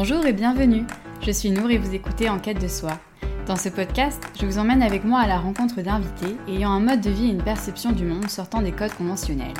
Bonjour 0.00 0.24
et 0.26 0.32
bienvenue. 0.32 0.84
Je 1.22 1.32
suis 1.32 1.50
Nour 1.50 1.72
et 1.72 1.76
vous 1.76 1.92
écoutez 1.92 2.30
En 2.30 2.38
quête 2.38 2.62
de 2.62 2.68
soi. 2.68 3.00
Dans 3.48 3.56
ce 3.56 3.68
podcast, 3.68 4.22
je 4.40 4.46
vous 4.46 4.58
emmène 4.58 4.80
avec 4.80 5.02
moi 5.04 5.18
à 5.18 5.26
la 5.26 5.40
rencontre 5.40 5.82
d'invités 5.82 6.36
ayant 6.46 6.70
un 6.70 6.78
mode 6.78 7.00
de 7.00 7.10
vie 7.10 7.26
et 7.26 7.32
une 7.32 7.42
perception 7.42 7.90
du 7.90 8.04
monde 8.04 8.30
sortant 8.30 8.62
des 8.62 8.70
codes 8.70 8.94
conventionnels. 8.94 9.56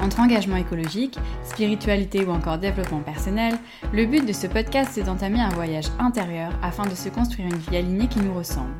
Entre 0.00 0.20
engagement 0.20 0.56
écologique, 0.56 1.18
spiritualité 1.44 2.24
ou 2.24 2.30
encore 2.30 2.56
développement 2.56 3.00
personnel, 3.00 3.52
le 3.92 4.06
but 4.06 4.26
de 4.26 4.32
ce 4.32 4.46
podcast 4.46 4.96
est 4.96 5.02
d'entamer 5.02 5.42
un 5.42 5.50
voyage 5.50 5.88
intérieur 5.98 6.54
afin 6.62 6.86
de 6.86 6.94
se 6.94 7.10
construire 7.10 7.48
une 7.48 7.58
vie 7.58 7.76
alignée 7.76 8.08
qui 8.08 8.20
nous 8.20 8.32
ressemble. 8.32 8.72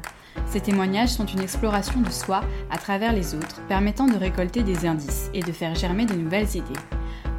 Ces 0.46 0.60
témoignages 0.60 1.10
sont 1.10 1.26
une 1.26 1.42
exploration 1.42 2.00
de 2.00 2.10
soi 2.10 2.40
à 2.70 2.78
travers 2.78 3.12
les 3.12 3.34
autres, 3.34 3.60
permettant 3.68 4.06
de 4.06 4.16
récolter 4.16 4.62
des 4.62 4.86
indices 4.86 5.28
et 5.34 5.42
de 5.42 5.52
faire 5.52 5.74
germer 5.74 6.06
de 6.06 6.14
nouvelles 6.14 6.56
idées. 6.56 6.80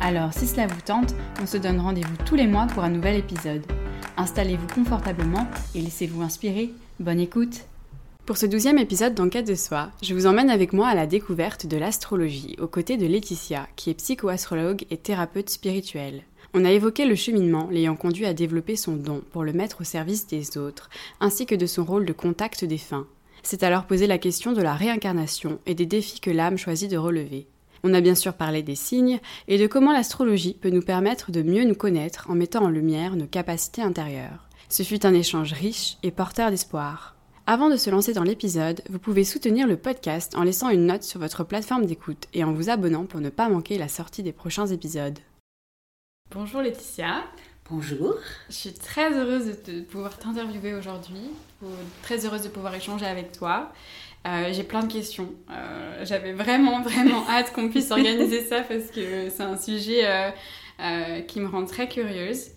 Alors, 0.03 0.34
si 0.34 0.48
cela 0.48 0.67
vous 0.67 0.81
tente, 0.81 1.16
on 1.41 1.48
se 1.48 1.55
donne 1.55 1.80
rendez-vous 1.80 2.17
tous 2.25 2.35
les 2.35 2.45
mois 2.45 2.67
pour 2.67 2.84
un 2.84 2.89
nouvel 2.89 3.16
épisode. 3.16 3.63
Installez-vous 4.17 4.67
confortablement 4.76 5.48
et 5.76 5.79
laissez-vous 5.79 6.21
inspirer. 6.21 6.73
Bonne 6.99 7.21
écoute 7.21 7.62
Pour 8.26 8.35
ce 8.35 8.45
douzième 8.45 8.77
épisode 8.77 9.16
d'Enquête 9.16 9.48
de 9.48 9.55
soi, 9.55 9.91
je 10.02 10.13
vous 10.13 10.26
emmène 10.26 10.49
avec 10.49 10.73
moi 10.73 10.89
à 10.89 10.93
la 10.93 11.07
découverte 11.07 11.67
de 11.67 11.77
l'astrologie, 11.77 12.57
aux 12.59 12.67
côtés 12.67 12.98
de 12.98 13.05
Laetitia, 13.05 13.66
qui 13.77 13.91
est 13.91 13.93
psychoastrologue 13.93 14.84
et 14.91 14.98
thérapeute 14.98 15.49
spirituelle. 15.49 16.23
On 16.54 16.65
a 16.65 16.71
évoqué 16.71 17.05
le 17.05 17.15
cheminement 17.15 17.70
l'ayant 17.71 17.95
conduit 17.95 18.26
à 18.26 18.34
développer 18.34 18.76
son 18.76 18.98
don 18.98 19.21
pour 19.31 19.45
le 19.45 19.54
mettre 19.54 19.79
au 19.79 19.85
service 19.85 20.27
des 20.27 20.57
autres, 20.57 20.90
ainsi 21.21 21.45
que 21.45 21.55
de 21.55 21.65
son 21.65 21.85
rôle 21.85 22.05
de 22.05 22.12
contact 22.12 22.65
des 22.65 22.77
fins. 22.77 23.07
C'est 23.41 23.63
alors 23.63 23.85
posé 23.85 24.05
la 24.07 24.17
question 24.17 24.51
de 24.51 24.62
la 24.62 24.73
réincarnation 24.73 25.59
et 25.65 25.76
des 25.76 25.85
défis 25.85 26.20
que 26.20 26.29
l'âme 26.29 26.57
choisit 26.57 26.91
de 26.91 26.98
relever. 26.98 27.48
On 27.85 27.93
a 27.93 27.99
bien 27.99 28.15
sûr 28.15 28.33
parlé 28.33 28.63
des 28.63 28.75
signes 28.75 29.19
et 29.49 29.57
de 29.57 29.67
comment 29.67 29.91
l'astrologie 29.91 30.53
peut 30.53 30.69
nous 30.69 30.81
permettre 30.81 31.31
de 31.31 31.41
mieux 31.41 31.65
nous 31.65 31.76
connaître 31.76 32.29
en 32.29 32.35
mettant 32.35 32.63
en 32.63 32.70
lumière 32.70 33.17
nos 33.17 33.27
capacités 33.27 33.81
intérieures. 33.81 34.48
Ce 34.70 34.84
fut 34.84 35.05
un 35.05 35.13
échange 35.13 35.51
riche 35.51 35.98
et 36.01 36.12
porteur 36.12 36.49
d'espoir. 36.49 37.15
Avant 37.45 37.70
de 37.70 37.75
se 37.75 37.90
lancer 37.90 38.13
dans 38.13 38.23
l'épisode, 38.23 38.81
vous 38.90 38.99
pouvez 38.99 39.25
soutenir 39.25 39.67
le 39.67 39.75
podcast 39.75 40.34
en 40.37 40.43
laissant 40.43 40.70
une 40.70 40.85
note 40.85 41.03
sur 41.03 41.20
votre 41.20 41.43
plateforme 41.43 41.85
d'écoute 41.85 42.27
et 42.34 42.45
en 42.45 42.53
vous 42.53 42.70
abonnant 42.70 43.03
pour 43.03 43.20
ne 43.20 43.29
pas 43.29 43.49
manquer 43.49 43.77
la 43.77 43.90
sortie 43.90 44.23
des 44.23 44.31
prochains 44.31 44.68
épisodes. 44.68 45.20
Bonjour 46.31 46.62
Laetitia. 46.62 47.25
Bonjour. 47.70 48.15
Je 48.49 48.55
suis 48.55 48.73
très 48.73 49.13
heureuse 49.13 49.57
de 49.65 49.81
pouvoir 49.81 50.18
t'interviewer 50.18 50.73
aujourd'hui, 50.73 51.29
très 52.01 52.25
heureuse 52.25 52.43
de 52.43 52.49
pouvoir 52.49 52.75
échanger 52.75 53.05
avec 53.05 53.31
toi. 53.31 53.71
Euh, 54.26 54.54
j'ai 54.54 54.63
plein 54.63 54.84
de 54.84 54.91
questions. 54.91 55.34
Euh, 55.49 56.05
j'avais 56.05 56.34
vraiment, 56.34 56.82
vraiment 56.82 57.26
hâte 57.29 57.52
qu'on 57.54 57.70
puisse 57.70 57.91
organiser 57.91 58.43
ça 58.46 58.62
parce 58.62 58.85
que 58.85 59.30
c'est 59.30 59.43
un 59.43 59.57
sujet 59.57 60.32
euh, 60.80 61.21
qui 61.21 61.40
me 61.40 61.48
rend 61.48 61.65
très 61.65 61.90
curieuse. 61.90 62.52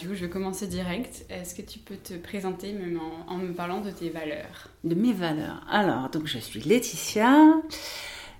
du 0.00 0.08
coup, 0.08 0.14
je 0.14 0.24
vais 0.24 0.30
commencer 0.30 0.66
direct. 0.66 1.26
Est-ce 1.28 1.54
que 1.54 1.62
tu 1.62 1.78
peux 1.78 1.96
te 1.96 2.14
présenter 2.14 2.72
même 2.72 2.98
en, 3.28 3.36
me 3.36 3.52
parlant 3.52 3.80
de 3.80 3.90
tes 3.90 4.08
valeurs? 4.08 4.70
De 4.84 4.94
mes 4.94 5.12
valeurs. 5.12 5.62
Alors, 5.70 6.08
donc 6.08 6.26
je 6.26 6.38
suis 6.38 6.60
Laetitia, 6.60 7.60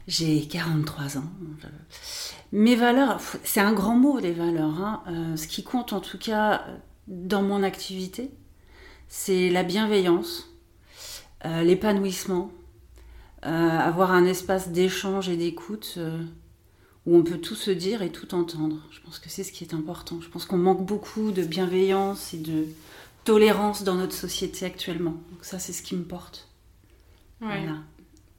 j'ai 0.09 0.47
43 0.47 1.19
ans. 1.19 1.25
Mes 2.53 2.77
valeurs, 2.77 3.20
c'est 3.45 3.61
un 3.61 3.75
grand 3.75 3.97
mot, 3.97 4.19
les 4.19 4.33
valeurs. 4.33 4.81
Hein. 4.81 5.37
ce 5.37 5.47
qui 5.47 5.63
compte 5.63 5.93
en 5.93 6.01
tout 6.01 6.19
cas 6.19 6.65
dans 7.07 7.43
mon 7.43 7.63
activité, 7.63 8.31
c'est 9.09 9.51
la 9.51 9.63
bienveillance 9.63 10.56
euh, 11.45 11.62
l'épanouissement, 11.62 12.51
euh, 13.45 13.48
avoir 13.48 14.12
un 14.12 14.25
espace 14.25 14.70
d'échange 14.70 15.29
et 15.29 15.37
d'écoute 15.37 15.95
euh, 15.98 16.23
où 17.05 17.17
on 17.17 17.23
peut 17.23 17.39
tout 17.39 17.55
se 17.55 17.70
dire 17.70 18.03
et 18.03 18.11
tout 18.11 18.34
entendre. 18.34 18.77
Je 18.91 19.01
pense 19.01 19.19
que 19.19 19.29
c'est 19.29 19.45
ce 19.45 19.53
qui 19.53 19.64
est 19.64 19.75
important. 19.75 20.20
Je 20.20 20.29
pense 20.29 20.47
qu'on 20.47 20.57
manque 20.57 20.84
beaucoup 20.84 21.33
de 21.33 21.42
bienveillance 21.42 22.34
et 22.34 22.39
de 22.39 22.67
tolérance 23.25 23.85
dans 23.85 23.95
notre 23.95 24.14
société 24.14 24.64
actuellement. 24.64 25.17
Donc 25.30 25.45
ça, 25.45 25.58
c'est 25.58 25.73
ce 25.73 25.83
qui 25.83 25.95
me 25.95 26.05
porte. 26.05 26.48
Ouais. 27.41 27.67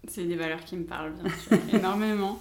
C'est 0.08 0.24
des 0.24 0.35
valeurs 0.35 0.64
qui 0.64 0.75
me 0.75 0.85
parlent, 0.85 1.14
bien 1.14 1.31
sûr, 1.31 1.58
énormément. 1.75 2.40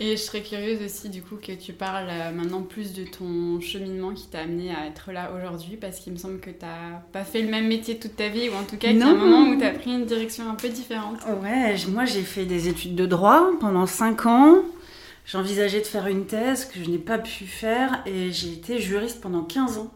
Et 0.00 0.16
je 0.16 0.22
serais 0.22 0.42
curieuse 0.42 0.82
aussi 0.84 1.08
du 1.08 1.22
coup 1.22 1.36
que 1.36 1.52
tu 1.52 1.72
parles 1.72 2.08
euh, 2.10 2.32
maintenant 2.32 2.62
plus 2.62 2.94
de 2.94 3.04
ton 3.04 3.60
cheminement 3.60 4.12
qui 4.12 4.26
t'a 4.26 4.40
amené 4.40 4.74
à 4.74 4.86
être 4.86 5.12
là 5.12 5.30
aujourd'hui 5.36 5.76
parce 5.76 6.00
qu'il 6.00 6.12
me 6.12 6.18
semble 6.18 6.40
que 6.40 6.50
tu 6.50 6.64
n'as 6.64 6.98
pas 7.12 7.22
fait 7.22 7.42
le 7.42 7.48
même 7.48 7.68
métier 7.68 7.98
toute 7.98 8.16
ta 8.16 8.28
vie 8.28 8.48
ou 8.48 8.54
en 8.54 8.64
tout 8.64 8.76
cas 8.76 8.88
qu'il 8.88 8.98
y 8.98 9.02
a 9.02 9.06
un 9.06 9.14
moment 9.14 9.48
où 9.48 9.56
tu 9.56 9.64
as 9.64 9.70
pris 9.70 9.92
une 9.92 10.04
direction 10.04 10.50
un 10.50 10.56
peu 10.56 10.68
différente. 10.68 11.18
Ouais, 11.42 11.76
moi 11.88 12.06
j'ai 12.06 12.22
fait 12.22 12.44
des 12.44 12.68
études 12.68 12.96
de 12.96 13.06
droit 13.06 13.50
pendant 13.60 13.86
5 13.86 14.26
ans. 14.26 14.56
J'envisageais 15.26 15.80
de 15.80 15.86
faire 15.86 16.08
une 16.08 16.26
thèse 16.26 16.64
que 16.64 16.82
je 16.82 16.90
n'ai 16.90 16.98
pas 16.98 17.18
pu 17.18 17.46
faire 17.46 18.02
et 18.04 18.32
j'ai 18.32 18.52
été 18.52 18.80
juriste 18.80 19.20
pendant 19.20 19.42
15 19.42 19.78
ans 19.78 19.92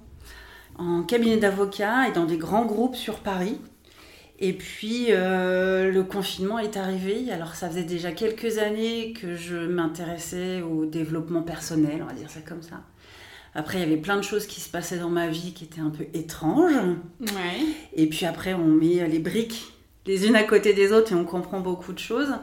en 0.79 1.03
cabinet 1.03 1.37
d'avocat 1.39 2.09
et 2.09 2.13
dans 2.13 2.25
des 2.25 2.39
grands 2.39 2.65
groupes 2.65 2.95
sur 2.95 3.17
Paris. 3.17 3.59
Et 4.41 4.53
puis 4.53 5.07
euh, 5.11 5.91
le 5.91 6.05
confinement 6.05 6.59
est 6.59 6.77
arrivé. 6.77 7.31
Alors 7.33 7.55
ça 7.55 7.69
faisait 7.69 7.85
déjà 7.85 8.13
quelques 8.13 8.59
années 8.59 9.13
que 9.13 9.35
je 9.35 9.57
m'intéressais 9.57 10.63
au 10.63 10.87
développement 10.87 11.43
personnel, 11.43 12.03
on 12.03 12.07
va 12.07 12.13
dire 12.13 12.31
ça 12.31 12.41
comme 12.41 12.63
ça. 12.63 12.83
Après, 13.55 13.79
il 13.79 13.81
y 13.81 13.85
avait 13.85 13.97
plein 13.97 14.17
de 14.17 14.23
choses 14.23 14.47
qui 14.47 14.61
se 14.61 14.69
passaient 14.69 14.99
dans 14.99 15.09
ma 15.09 15.27
vie 15.27 15.53
qui 15.53 15.65
étaient 15.65 15.81
un 15.81 15.91
peu 15.91 16.05
étranges. 16.15 16.77
Ouais. 17.21 17.65
Et 17.95 18.07
puis 18.07 18.27
après, 18.27 18.55
on 18.55 18.67
met 18.67 19.09
les 19.09 19.19
briques 19.19 19.73
les 20.09 20.27
unes 20.27 20.37
à 20.37 20.43
côté 20.43 20.73
des 20.73 20.93
autres 20.93 21.13
et 21.13 21.15
on 21.15 21.25
comprend 21.25 21.61
beaucoup 21.61 21.93
de 21.93 21.99
choses. 21.99 22.35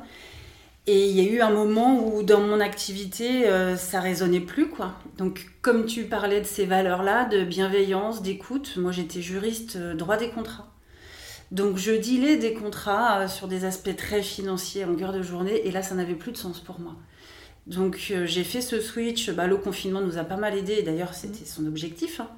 Et 0.88 1.10
il 1.10 1.20
y 1.20 1.28
a 1.28 1.32
eu 1.32 1.42
un 1.42 1.50
moment 1.50 2.08
où 2.08 2.22
dans 2.22 2.42
mon 2.42 2.60
activité, 2.60 3.48
euh, 3.48 3.76
ça 3.76 4.00
résonnait 4.00 4.40
plus, 4.40 4.70
quoi. 4.70 4.94
Donc, 5.18 5.48
comme 5.64 5.86
tu 5.86 6.04
parlais 6.04 6.42
de 6.42 6.46
ces 6.46 6.66
valeurs-là, 6.66 7.26
de 7.26 7.44
bienveillance, 7.44 8.22
d'écoute, 8.22 8.78
moi 8.78 8.92
j'étais 8.92 9.22
juriste 9.22 9.78
euh, 9.78 9.96
droit 9.96 10.16
des 10.16 10.30
contrats. 10.30 10.68
Donc 11.52 11.78
je 11.78 11.92
dilais 11.92 12.38
des 12.38 12.54
contrats 12.54 13.22
euh, 13.22 13.28
sur 13.28 13.48
des 13.48 13.66
aspects 13.66 13.96
très 13.96 14.22
financiers 14.22 14.84
à 14.84 14.86
longueur 14.88 15.14
de 15.14 15.22
journée 15.22 15.68
et 15.68 15.72
là 15.72 15.84
ça 15.84 15.96
n'avait 15.96 16.16
plus 16.16 16.32
de 16.32 16.38
sens 16.38 16.60
pour 16.60 16.80
moi. 16.80 16.96
Donc 17.68 18.08
euh, 18.12 18.26
j'ai 18.26 18.44
fait 18.44 18.62
ce 18.62 18.80
switch, 18.80 19.30
bah, 19.32 19.48
le 19.48 19.58
confinement 19.58 20.02
nous 20.02 20.18
a 20.18 20.24
pas 20.24 20.38
mal 20.38 20.58
aidé 20.58 20.74
et 20.74 20.84
d'ailleurs 20.84 21.14
c'était 21.14 21.46
son 21.46 21.66
objectif, 21.68 22.20
hein, 22.20 22.30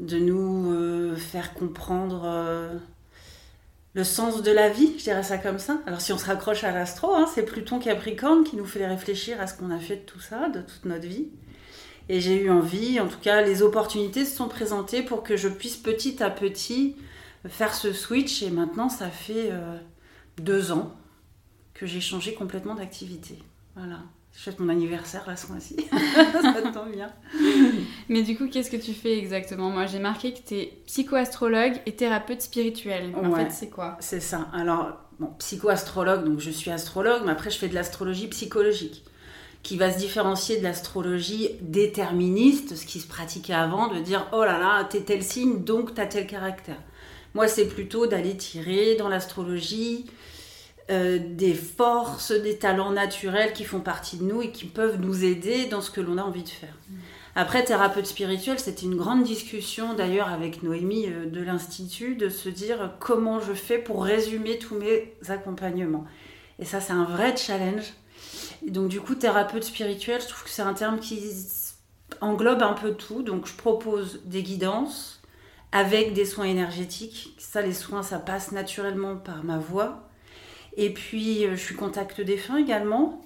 de 0.00 0.18
nous 0.18 0.72
euh, 0.72 1.16
faire 1.16 1.54
comprendre 1.54 2.80
le 3.94 4.04
sens 4.04 4.42
de 4.42 4.50
la 4.50 4.70
vie, 4.70 4.94
je 4.98 5.04
dirais 5.04 5.22
ça 5.22 5.38
comme 5.38 5.58
ça. 5.58 5.78
Alors 5.86 6.00
si 6.00 6.12
on 6.12 6.18
se 6.18 6.26
raccroche 6.26 6.64
à 6.64 6.72
l'astro, 6.72 7.14
hein, 7.14 7.26
c'est 7.32 7.44
Pluton 7.44 7.78
Capricorne 7.78 8.42
qui 8.42 8.56
nous 8.56 8.64
fait 8.64 8.86
réfléchir 8.86 9.40
à 9.40 9.46
ce 9.46 9.54
qu'on 9.54 9.70
a 9.70 9.78
fait 9.78 9.96
de 9.96 10.00
tout 10.00 10.20
ça, 10.20 10.48
de 10.48 10.60
toute 10.60 10.84
notre 10.86 11.06
vie. 11.06 11.28
Et 12.08 12.20
j'ai 12.20 12.42
eu 12.42 12.50
envie, 12.50 12.98
en 12.98 13.06
tout 13.06 13.20
cas 13.20 13.42
les 13.42 13.62
opportunités 13.62 14.24
se 14.24 14.36
sont 14.36 14.48
présentées 14.48 15.02
pour 15.02 15.22
que 15.22 15.36
je 15.36 15.48
puisse 15.48 15.76
petit 15.76 16.22
à 16.22 16.30
petit 16.30 16.96
faire 17.48 17.74
ce 17.74 17.92
switch 17.92 18.42
et 18.42 18.50
maintenant 18.50 18.88
ça 18.88 19.08
fait 19.08 19.50
euh, 19.50 19.76
deux 20.38 20.72
ans 20.72 20.94
que 21.74 21.86
j'ai 21.86 22.00
changé 22.00 22.34
complètement 22.34 22.74
d'activité. 22.74 23.38
Voilà. 23.74 24.00
Je 24.34 24.40
fête 24.40 24.60
mon 24.60 24.68
anniversaire 24.70 25.24
là 25.26 25.36
ce 25.36 25.46
mois-ci. 25.48 25.76
ça 26.32 26.62
tombe 26.72 26.90
bien. 26.90 27.12
Mais 28.08 28.22
du 28.22 28.36
coup, 28.36 28.48
qu'est-ce 28.48 28.70
que 28.70 28.76
tu 28.76 28.94
fais 28.94 29.18
exactement? 29.18 29.68
Moi, 29.68 29.86
j'ai 29.86 29.98
marqué 29.98 30.32
que 30.32 30.40
tu 30.40 30.54
es 30.54 30.82
psychoastrologue 30.86 31.80
et 31.84 31.94
thérapeute 31.94 32.40
spirituel. 32.40 33.14
En 33.14 33.34
fait, 33.34 33.50
c'est 33.50 33.68
quoi? 33.68 33.98
C'est 34.00 34.20
ça. 34.20 34.48
Alors, 34.54 34.98
bon, 35.20 35.34
psychoastrologue, 35.38 36.24
donc 36.24 36.40
je 36.40 36.50
suis 36.50 36.70
astrologue, 36.70 37.22
mais 37.26 37.32
après, 37.32 37.50
je 37.50 37.58
fais 37.58 37.68
de 37.68 37.74
l'astrologie 37.74 38.28
psychologique 38.28 39.04
qui 39.62 39.76
va 39.76 39.92
se 39.92 39.98
différencier 39.98 40.58
de 40.58 40.64
l'astrologie 40.64 41.50
déterministe, 41.60 42.74
ce 42.74 42.84
qui 42.84 43.00
se 43.00 43.06
pratiquait 43.06 43.52
avant, 43.52 43.88
de 43.88 44.00
dire 44.00 44.28
oh 44.32 44.44
là 44.44 44.58
là, 44.58 44.84
t'es 44.84 45.02
tel 45.02 45.22
signe, 45.22 45.62
donc 45.62 45.94
t'as 45.94 46.06
tel 46.06 46.26
caractère. 46.26 46.80
Moi, 47.34 47.48
c'est 47.48 47.66
plutôt 47.66 48.06
d'aller 48.06 48.36
tirer 48.36 48.94
dans 48.96 49.08
l'astrologie 49.08 50.06
euh, 50.90 51.18
des 51.22 51.54
forces, 51.54 52.32
des 52.32 52.58
talents 52.58 52.90
naturels 52.90 53.52
qui 53.52 53.64
font 53.64 53.80
partie 53.80 54.16
de 54.16 54.24
nous 54.24 54.42
et 54.42 54.50
qui 54.50 54.66
peuvent 54.66 55.00
nous 55.00 55.24
aider 55.24 55.66
dans 55.66 55.80
ce 55.80 55.90
que 55.90 56.00
l'on 56.00 56.18
a 56.18 56.22
envie 56.22 56.42
de 56.42 56.48
faire. 56.48 56.76
Après, 57.34 57.64
thérapeute 57.64 58.04
spirituel, 58.04 58.58
c'était 58.58 58.82
une 58.82 58.96
grande 58.96 59.22
discussion 59.22 59.94
d'ailleurs 59.94 60.28
avec 60.28 60.62
Noémie 60.62 61.06
euh, 61.08 61.26
de 61.26 61.40
l'Institut, 61.40 62.16
de 62.16 62.28
se 62.28 62.50
dire 62.50 62.92
comment 62.98 63.40
je 63.40 63.54
fais 63.54 63.78
pour 63.78 64.04
résumer 64.04 64.58
tous 64.58 64.74
mes 64.74 65.14
accompagnements. 65.28 66.04
Et 66.58 66.66
ça, 66.66 66.80
c'est 66.80 66.92
un 66.92 67.04
vrai 67.04 67.34
challenge. 67.36 67.94
Et 68.66 68.70
donc, 68.70 68.88
du 68.88 69.00
coup, 69.00 69.14
thérapeute 69.14 69.64
spirituel, 69.64 70.20
je 70.20 70.28
trouve 70.28 70.44
que 70.44 70.50
c'est 70.50 70.62
un 70.62 70.74
terme 70.74 71.00
qui 71.00 71.22
englobe 72.20 72.62
un 72.62 72.74
peu 72.74 72.92
tout. 72.92 73.22
Donc, 73.22 73.46
je 73.46 73.54
propose 73.54 74.20
des 74.24 74.42
guidances, 74.42 75.21
avec 75.72 76.12
des 76.12 76.26
soins 76.26 76.44
énergétiques. 76.44 77.34
Ça, 77.38 77.62
les 77.62 77.72
soins, 77.72 78.02
ça 78.02 78.18
passe 78.18 78.52
naturellement 78.52 79.16
par 79.16 79.42
ma 79.42 79.58
voix. 79.58 80.08
Et 80.76 80.90
puis, 80.90 81.46
euh, 81.46 81.52
je 81.52 81.60
suis 81.62 81.74
contact 81.74 82.20
défunt 82.20 82.58
également. 82.58 83.20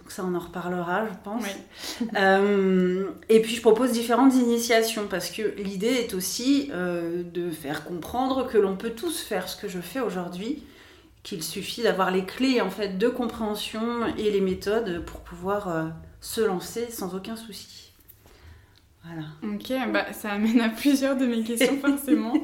Donc 0.00 0.10
ça, 0.10 0.24
on 0.24 0.34
en 0.34 0.40
reparlera, 0.40 1.06
je 1.06 1.14
pense. 1.24 1.44
Euh, 2.16 3.08
et 3.28 3.40
puis, 3.40 3.54
je 3.54 3.60
propose 3.60 3.92
différentes 3.92 4.34
initiations 4.34 5.06
parce 5.08 5.30
que 5.30 5.54
l'idée 5.56 5.86
est 5.86 6.14
aussi 6.14 6.70
euh, 6.72 7.22
de 7.22 7.50
faire 7.50 7.84
comprendre 7.84 8.48
que 8.48 8.58
l'on 8.58 8.76
peut 8.76 8.90
tous 8.90 9.20
faire 9.20 9.48
ce 9.48 9.56
que 9.56 9.68
je 9.68 9.78
fais 9.78 10.00
aujourd'hui, 10.00 10.62
qu'il 11.22 11.42
suffit 11.42 11.82
d'avoir 11.82 12.10
les 12.10 12.24
clés 12.24 12.60
en 12.60 12.70
fait 12.70 12.98
de 12.98 13.08
compréhension 13.08 14.06
et 14.18 14.30
les 14.30 14.40
méthodes 14.40 15.04
pour 15.06 15.20
pouvoir 15.20 15.92
se 16.20 16.40
lancer 16.40 16.90
sans 16.90 17.14
aucun 17.14 17.36
souci. 17.36 17.81
Voilà. 19.04 19.26
Ok, 19.42 19.72
bah, 19.92 20.12
ça 20.12 20.32
amène 20.32 20.60
à 20.60 20.68
plusieurs 20.68 21.16
de 21.16 21.26
mes 21.26 21.42
questions 21.42 21.78
forcément. 21.80 22.34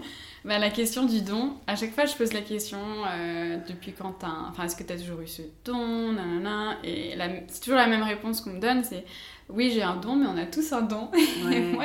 bah, 0.44 0.58
la 0.58 0.70
question 0.70 1.05
du 1.05 1.22
don, 1.22 1.55
à 1.66 1.76
chaque 1.76 1.93
fois 1.93 2.05
je 2.05 2.14
pose 2.14 2.32
la 2.32 2.40
question 2.40 2.78
euh, 3.06 3.58
depuis 3.69 3.93
quand 3.93 4.12
t'as... 4.12 4.49
Enfin, 4.50 4.64
est-ce 4.64 4.76
que 4.76 4.82
tu 4.82 4.93
as 4.93 4.99
toujours 4.99 5.20
eu 5.20 5.26
ce 5.28 5.43
don 5.64 6.12
nanana, 6.12 6.76
Et 6.82 7.14
la... 7.16 7.28
c'est 7.49 7.60
toujours 7.62 7.78
la 7.78 7.87
même 7.87 8.02
réponse 8.02 8.40
qu'on 8.40 8.50
me 8.55 8.60
donne, 8.60 8.82
c'est 8.82 9.05
oui 9.49 9.71
j'ai 9.75 9.83
un 9.83 9.97
don, 9.97 10.17
mais 10.17 10.27
on 10.27 10.37
a 10.37 10.47
tous 10.47 10.73
un 10.73 10.83
don. 10.83 11.11
Et 11.53 11.61
moi 11.61 11.85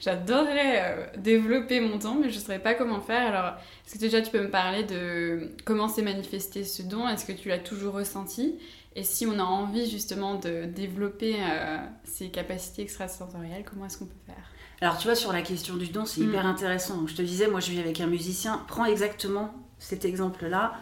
j'adorerais 0.00 0.82
euh, 0.82 1.06
développer 1.18 1.80
mon 1.80 1.96
don, 1.96 2.14
mais 2.14 2.30
je 2.30 2.36
ne 2.36 2.40
saurais 2.40 2.58
pas 2.58 2.74
comment 2.74 3.00
faire. 3.00 3.34
Alors, 3.34 3.58
est-ce 3.84 3.94
que 3.94 3.98
déjà 3.98 4.22
tu 4.22 4.30
peux 4.30 4.42
me 4.42 4.50
parler 4.50 4.84
de 4.84 5.52
comment 5.64 5.88
s'est 5.88 6.02
manifesté 6.02 6.64
ce 6.64 6.82
don? 6.82 7.08
Est-ce 7.08 7.24
que 7.24 7.32
tu 7.32 7.48
l'as 7.48 7.58
toujours 7.58 7.94
ressenti? 7.94 8.58
Et 8.94 9.04
si 9.04 9.26
on 9.26 9.38
a 9.38 9.42
envie 9.44 9.90
justement 9.90 10.36
de 10.36 10.64
développer 10.64 11.36
euh, 11.38 11.78
ces 12.04 12.30
capacités 12.30 12.82
extrasensorielles, 12.82 13.64
comment 13.64 13.86
est-ce 13.86 13.98
qu'on 13.98 14.06
peut 14.06 14.14
faire? 14.24 14.50
Alors 14.80 14.96
tu 14.96 15.06
vois, 15.06 15.14
sur 15.14 15.32
la 15.32 15.42
question 15.42 15.76
du 15.76 15.88
don, 15.88 16.06
c'est 16.06 16.22
hyper 16.22 16.44
mm. 16.44 16.48
intéressant. 16.48 17.06
Je 17.06 17.14
te 17.14 17.22
disais, 17.22 17.48
moi 17.48 17.60
je 17.60 17.70
vis 17.70 17.80
avec 17.80 18.00
un 18.00 18.06
musicien, 18.06 18.64
prends 18.68 18.86
exactement 18.86 19.54
cet 19.78 20.04
exemple-là. 20.04 20.74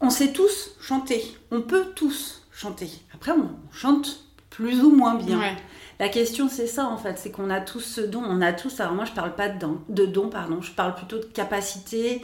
On 0.00 0.10
sait 0.10 0.32
tous 0.32 0.76
chanter, 0.80 1.22
on 1.50 1.62
peut 1.62 1.86
tous 1.94 2.46
chanter. 2.52 2.90
Après, 3.14 3.32
on 3.32 3.48
chante 3.72 4.25
plus 4.56 4.80
ou 4.80 4.90
moins 4.90 5.16
bien. 5.16 5.38
La 5.98 6.08
question, 6.08 6.48
c'est 6.48 6.66
ça 6.66 6.86
en 6.86 6.96
fait, 6.96 7.18
c'est 7.18 7.30
qu'on 7.30 7.50
a 7.50 7.60
tous 7.60 7.80
ce 7.80 8.00
don, 8.00 8.22
on 8.24 8.40
a 8.40 8.54
tous. 8.54 8.80
Alors 8.80 8.94
moi, 8.94 9.04
je 9.04 9.12
parle 9.12 9.34
pas 9.34 9.50
de 9.50 9.58
don, 9.58 9.80
de 9.90 10.06
don 10.06 10.30
pardon, 10.30 10.62
je 10.62 10.72
parle 10.72 10.94
plutôt 10.94 11.18
de 11.18 11.24
capacité, 11.24 12.22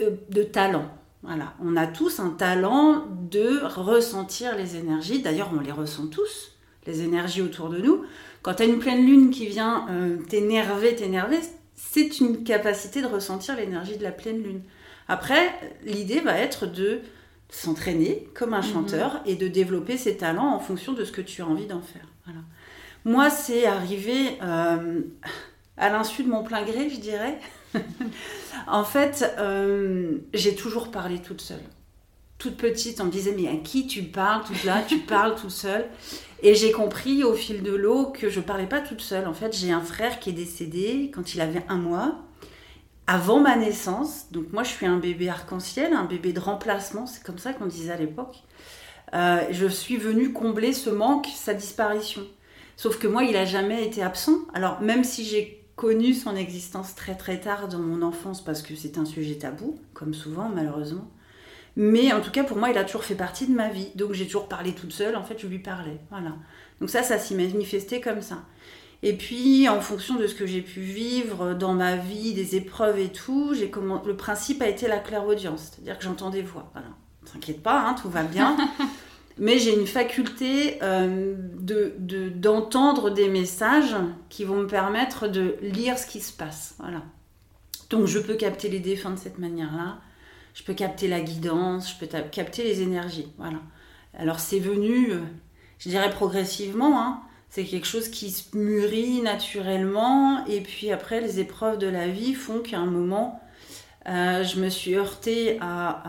euh, 0.00 0.10
de 0.30 0.44
talent. 0.44 0.86
Voilà, 1.24 1.54
on 1.60 1.74
a 1.76 1.88
tous 1.88 2.20
un 2.20 2.30
talent 2.30 3.06
de 3.30 3.64
ressentir 3.64 4.56
les 4.56 4.76
énergies. 4.76 5.20
D'ailleurs, 5.20 5.50
on 5.56 5.60
les 5.60 5.72
ressent 5.72 6.06
tous, 6.06 6.52
les 6.86 7.02
énergies 7.02 7.42
autour 7.42 7.70
de 7.70 7.78
nous. 7.78 8.04
Quand 8.42 8.54
tu 8.54 8.62
as 8.62 8.66
une 8.66 8.78
pleine 8.78 9.04
lune 9.04 9.30
qui 9.30 9.46
vient 9.46 9.86
euh, 9.90 10.18
t'énerver, 10.28 10.94
t'énerver, 10.94 11.40
c'est 11.74 12.20
une 12.20 12.44
capacité 12.44 13.02
de 13.02 13.06
ressentir 13.06 13.56
l'énergie 13.56 13.96
de 13.96 14.04
la 14.04 14.12
pleine 14.12 14.42
lune. 14.42 14.62
Après, 15.08 15.52
l'idée 15.84 16.20
va 16.20 16.38
être 16.38 16.66
de 16.66 17.00
s'entraîner 17.50 18.28
comme 18.34 18.54
un 18.54 18.62
mhm. 18.62 18.72
chanteur 18.72 19.20
et 19.26 19.36
de 19.36 19.48
développer 19.48 19.96
ses 19.96 20.16
talents 20.16 20.54
en 20.54 20.58
fonction 20.58 20.92
de 20.92 21.04
ce 21.04 21.12
que 21.12 21.20
tu 21.20 21.42
as 21.42 21.46
envie 21.46 21.66
d'en 21.66 21.80
faire. 21.80 22.06
Moi, 23.04 23.28
c'est 23.28 23.66
arrivé 23.66 24.38
euh, 24.42 25.02
à 25.76 25.90
l'insu 25.90 26.24
de 26.24 26.28
mon 26.28 26.42
plein 26.42 26.62
gré, 26.62 26.88
je 26.88 26.98
dirais. 26.98 27.38
en 28.66 28.84
fait, 28.84 29.34
euh, 29.38 30.18
j'ai 30.32 30.54
toujours 30.54 30.90
parlé 30.90 31.18
toute 31.20 31.42
seule. 31.42 31.60
Toute 32.38 32.56
petite, 32.56 33.00
on 33.00 33.04
me 33.04 33.10
disait 33.10 33.34
mais 33.36 33.48
à 33.48 33.56
qui 33.56 33.86
tu 33.86 34.02
parles 34.02 34.42
toute 34.44 34.64
là? 34.64 34.82
Tu 34.86 34.98
parles 34.98 35.34
toute 35.34 35.50
seule. 35.50 35.86
Et 36.42 36.54
j'ai 36.54 36.72
compris 36.72 37.24
au 37.24 37.34
fil 37.34 37.62
de 37.62 37.74
l'eau 37.74 38.06
que 38.06 38.28
je 38.28 38.40
parlais 38.40 38.66
pas 38.66 38.80
toute 38.80 39.00
seule. 39.00 39.26
En 39.26 39.34
fait, 39.34 39.56
j'ai 39.56 39.70
un 39.70 39.80
frère 39.80 40.18
qui 40.18 40.30
est 40.30 40.34
décédé 40.34 41.10
quand 41.14 41.34
il 41.34 41.40
avait 41.40 41.64
un 41.68 41.78
mois, 41.78 42.23
avant 43.06 43.40
ma 43.40 43.56
naissance. 43.56 44.26
Donc 44.30 44.52
moi, 44.52 44.62
je 44.62 44.70
suis 44.70 44.86
un 44.86 44.98
bébé 44.98 45.28
arc-en-ciel, 45.28 45.92
un 45.92 46.04
bébé 46.04 46.32
de 46.32 46.40
remplacement. 46.40 47.06
C'est 47.06 47.22
comme 47.22 47.38
ça 47.38 47.52
qu'on 47.52 47.66
disait 47.66 47.92
à 47.92 47.96
l'époque. 47.96 48.42
Euh, 49.14 49.42
je 49.50 49.66
suis 49.66 49.96
venue 49.96 50.32
combler 50.32 50.72
ce 50.72 50.90
manque, 50.90 51.28
sa 51.34 51.54
disparition. 51.54 52.22
Sauf 52.76 52.98
que 52.98 53.06
moi, 53.06 53.24
il 53.24 53.36
a 53.36 53.44
jamais 53.44 53.86
été 53.86 54.02
absent. 54.02 54.38
Alors 54.52 54.80
même 54.80 55.04
si 55.04 55.24
j'ai 55.24 55.64
connu 55.76 56.14
son 56.14 56.36
existence 56.36 56.94
très 56.94 57.16
très 57.16 57.40
tard 57.40 57.68
dans 57.68 57.78
mon 57.78 58.02
enfance 58.02 58.42
parce 58.42 58.62
que 58.62 58.76
c'est 58.76 58.96
un 58.96 59.04
sujet 59.04 59.34
tabou, 59.34 59.78
comme 59.92 60.14
souvent 60.14 60.48
malheureusement. 60.48 61.08
Mais 61.76 62.12
en 62.12 62.20
tout 62.20 62.30
cas, 62.30 62.44
pour 62.44 62.56
moi, 62.56 62.70
il 62.70 62.78
a 62.78 62.84
toujours 62.84 63.04
fait 63.04 63.16
partie 63.16 63.46
de 63.46 63.52
ma 63.52 63.68
vie. 63.68 63.90
Donc 63.96 64.12
j'ai 64.12 64.26
toujours 64.26 64.48
parlé 64.48 64.72
toute 64.72 64.92
seule, 64.92 65.16
en 65.16 65.24
fait, 65.24 65.38
je 65.38 65.46
lui 65.46 65.58
parlais. 65.58 65.98
Voilà. 66.10 66.36
Donc 66.80 66.90
ça, 66.90 67.02
ça 67.02 67.18
s'y 67.18 67.34
manifestait 67.34 68.00
comme 68.00 68.22
ça. 68.22 68.38
Et 69.06 69.12
puis, 69.12 69.68
en 69.68 69.82
fonction 69.82 70.16
de 70.16 70.26
ce 70.26 70.34
que 70.34 70.46
j'ai 70.46 70.62
pu 70.62 70.80
vivre 70.80 71.52
dans 71.52 71.74
ma 71.74 71.94
vie, 71.94 72.32
des 72.32 72.56
épreuves 72.56 72.98
et 72.98 73.10
tout, 73.10 73.52
j'ai 73.52 73.68
comment... 73.68 74.02
le 74.06 74.16
principe 74.16 74.62
a 74.62 74.66
été 74.66 74.88
la 74.88 74.98
clairaudience, 74.98 75.72
c'est-à-dire 75.72 75.98
que 75.98 76.04
j'entends 76.04 76.30
des 76.30 76.40
voix. 76.40 76.70
Voilà. 76.72 76.88
T'inquiète 77.30 77.62
pas, 77.62 77.86
hein, 77.86 77.94
tout 78.00 78.08
va 78.08 78.22
bien. 78.22 78.56
mais 79.38 79.58
j'ai 79.58 79.78
une 79.78 79.86
faculté 79.86 80.78
euh, 80.82 81.34
d'entendre 82.34 83.10
des 83.10 83.28
messages 83.28 83.94
qui 84.30 84.44
vont 84.44 84.56
me 84.56 84.66
permettre 84.66 85.28
de 85.28 85.56
lire 85.60 85.98
ce 85.98 86.06
qui 86.06 86.22
se 86.22 86.32
passe. 86.32 86.74
Voilà. 86.78 87.02
Donc 87.90 88.06
je 88.06 88.18
peux 88.18 88.36
capter 88.36 88.70
les 88.70 88.80
défunts 88.80 89.10
de 89.10 89.18
cette 89.18 89.38
manière-là, 89.38 89.98
je 90.54 90.62
peux 90.62 90.72
capter 90.72 91.08
la 91.08 91.20
guidance, 91.20 91.92
je 91.92 91.98
peux 91.98 92.18
capter 92.30 92.64
les 92.64 92.80
énergies. 92.80 93.28
Voilà. 93.36 93.58
Alors 94.14 94.40
c'est 94.40 94.60
venu, 94.60 95.10
euh, 95.10 95.20
je 95.78 95.90
dirais 95.90 96.08
progressivement, 96.08 96.98
hein. 96.98 97.20
C'est 97.54 97.62
quelque 97.62 97.86
chose 97.86 98.08
qui 98.08 98.32
se 98.32 98.56
mûrit 98.56 99.22
naturellement, 99.22 100.44
et 100.46 100.60
puis 100.60 100.90
après 100.90 101.20
les 101.20 101.38
épreuves 101.38 101.78
de 101.78 101.86
la 101.86 102.08
vie 102.08 102.34
font 102.34 102.58
qu'à 102.58 102.80
un 102.80 102.86
moment, 102.86 103.40
euh, 104.08 104.42
je 104.42 104.58
me 104.58 104.68
suis 104.68 104.96
heurtée 104.96 105.58
à 105.60 106.02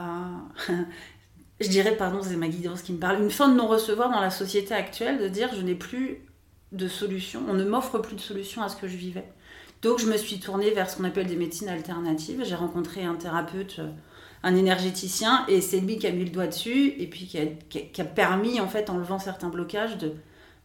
je 1.60 1.68
dirais, 1.68 1.96
pardon, 1.96 2.22
c'est 2.24 2.36
ma 2.36 2.48
guidance 2.48 2.82
qui 2.82 2.94
me 2.94 2.98
parle, 2.98 3.22
une 3.22 3.30
fin 3.30 3.48
de 3.48 3.54
non-recevoir 3.54 4.10
dans 4.10 4.22
la 4.22 4.32
société 4.32 4.74
actuelle, 4.74 5.20
de 5.20 5.28
dire 5.28 5.52
je 5.56 5.62
n'ai 5.62 5.76
plus 5.76 6.26
de 6.72 6.88
solution, 6.88 7.44
on 7.48 7.54
ne 7.54 7.64
m'offre 7.64 8.00
plus 8.00 8.16
de 8.16 8.22
solution 8.22 8.64
à 8.64 8.70
ce 8.70 8.76
que 8.76 8.88
je 8.88 8.98
vivais. 8.98 9.32
Donc 9.84 10.00
je 10.00 10.08
me 10.08 10.18
suis 10.18 10.40
tournée 10.40 10.72
vers 10.72 10.90
ce 10.90 10.98
qu'on 10.98 11.04
appelle 11.04 11.28
des 11.28 11.36
médecines 11.36 11.70
alternatives. 11.70 12.42
J'ai 12.44 12.56
rencontré 12.56 13.04
un 13.04 13.14
thérapeute, 13.14 13.82
un 14.42 14.56
énergéticien, 14.56 15.46
et 15.48 15.62
c'est 15.62 15.80
lui 15.80 16.00
qui 16.00 16.08
a 16.08 16.12
mis 16.12 16.26
le 16.26 16.32
doigt 16.32 16.48
dessus, 16.48 16.96
et 16.98 17.06
puis 17.06 17.28
qui 17.28 17.38
a, 17.38 17.46
qui 17.70 18.02
a, 18.02 18.06
permis, 18.06 18.60
en 18.60 18.68
fait, 18.68 18.90
en 18.90 18.98
levant 18.98 19.20
certains 19.20 19.50
blocages, 19.50 20.00
de, 20.00 20.16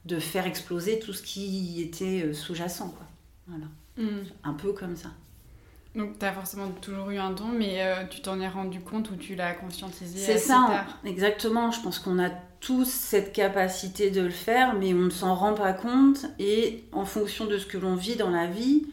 de 0.04 0.18
faire 0.18 0.46
exploser 0.46 0.98
tout 0.98 1.12
ce 1.12 1.22
qui 1.22 1.82
était 1.82 2.24
euh, 2.24 2.32
sous-jacent. 2.32 2.88
Quoi. 2.88 3.06
Voilà. 3.46 3.66
Mm. 3.96 4.24
Un 4.44 4.54
peu 4.54 4.72
comme 4.72 4.96
ça. 4.96 5.10
Donc, 5.94 6.18
tu 6.18 6.24
as 6.24 6.32
forcément 6.32 6.68
toujours 6.80 7.10
eu 7.10 7.18
un 7.18 7.32
don, 7.32 7.48
mais 7.48 7.82
euh, 7.82 8.04
tu 8.08 8.20
t'en 8.20 8.40
es 8.40 8.48
rendu 8.48 8.80
compte 8.80 9.10
ou 9.10 9.16
tu 9.16 9.34
l'as 9.34 9.54
conscientisé 9.54 10.18
C'est 10.18 10.38
ça, 10.38 10.86
exactement. 11.04 11.72
Je 11.72 11.80
pense 11.80 11.98
qu'on 11.98 12.22
a 12.22 12.30
tous 12.60 12.88
cette 12.88 13.32
capacité 13.32 14.10
de 14.10 14.20
le 14.20 14.30
faire, 14.30 14.74
mais 14.74 14.94
on 14.94 14.98
ne 14.98 15.10
s'en 15.10 15.34
rend 15.34 15.54
pas 15.54 15.72
compte. 15.72 16.26
Et 16.38 16.84
en 16.92 17.04
fonction 17.04 17.46
de 17.46 17.58
ce 17.58 17.66
que 17.66 17.76
l'on 17.76 17.96
vit 17.96 18.14
dans 18.14 18.30
la 18.30 18.46
vie, 18.46 18.86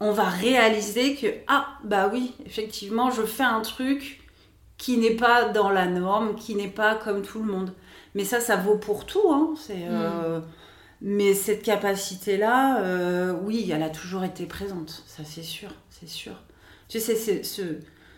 on 0.00 0.10
va 0.10 0.24
réaliser 0.24 1.14
que, 1.14 1.28
ah, 1.46 1.78
bah 1.84 2.10
oui, 2.12 2.34
effectivement, 2.44 3.10
je 3.10 3.22
fais 3.22 3.44
un 3.44 3.60
truc 3.60 4.20
qui 4.76 4.96
n'est 4.96 5.14
pas 5.14 5.44
dans 5.50 5.70
la 5.70 5.86
norme, 5.86 6.34
qui 6.34 6.56
n'est 6.56 6.68
pas 6.68 6.96
comme 6.96 7.22
tout 7.22 7.38
le 7.38 7.52
monde. 7.52 7.72
Mais 8.14 8.24
ça, 8.24 8.40
ça 8.40 8.56
vaut 8.56 8.76
pour 8.76 9.06
tout. 9.06 9.30
Hein. 9.30 9.54
C'est. 9.56 9.84
Euh, 9.88 10.40
mm. 10.40 10.42
Mais 11.02 11.32
cette 11.32 11.62
capacité-là, 11.62 12.82
euh, 12.82 13.32
oui, 13.42 13.70
elle 13.72 13.82
a 13.82 13.88
toujours 13.88 14.22
été 14.22 14.44
présente, 14.44 15.02
ça 15.06 15.22
c'est 15.24 15.42
sûr, 15.42 15.70
c'est 15.88 16.08
sûr. 16.08 16.34
Tu 16.88 17.00
sais, 17.00 17.14
c'est 17.14 17.42
ce, 17.42 17.62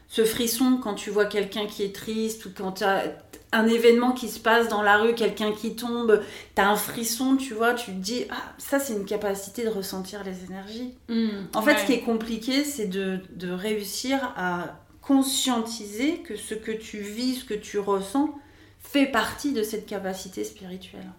ce 0.09 0.25
frisson 0.25 0.81
quand 0.83 0.95
tu 0.95 1.11
vois 1.11 1.27
quelqu'un 1.27 1.67
qui 1.67 1.85
est 1.85 1.95
triste 1.95 2.47
ou 2.47 2.51
quand 2.55 2.73
tu 2.73 2.85
as 2.85 3.05
un 3.53 3.67
événement 3.69 4.13
qui 4.13 4.29
se 4.29 4.41
passe 4.41 4.69
dans 4.69 4.83
la 4.83 4.97
rue, 4.97 5.15
quelqu'un 5.15 5.53
qui 5.53 5.77
tombe, 5.77 6.23
tu 6.57 6.61
as 6.61 6.69
un 6.69 6.75
frisson, 6.75 7.37
tu 7.37 7.55
vois, 7.55 7.75
tu 7.75 7.93
te 7.93 7.99
dis, 7.99 8.25
ah, 8.31 8.55
ça 8.59 8.81
c'est 8.81 8.95
une 8.95 9.05
capacité 9.05 9.63
de 9.65 9.69
ressentir 9.69 10.25
les 10.25 10.45
énergies. 10.45 10.95
Mmh, 11.09 11.29
en 11.55 11.63
fait, 11.63 11.79
ce 11.79 11.87
qui 11.87 11.93
est 11.93 12.01
compliqué, 12.01 12.65
c'est 12.65 12.87
de, 12.87 13.21
de 13.37 13.53
réussir 13.53 14.33
à 14.37 14.81
conscientiser 15.03 16.19
que 16.19 16.35
ce 16.35 16.55
que 16.55 16.73
tu 16.73 16.99
vis, 16.99 17.37
ce 17.37 17.45
que 17.45 17.55
tu 17.55 17.79
ressens, 17.79 18.35
fait 18.83 19.07
partie 19.07 19.53
de 19.53 19.63
cette 19.63 19.87
capacité 19.87 20.45
spirituelle. 20.45 21.11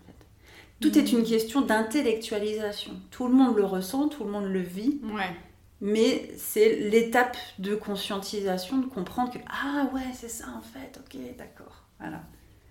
Tout 0.80 0.98
est 0.98 1.14
une 1.14 1.24
question 1.24 1.62
d'intellectualisation. 1.62 2.92
Tout 3.10 3.28
le 3.28 3.34
monde 3.34 3.56
le 3.56 3.64
ressent, 3.64 4.10
tout 4.10 4.26
le 4.26 4.32
monde 4.32 4.46
le 4.46 4.60
vit. 4.60 5.00
Ouais. 5.04 5.34
Mais 5.80 6.30
c'est 6.38 6.76
l'étape 6.76 7.38
de 7.60 7.76
conscientisation, 7.76 8.78
de 8.78 8.86
comprendre 8.86 9.32
que 9.32 9.40
ah 9.48 9.90
ouais, 9.94 10.02
c'est 10.14 10.30
ça 10.30 10.46
en 10.58 10.62
fait, 10.62 11.00
ok, 11.00 11.20
d'accord. 11.38 11.84
Voilà. 12.00 12.24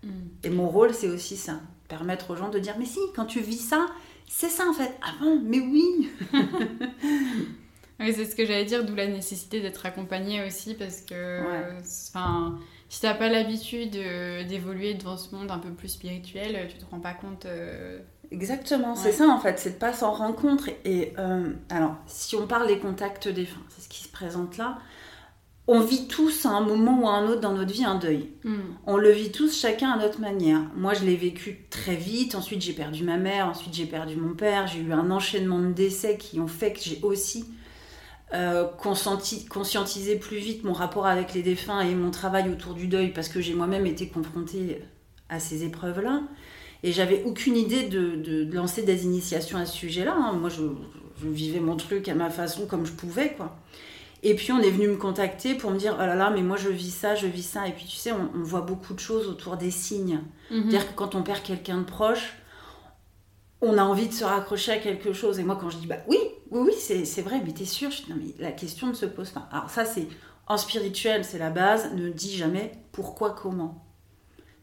Mm. 0.02 0.08
Et 0.44 0.50
mon 0.50 0.68
rôle, 0.68 0.94
c'est 0.94 1.08
aussi 1.08 1.36
ça, 1.36 1.60
permettre 1.88 2.30
aux 2.30 2.36
gens 2.36 2.48
de 2.48 2.58
dire 2.58 2.74
mais 2.78 2.86
si, 2.86 3.00
quand 3.14 3.26
tu 3.26 3.40
vis 3.40 3.58
ça, 3.58 3.86
c'est 4.28 4.48
ça 4.48 4.68
en 4.68 4.72
fait. 4.72 4.92
Ah 5.02 5.12
bon, 5.20 5.40
mais 5.44 5.60
oui. 5.60 6.10
oui, 8.00 8.12
c'est 8.14 8.24
ce 8.24 8.34
que 8.34 8.46
j'allais 8.46 8.64
dire, 8.64 8.84
d'où 8.84 8.94
la 8.94 9.06
nécessité 9.06 9.60
d'être 9.60 9.84
accompagné 9.84 10.44
aussi 10.44 10.74
parce 10.74 11.02
que, 11.02 11.80
enfin 11.80 12.58
si 12.92 13.00
t'as 13.00 13.14
pas 13.14 13.30
l'habitude 13.30 13.96
euh, 13.96 14.44
d'évoluer 14.44 14.92
devant 14.92 15.16
ce 15.16 15.34
monde 15.34 15.50
un 15.50 15.58
peu 15.58 15.70
plus 15.70 15.88
spirituel, 15.88 16.68
tu 16.68 16.76
te 16.76 16.84
rends 16.90 17.00
pas 17.00 17.14
compte. 17.14 17.46
Euh, 17.46 17.98
Exactement, 18.30 18.94
c'est 18.96 19.12
ça 19.12 19.28
en 19.28 19.40
fait, 19.40 19.58
c'est 19.58 19.70
de 19.70 19.78
pas 19.78 19.94
s'en 19.94 20.12
rendre 20.12 20.36
compte. 20.36 20.68
Et 20.84 21.14
euh, 21.18 21.54
alors, 21.70 21.94
si 22.06 22.36
on 22.36 22.46
parle 22.46 22.66
des 22.66 22.78
contacts 22.78 23.28
défunts, 23.28 23.62
c'est 23.70 23.80
ce 23.80 23.88
qui 23.88 24.04
se 24.04 24.08
présente 24.10 24.58
là. 24.58 24.76
On 25.68 25.80
vit 25.80 26.06
tous 26.06 26.44
à 26.44 26.50
un 26.50 26.60
moment 26.60 27.00
ou 27.00 27.08
à 27.08 27.12
un 27.12 27.28
autre 27.28 27.40
dans 27.40 27.54
notre 27.54 27.72
vie 27.72 27.84
un 27.84 27.94
deuil. 27.94 28.28
Hmm. 28.44 28.60
On 28.86 28.98
le 28.98 29.10
vit 29.10 29.32
tous 29.32 29.58
chacun 29.58 29.92
à 29.92 29.96
notre 29.96 30.20
manière. 30.20 30.60
Moi, 30.76 30.92
je 30.92 31.06
l'ai 31.06 31.16
vécu 31.16 31.64
très 31.70 31.94
vite. 31.94 32.34
Ensuite, 32.34 32.60
j'ai 32.60 32.74
perdu 32.74 33.04
ma 33.04 33.16
mère. 33.16 33.46
Ensuite, 33.46 33.72
j'ai 33.72 33.86
perdu 33.86 34.16
mon 34.16 34.34
père. 34.34 34.66
J'ai 34.66 34.80
eu 34.80 34.92
un 34.92 35.10
enchaînement 35.10 35.60
de 35.60 35.72
décès 35.72 36.18
qui 36.18 36.40
ont 36.40 36.48
fait 36.48 36.74
que 36.74 36.80
j'ai 36.80 37.00
aussi 37.02 37.46
euh, 38.34 38.64
conscientiser 38.64 40.16
plus 40.16 40.38
vite 40.38 40.64
mon 40.64 40.72
rapport 40.72 41.06
avec 41.06 41.34
les 41.34 41.42
défunts 41.42 41.80
et 41.80 41.94
mon 41.94 42.10
travail 42.10 42.50
autour 42.50 42.74
du 42.74 42.86
deuil 42.86 43.12
parce 43.12 43.28
que 43.28 43.40
j'ai 43.40 43.52
moi-même 43.52 43.86
été 43.86 44.08
confrontée 44.08 44.82
à 45.28 45.38
ces 45.38 45.64
épreuves-là. 45.64 46.22
Et 46.82 46.92
j'avais 46.92 47.22
aucune 47.24 47.56
idée 47.56 47.84
de, 47.84 48.16
de, 48.16 48.54
lancer 48.54 48.82
des 48.82 49.04
initiations 49.04 49.58
à 49.58 49.66
ce 49.66 49.76
sujet-là. 49.76 50.14
Hein. 50.16 50.32
Moi, 50.32 50.48
je, 50.48 50.62
je, 51.22 51.28
vivais 51.28 51.60
mon 51.60 51.76
truc 51.76 52.08
à 52.08 52.14
ma 52.14 52.28
façon, 52.28 52.66
comme 52.66 52.86
je 52.86 52.92
pouvais, 52.92 53.34
quoi. 53.34 53.56
Et 54.24 54.34
puis, 54.34 54.52
on 54.52 54.60
est 54.60 54.70
venu 54.70 54.88
me 54.88 54.96
contacter 54.96 55.54
pour 55.54 55.70
me 55.70 55.78
dire, 55.78 55.96
oh 55.96 56.06
là 56.06 56.14
là, 56.14 56.30
mais 56.30 56.42
moi, 56.42 56.56
je 56.56 56.68
vis 56.68 56.90
ça, 56.90 57.14
je 57.14 57.26
vis 57.26 57.42
ça. 57.42 57.68
Et 57.68 57.72
puis, 57.72 57.84
tu 57.84 57.96
sais, 57.96 58.12
on, 58.12 58.42
voit 58.42 58.60
beaucoup 58.62 58.94
de 58.94 59.00
choses 59.00 59.28
autour 59.28 59.56
des 59.56 59.70
signes. 59.70 60.20
Mhm. 60.50 60.70
C'est-à-dire 60.70 60.88
que 60.88 60.94
quand 60.96 61.14
on 61.14 61.22
perd 61.22 61.42
quelqu'un 61.42 61.78
de 61.78 61.84
proche, 61.84 62.34
on 63.62 63.78
a 63.78 63.82
envie 63.82 64.08
de 64.08 64.12
se 64.12 64.24
raccrocher 64.24 64.72
à 64.72 64.78
quelque 64.78 65.12
chose. 65.12 65.38
Et 65.38 65.44
moi, 65.44 65.56
quand 65.58 65.70
je 65.70 65.78
dis, 65.78 65.86
bah 65.86 65.98
oui, 66.08 66.18
oui, 66.50 66.60
oui, 66.66 67.04
c'est 67.06 67.22
vrai, 67.22 67.40
mais 67.44 67.52
t'es 67.52 67.64
sûr? 67.64 67.90
Je 67.90 68.02
dis, 68.02 68.10
Non, 68.10 68.16
mais 68.18 68.34
la 68.38 68.52
question 68.52 68.88
ne 68.88 68.92
se 68.92 69.06
pose 69.06 69.30
pas. 69.30 69.48
Alors, 69.52 69.70
ça, 69.70 69.84
c'est 69.84 70.08
en 70.48 70.58
spirituel, 70.58 71.24
c'est 71.24 71.38
la 71.38 71.50
base. 71.50 71.92
Ne 71.94 72.10
dis 72.10 72.36
jamais 72.36 72.72
pourquoi, 72.90 73.30
comment. 73.30 73.86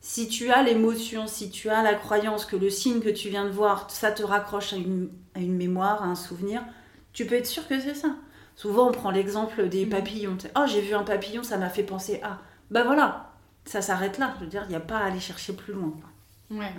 Si 0.01 0.27
tu 0.27 0.51
as 0.51 0.63
l'émotion, 0.63 1.27
si 1.27 1.49
tu 1.49 1.69
as 1.69 1.81
la 1.81 1.93
croyance 1.93 2.45
que 2.45 2.57
le 2.57 2.69
signe 2.69 2.99
que 2.99 3.09
tu 3.09 3.29
viens 3.29 3.45
de 3.45 3.51
voir, 3.51 3.89
ça 3.89 4.11
te 4.11 4.21
raccroche 4.21 4.73
à 4.73 4.75
une, 4.75 5.09
à 5.33 5.39
une 5.39 5.55
mémoire, 5.55 6.03
à 6.03 6.05
un 6.05 6.15
souvenir, 6.15 6.61
tu 7.13 7.25
peux 7.25 7.35
être 7.35 7.47
sûr 7.47 7.67
que 7.67 7.79
c'est 7.79 7.95
ça. 7.95 8.15
Souvent, 8.55 8.89
on 8.89 8.91
prend 8.91 9.11
l'exemple 9.11 9.69
des 9.69 9.85
mm. 9.85 9.89
papillons. 9.89 10.37
Oh, 10.57 10.65
j'ai 10.67 10.81
vu 10.81 10.93
un 10.93 11.03
papillon, 11.03 11.43
ça 11.43 11.57
m'a 11.57 11.69
fait 11.69 11.83
penser 11.83 12.19
à. 12.21 12.39
Ben 12.69 12.83
voilà, 12.83 13.31
ça 13.65 13.81
s'arrête 13.81 14.17
là. 14.17 14.33
Je 14.37 14.43
veux 14.43 14.49
dire, 14.49 14.63
il 14.67 14.69
n'y 14.69 14.75
a 14.75 14.81
pas 14.81 14.97
à 14.97 15.05
aller 15.05 15.19
chercher 15.19 15.53
plus 15.53 15.73
loin. 15.73 15.93
Ouais. 16.51 16.73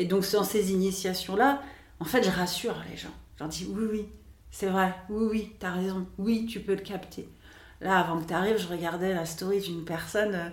Et 0.00 0.06
donc, 0.06 0.24
dans 0.32 0.44
ces 0.44 0.72
initiations-là, 0.72 1.60
en 2.00 2.06
fait, 2.06 2.22
je 2.22 2.30
rassure 2.30 2.74
les 2.90 2.96
gens. 2.96 3.12
Je 3.36 3.44
leur 3.44 3.50
dis 3.50 3.68
oui, 3.68 3.84
oui, 3.92 4.06
c'est 4.50 4.68
vrai, 4.68 4.94
oui, 5.10 5.26
oui, 5.30 5.52
t'as 5.58 5.72
raison, 5.72 6.06
oui, 6.16 6.46
tu 6.46 6.60
peux 6.60 6.74
le 6.74 6.80
capter. 6.80 7.28
Là, 7.82 7.98
avant 7.98 8.18
que 8.18 8.26
tu 8.26 8.32
arrives, 8.32 8.56
je 8.56 8.66
regardais 8.66 9.12
la 9.12 9.26
story 9.26 9.60
d'une 9.60 9.84
personne. 9.84 10.34
Euh, 10.34 10.48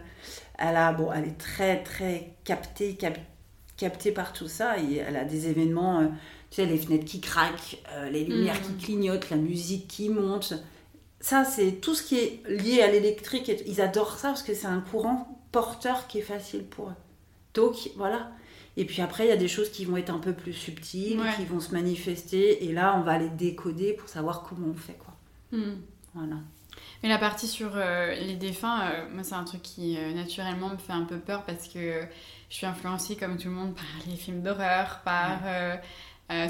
elle, 0.57 0.75
a, 0.75 0.91
bon, 0.91 1.13
elle 1.13 1.29
est 1.29 1.37
très, 1.37 1.81
très 1.81 2.35
captée, 2.43 2.97
captée 3.77 4.11
par 4.11 4.33
tout 4.33 4.49
ça. 4.49 4.79
Et 4.79 4.97
elle 4.97 5.15
a 5.15 5.23
des 5.23 5.47
événements, 5.47 6.01
euh, 6.01 6.07
tu 6.49 6.57
sais, 6.57 6.65
les 6.65 6.77
fenêtres 6.77 7.05
qui 7.05 7.21
craquent, 7.21 7.81
euh, 7.93 8.09
les 8.09 8.25
lumières 8.25 8.61
qui 8.61 8.73
mm. 8.73 8.77
clignotent, 8.79 9.29
la 9.29 9.37
musique 9.37 9.87
qui 9.87 10.09
monte. 10.09 10.55
Ça, 11.21 11.45
c'est 11.45 11.79
tout 11.79 11.95
ce 11.95 12.03
qui 12.03 12.17
est 12.17 12.43
lié 12.49 12.81
à 12.81 12.91
l'électrique. 12.91 13.49
Ils 13.65 13.79
adorent 13.79 14.17
ça 14.17 14.27
parce 14.27 14.43
que 14.43 14.53
c'est 14.53 14.67
un 14.67 14.81
courant 14.81 15.39
porteur 15.53 16.07
qui 16.07 16.19
est 16.19 16.21
facile 16.21 16.65
pour 16.65 16.89
eux. 16.89 16.95
Donc, 17.53 17.75
voilà. 17.95 18.29
Et 18.77 18.85
puis 18.85 19.01
après, 19.01 19.25
il 19.25 19.29
y 19.29 19.33
a 19.33 19.37
des 19.37 19.47
choses 19.47 19.71
qui 19.71 19.85
vont 19.85 19.97
être 19.97 20.11
un 20.11 20.19
peu 20.19 20.33
plus 20.33 20.53
subtiles, 20.53 21.19
qui 21.35 21.45
vont 21.45 21.59
se 21.59 21.73
manifester. 21.73 22.63
Et 22.65 22.71
là, 22.71 22.95
on 22.97 23.01
va 23.01 23.17
les 23.17 23.29
décoder 23.29 23.93
pour 23.93 24.07
savoir 24.07 24.43
comment 24.43 24.67
on 24.67 24.75
fait. 24.75 24.97
Quoi. 24.99 25.15
Mm. 25.51 25.81
Voilà. 26.13 26.35
Mais 27.01 27.09
la 27.09 27.17
partie 27.17 27.47
sur 27.47 27.71
euh, 27.75 28.13
les 28.15 28.35
défunts, 28.35 28.81
euh, 28.81 29.09
moi, 29.11 29.23
c'est 29.23 29.33
un 29.33 29.43
truc 29.43 29.63
qui 29.63 29.97
euh, 29.97 30.13
naturellement 30.13 30.69
me 30.69 30.77
fait 30.77 30.93
un 30.93 31.03
peu 31.05 31.17
peur 31.17 31.43
parce 31.43 31.67
que 31.67 32.01
je 32.49 32.55
suis 32.55 32.67
influencée, 32.67 33.15
comme 33.15 33.37
tout 33.37 33.49
le 33.49 33.55
monde, 33.55 33.73
par 33.73 33.85
les 34.07 34.15
films 34.15 34.41
d'horreur, 34.41 35.01
par 35.03 35.39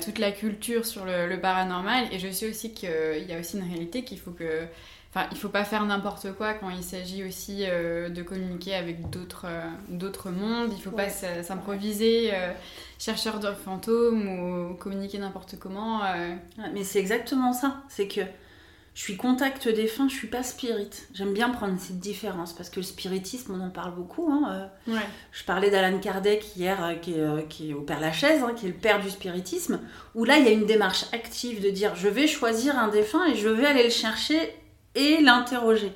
toute 0.03 0.19
la 0.19 0.31
culture 0.31 0.86
sur 0.86 1.05
le, 1.05 1.27
le 1.27 1.39
paranormal. 1.39 2.07
Et 2.12 2.19
je 2.19 2.29
sais 2.29 2.50
aussi 2.50 2.74
qu'il 2.74 3.25
y 3.27 3.34
a 3.34 3.39
aussi 3.39 3.57
une 3.57 3.67
réalité 3.67 4.03
qu'il 4.03 4.19
faut 4.19 4.31
que 4.31 4.67
Enfin, 5.10 5.28
il 5.32 5.38
faut 5.38 5.50
pas 5.50 5.64
faire 5.64 5.86
n'importe 5.86 6.34
quoi 6.34 6.54
quand 6.54 6.70
il 6.70 6.84
s'agit 6.84 7.24
aussi 7.24 7.64
euh, 7.64 8.10
de 8.10 8.22
communiquer 8.22 8.76
avec 8.76 9.10
d'autres 9.10 9.46
euh, 9.46 9.70
d'autres 9.88 10.30
mondes. 10.30 10.72
Il 10.76 10.82
faut 10.82 10.92
pas 10.92 11.10
s'improviser 11.10 12.32
euh, 12.34 12.52
chercheur 13.00 13.40
de 13.40 13.52
fantômes 13.54 14.28
ou 14.28 14.74
communiquer 14.76 15.18
n'importe 15.18 15.56
comment. 15.60 16.02
Mais 16.74 16.84
c'est 16.84 17.00
exactement 17.00 17.54
ça. 17.54 17.78
C'est 17.88 18.08
que 18.08 18.22
je 18.96 19.04
suis 19.04 19.16
contact 19.16 19.70
défunt, 19.70 20.10
je 20.10 20.16
suis 20.16 20.28
pas 20.28 20.44
spirit. 20.44 20.90
J'aime 21.14 21.32
bien 21.32 21.50
prendre 21.52 21.80
cette 21.80 22.00
différence 22.00 22.52
parce 22.52 22.70
que 22.70 22.78
le 22.78 22.84
spiritisme, 22.84 23.54
on 23.54 23.64
en 23.66 23.70
parle 23.70 23.94
beaucoup. 23.94 24.30
Hein, 24.30 24.70
je 25.32 25.44
parlais 25.46 25.70
d'Alan 25.70 26.00
Kardec 26.00 26.58
hier, 26.58 26.96
qui 27.02 27.14
est, 27.14 27.48
qui, 27.48 27.70
est, 27.70 27.74
au 27.74 27.82
Père 27.82 28.02
Lachaise, 28.02 28.44
hein, 28.44 28.54
qui 28.58 28.66
est 28.66 28.70
le 28.70 28.76
père 28.76 29.00
du 29.00 29.10
spiritisme, 29.10 29.80
où 30.16 30.26
là, 30.26 30.38
il 30.38 30.46
y 30.46 30.50
a 30.50 30.52
une 30.52 30.66
démarche 30.66 31.06
active 31.14 31.64
de 31.64 31.70
dire 31.70 31.96
je 31.96 32.10
vais 32.10 32.28
choisir 32.28 32.78
un 32.78 32.90
défunt 32.90 33.26
et 33.28 33.36
je 33.36 33.48
vais 33.48 33.68
aller 33.68 33.84
le 33.84 33.90
chercher 33.90 34.54
et 34.98 35.22
l'interroger. 35.22 35.94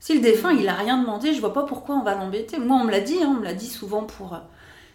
Si 0.00 0.14
le 0.14 0.20
défunt, 0.20 0.52
il 0.52 0.68
a 0.68 0.74
rien 0.74 0.98
demandé, 0.98 1.32
je 1.32 1.40
vois 1.40 1.52
pas 1.52 1.62
pourquoi 1.62 1.94
on 1.94 2.02
va 2.02 2.14
l'embêter. 2.14 2.58
Moi, 2.58 2.76
on 2.76 2.84
me 2.84 2.90
l'a 2.90 3.00
dit, 3.00 3.22
hein, 3.22 3.28
on 3.36 3.40
me 3.40 3.44
l'a 3.44 3.54
dit 3.54 3.68
souvent 3.68 4.02
pour, 4.04 4.34
euh, 4.34 4.38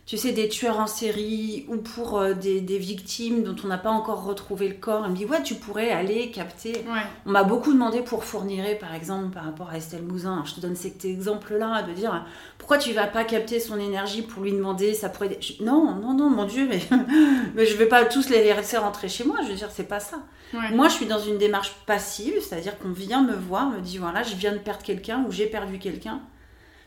tu 0.07 0.15
sais, 0.15 0.31
des 0.31 0.47
tueurs 0.47 0.79
en 0.79 0.87
série 0.87 1.65
ou 1.67 1.75
pour 1.75 2.17
euh, 2.17 2.33
des, 2.33 2.61
victimes 2.77 3.43
dont 3.43 3.55
on 3.65 3.67
n'a 3.67 3.77
pas 3.77 3.89
encore 3.89 4.23
retrouvé 4.23 4.69
le 4.69 4.75
corps. 4.75 5.03
Elle 5.03 5.11
me 5.11 5.17
dit, 5.17 5.25
ouais, 5.25 5.43
tu 5.43 5.55
pourrais 5.55 5.89
aller 5.89 6.31
capter. 6.31 6.85
On 7.25 7.31
m'a 7.31 7.43
beaucoup 7.43 7.73
demandé 7.73 7.99
pour 7.99 8.23
Fourniret, 8.23 8.75
par 8.75 8.95
exemple, 8.95 9.33
par 9.33 9.43
rapport 9.43 9.69
à 9.69 9.75
Estelle 9.75 10.03
Mouzin. 10.03 10.43
je 10.45 10.55
te 10.55 10.61
donne 10.61 10.77
cet 10.77 11.03
exemple-là, 11.03 11.83
de 11.83 11.91
dire, 11.91 12.25
pourquoi 12.57 12.77
tu 12.77 12.93
vas 12.93 13.05
pas 13.05 13.25
capter 13.25 13.59
son 13.59 13.77
énergie 13.77 14.21
pour 14.21 14.43
lui 14.43 14.53
demander, 14.53 14.93
ça 14.93 15.09
pourrait... 15.09 15.37
Non, 15.59 15.95
non, 15.95 16.13
non, 16.13 16.29
mon 16.29 16.45
Dieu, 16.45 16.65
mais, 16.69 16.79
mais 17.55 17.65
je 17.65 17.75
vais 17.75 17.87
pas 17.87 18.05
tous 18.05 18.29
les 18.29 18.45
laisser 18.45 18.77
rentrer 18.77 19.09
chez 19.09 19.25
moi. 19.25 19.39
Je 19.43 19.49
veux 19.49 19.55
dire, 19.55 19.71
c'est 19.71 19.89
pas 19.89 19.99
ça. 19.99 20.19
Moi, 20.71 20.87
je 20.87 20.93
suis 20.93 21.05
dans 21.05 21.19
une 21.19 21.37
démarche 21.37 21.73
passive, 21.85 22.35
c'est-à-dire 22.39 22.79
qu'on 22.79 22.93
vient 22.93 23.23
me 23.23 23.35
voir, 23.35 23.69
me 23.69 23.81
dit, 23.81 23.97
voilà, 23.97 24.23
je 24.23 24.35
viens 24.35 24.53
de 24.53 24.59
perdre 24.59 24.83
quelqu'un 24.83 25.25
ou 25.27 25.33
j'ai 25.33 25.47
perdu 25.47 25.79
quelqu'un 25.79 26.21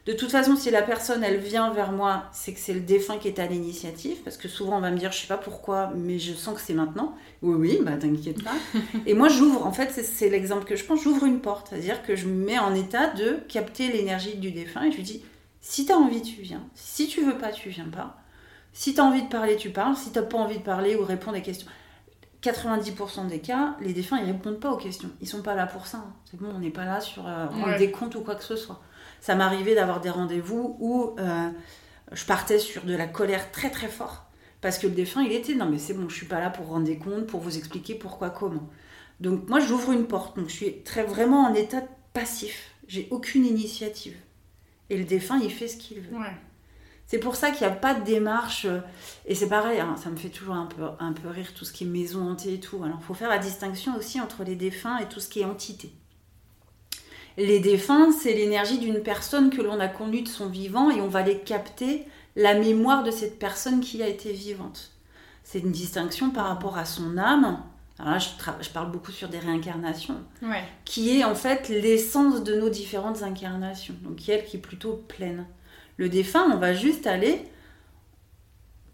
de 0.07 0.12
toute 0.14 0.30
façon, 0.30 0.57
si 0.57 0.71
la 0.71 0.83
personne, 0.83 1.23
elle 1.23 1.38
vient 1.38 1.73
vers 1.73 1.92
moi, 1.92 2.25
c'est 2.33 2.54
que 2.54 2.59
c'est 2.59 2.73
le 2.73 2.80
défunt 2.80 3.19
qui 3.19 3.28
est 3.28 3.38
à 3.38 3.47
l'initiative, 3.47 4.16
parce 4.25 4.38
que 4.38 4.49
souvent 4.49 4.78
on 4.78 4.80
va 4.80 4.90
me 4.90 4.99
dire, 4.99 5.12
je 5.12 5.19
sais 5.19 5.26
pas 5.26 5.37
pourquoi, 5.37 5.92
mais 5.95 6.19
je 6.19 6.33
sens 6.33 6.54
que 6.54 6.61
c'est 6.61 6.73
maintenant. 6.75 7.14
Oui, 7.42 7.54
oui, 7.59 7.78
bah 7.83 7.92
t'inquiète 8.00 8.42
pas. 8.42 8.54
Et 9.07 9.12
moi, 9.12 9.28
j'ouvre, 9.28 9.66
en 9.66 9.73
fait, 9.73 9.90
c'est 9.90 10.30
l'exemple 10.30 10.64
que 10.64 10.75
je 10.75 10.85
prends, 10.85 10.97
j'ouvre 10.97 11.26
une 11.26 11.40
porte, 11.40 11.69
c'est-à-dire 11.69 12.02
que 12.02 12.16
je 12.16 12.26
me 12.26 12.45
mets 12.47 12.59
en 12.59 12.75
état 12.75 13.09
de 13.09 13.40
capter 13.49 13.92
l'énergie 13.92 14.37
du 14.37 14.52
défunt 14.52 14.85
et 14.85 14.90
je 14.90 14.97
lui 14.97 15.02
dis, 15.02 15.23
si 15.61 15.85
tu 15.85 15.92
as 15.92 15.97
envie, 15.97 16.23
tu 16.23 16.40
viens. 16.40 16.62
Si 16.75 17.07
tu 17.07 17.23
veux 17.23 17.37
pas, 17.37 17.52
tu 17.52 17.69
viens 17.69 17.88
pas. 17.88 18.16
Si 18.73 18.95
tu 18.95 19.00
as 19.00 19.04
envie 19.04 19.23
de 19.23 19.28
parler, 19.28 19.57
tu 19.57 19.71
parles. 19.71 19.97
Si 19.97 20.11
tu 20.11 20.19
n'as 20.19 20.25
pas 20.25 20.38
envie 20.38 20.59
de 20.59 20.62
parler 20.62 20.97
ou 20.97 21.04
répondre 21.04 21.37
à 21.37 21.40
des 21.40 21.45
questions. 21.45 21.69
90% 22.42 23.28
des 23.28 23.40
cas, 23.40 23.76
les 23.80 23.92
défunts, 23.92 24.19
ils 24.19 24.25
répondent 24.25 24.61
pas 24.61 24.71
aux 24.71 24.78
questions. 24.78 25.11
Ils 25.21 25.28
sont 25.28 25.42
pas 25.42 25.54
là 25.54 25.66
pour 25.66 25.87
ça. 25.87 25.99
Hein. 25.99 26.12
C'est 26.25 26.40
bon, 26.40 26.49
on 26.54 26.59
n'est 26.59 26.71
pas 26.71 26.87
là 26.87 27.00
sur 27.00 27.26
euh, 27.26 27.47
rendre 27.47 27.76
des 27.76 27.90
comptes 27.90 28.14
ou 28.14 28.23
quoi 28.23 28.35
que 28.35 28.45
ce 28.45 28.57
soit. 28.57 28.80
Ça 29.21 29.35
m'arrivait 29.35 29.75
d'avoir 29.75 30.00
des 30.00 30.11
rendez-vous 30.11 30.77
où 30.81 31.15
euh, 31.19 31.50
je 32.12 32.25
partais 32.25 32.59
sur 32.59 32.85
de 32.85 32.95
la 32.95 33.07
colère 33.07 33.50
très 33.53 33.71
très 33.71 33.89
fort. 33.89 34.25
Parce 34.61 34.79
que 34.79 34.87
le 34.87 34.95
défunt, 34.95 35.23
il 35.23 35.33
était, 35.33 35.55
non 35.55 35.67
mais 35.67 35.79
c'est 35.79 35.95
bon, 35.95 36.09
je 36.09 36.17
suis 36.17 36.27
pas 36.27 36.41
là 36.41 36.50
pour 36.50 36.67
rendre 36.67 36.85
des 36.85 36.99
comptes, 36.99 37.27
pour 37.27 37.41
vous 37.41 37.57
expliquer 37.57 37.95
pourquoi, 37.95 38.31
comment. 38.31 38.69
Donc 39.21 39.49
moi, 39.49 39.61
j'ouvre 39.61 39.93
une 39.93 40.07
porte. 40.07 40.37
Donc 40.37 40.49
je 40.49 40.55
suis 40.55 40.83
très, 40.83 41.03
vraiment 41.03 41.45
en 41.45 41.55
état 41.55 41.83
passif. 42.12 42.73
J'ai 42.89 43.09
aucune 43.11 43.47
initiative. 43.47 44.17
Et 44.89 44.97
le 44.97 45.05
défunt, 45.05 45.39
il 45.43 45.50
fait 45.50 45.69
ce 45.69 45.77
qu'il 45.77 46.00
veut. 46.00 46.17
C'est 47.07 47.19
pour 47.19 47.37
ça 47.37 47.50
qu'il 47.50 47.67
n'y 47.67 47.73
a 47.73 47.77
pas 47.77 47.95
de 47.95 48.05
démarche. 48.05 48.67
Euh, 48.67 48.81
et 49.27 49.35
c'est 49.35 49.49
pareil, 49.49 49.81
hein, 49.81 49.97
ça 49.97 50.11
me 50.11 50.17
fait 50.17 50.29
toujours 50.29 50.55
un 50.55 50.67
peu, 50.67 50.83
un 51.00 51.12
peu 51.12 51.29
rire 51.29 51.55
tout 51.55 51.65
ce 51.65 51.73
qui 51.73 51.85
est 51.85 51.87
maison 51.87 52.31
hantée 52.31 52.55
et 52.55 52.61
tout. 52.61 52.83
Alors 52.85 52.99
il 53.00 53.05
faut 53.05 53.15
faire 53.15 53.29
la 53.29 53.39
distinction 53.39 53.97
aussi 53.97 54.21
entre 54.21 54.45
les 54.45 54.57
défunts 54.57 54.99
et 54.99 55.09
tout 55.09 55.21
ce 55.21 55.29
qui 55.29 55.41
est 55.41 55.45
entité. 55.45 55.93
Les 57.40 57.59
défunts, 57.59 58.12
c'est 58.12 58.35
l'énergie 58.35 58.76
d'une 58.76 59.00
personne 59.00 59.49
que 59.49 59.62
l'on 59.62 59.80
a 59.80 59.88
connue 59.88 60.20
de 60.20 60.28
son 60.28 60.50
vivant 60.50 60.90
et 60.90 61.00
on 61.00 61.09
va 61.09 61.23
les 61.23 61.38
capter 61.38 62.04
la 62.37 62.52
mémoire 62.52 63.02
de 63.02 63.11
cette 63.11 63.38
personne 63.38 63.80
qui 63.80 64.02
a 64.02 64.09
été 64.09 64.30
vivante. 64.30 64.90
C'est 65.42 65.61
une 65.61 65.73
distinction 65.73 66.28
par 66.32 66.49
rapport 66.49 66.76
à 66.76 66.85
son 66.85 67.16
âme. 67.16 67.62
Alors 67.99 68.12
là, 68.12 68.18
je, 68.18 68.68
parle 68.68 68.90
beaucoup 68.90 69.11
sur 69.11 69.30
des 69.30 69.38
réincarnations, 69.38 70.18
qui 70.85 71.18
est 71.18 71.25
en 71.25 71.35
fait 71.35 71.70
l'essence 71.70 72.44
de 72.44 72.61
nos 72.61 72.68
différentes 72.68 73.23
incarnations, 73.23 73.94
donc 74.02 74.28
elle 74.28 74.44
qui 74.44 74.59
est 74.59 74.61
plutôt 74.61 75.02
pleine. 75.09 75.47
Le 75.97 76.11
défunt, 76.11 76.47
on 76.52 76.59
va 76.59 76.75
juste 76.75 77.06
aller 77.06 77.47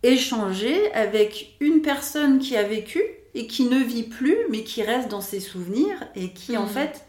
échanger 0.05 0.93
avec 0.93 1.57
une 1.59 1.83
personne 1.83 2.39
qui 2.39 2.57
a 2.57 2.63
vécu 2.63 3.03
et 3.35 3.49
qui 3.49 3.65
ne 3.65 3.83
vit 3.83 4.05
plus, 4.05 4.39
mais 4.51 4.63
qui 4.63 4.85
reste 4.85 5.09
dans 5.09 5.21
ses 5.21 5.41
souvenirs 5.41 5.99
et 6.15 6.31
qui 6.31 6.57
en 6.57 6.63
mhm. 6.63 6.69
fait 6.69 7.06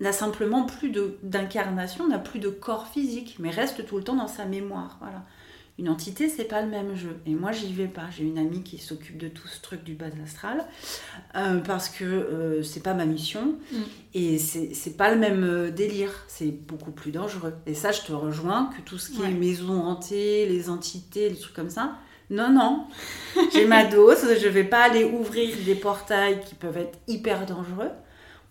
n'a 0.00 0.12
simplement 0.12 0.64
plus 0.64 0.92
d'incarnation, 1.22 2.08
n'a 2.08 2.18
plus 2.18 2.40
de 2.40 2.48
corps 2.48 2.88
physique, 2.88 3.36
mais 3.38 3.50
reste 3.50 3.86
tout 3.86 3.98
le 3.98 4.02
temps 4.02 4.16
dans 4.16 4.28
sa 4.28 4.46
mémoire. 4.46 4.96
Voilà. 5.00 5.24
Une 5.80 5.88
entité, 5.88 6.28
c'est 6.28 6.44
pas 6.44 6.60
le 6.60 6.68
même 6.68 6.94
jeu. 6.94 7.16
Et 7.24 7.34
moi, 7.34 7.52
j'y 7.52 7.72
vais 7.72 7.86
pas. 7.86 8.02
J'ai 8.14 8.24
une 8.24 8.36
amie 8.36 8.62
qui 8.62 8.76
s'occupe 8.76 9.16
de 9.16 9.28
tout 9.28 9.48
ce 9.48 9.62
truc 9.62 9.82
du 9.82 9.94
bas 9.94 10.06
astral 10.22 10.66
euh, 11.36 11.58
parce 11.60 11.88
que 11.88 12.04
euh, 12.04 12.62
c'est 12.62 12.82
pas 12.82 12.92
ma 12.92 13.06
mission 13.06 13.54
mm. 13.72 13.76
et 14.12 14.38
c'est 14.38 14.96
pas 14.98 15.10
le 15.10 15.18
même 15.18 15.42
euh, 15.42 15.70
délire. 15.70 16.12
C'est 16.28 16.50
beaucoup 16.50 16.90
plus 16.90 17.12
dangereux. 17.12 17.54
Et 17.64 17.72
ça, 17.72 17.92
je 17.92 18.02
te 18.02 18.12
rejoins 18.12 18.70
que 18.76 18.82
tout 18.82 18.98
ce 18.98 19.10
qui 19.10 19.22
est 19.22 19.30
maison 19.30 19.82
hantée, 19.82 20.44
les 20.46 20.68
entités, 20.68 21.30
les 21.30 21.36
trucs 21.36 21.54
comme 21.54 21.70
ça. 21.70 21.96
Non, 22.28 22.50
non, 22.52 22.84
j'ai 23.50 23.66
ma 23.66 23.84
dose. 23.90 24.38
Je 24.38 24.48
vais 24.48 24.64
pas 24.64 24.82
aller 24.82 25.04
ouvrir 25.04 25.56
des 25.64 25.74
portails 25.74 26.40
qui 26.44 26.56
peuvent 26.56 26.76
être 26.76 26.98
hyper 27.08 27.46
dangereux. 27.46 27.90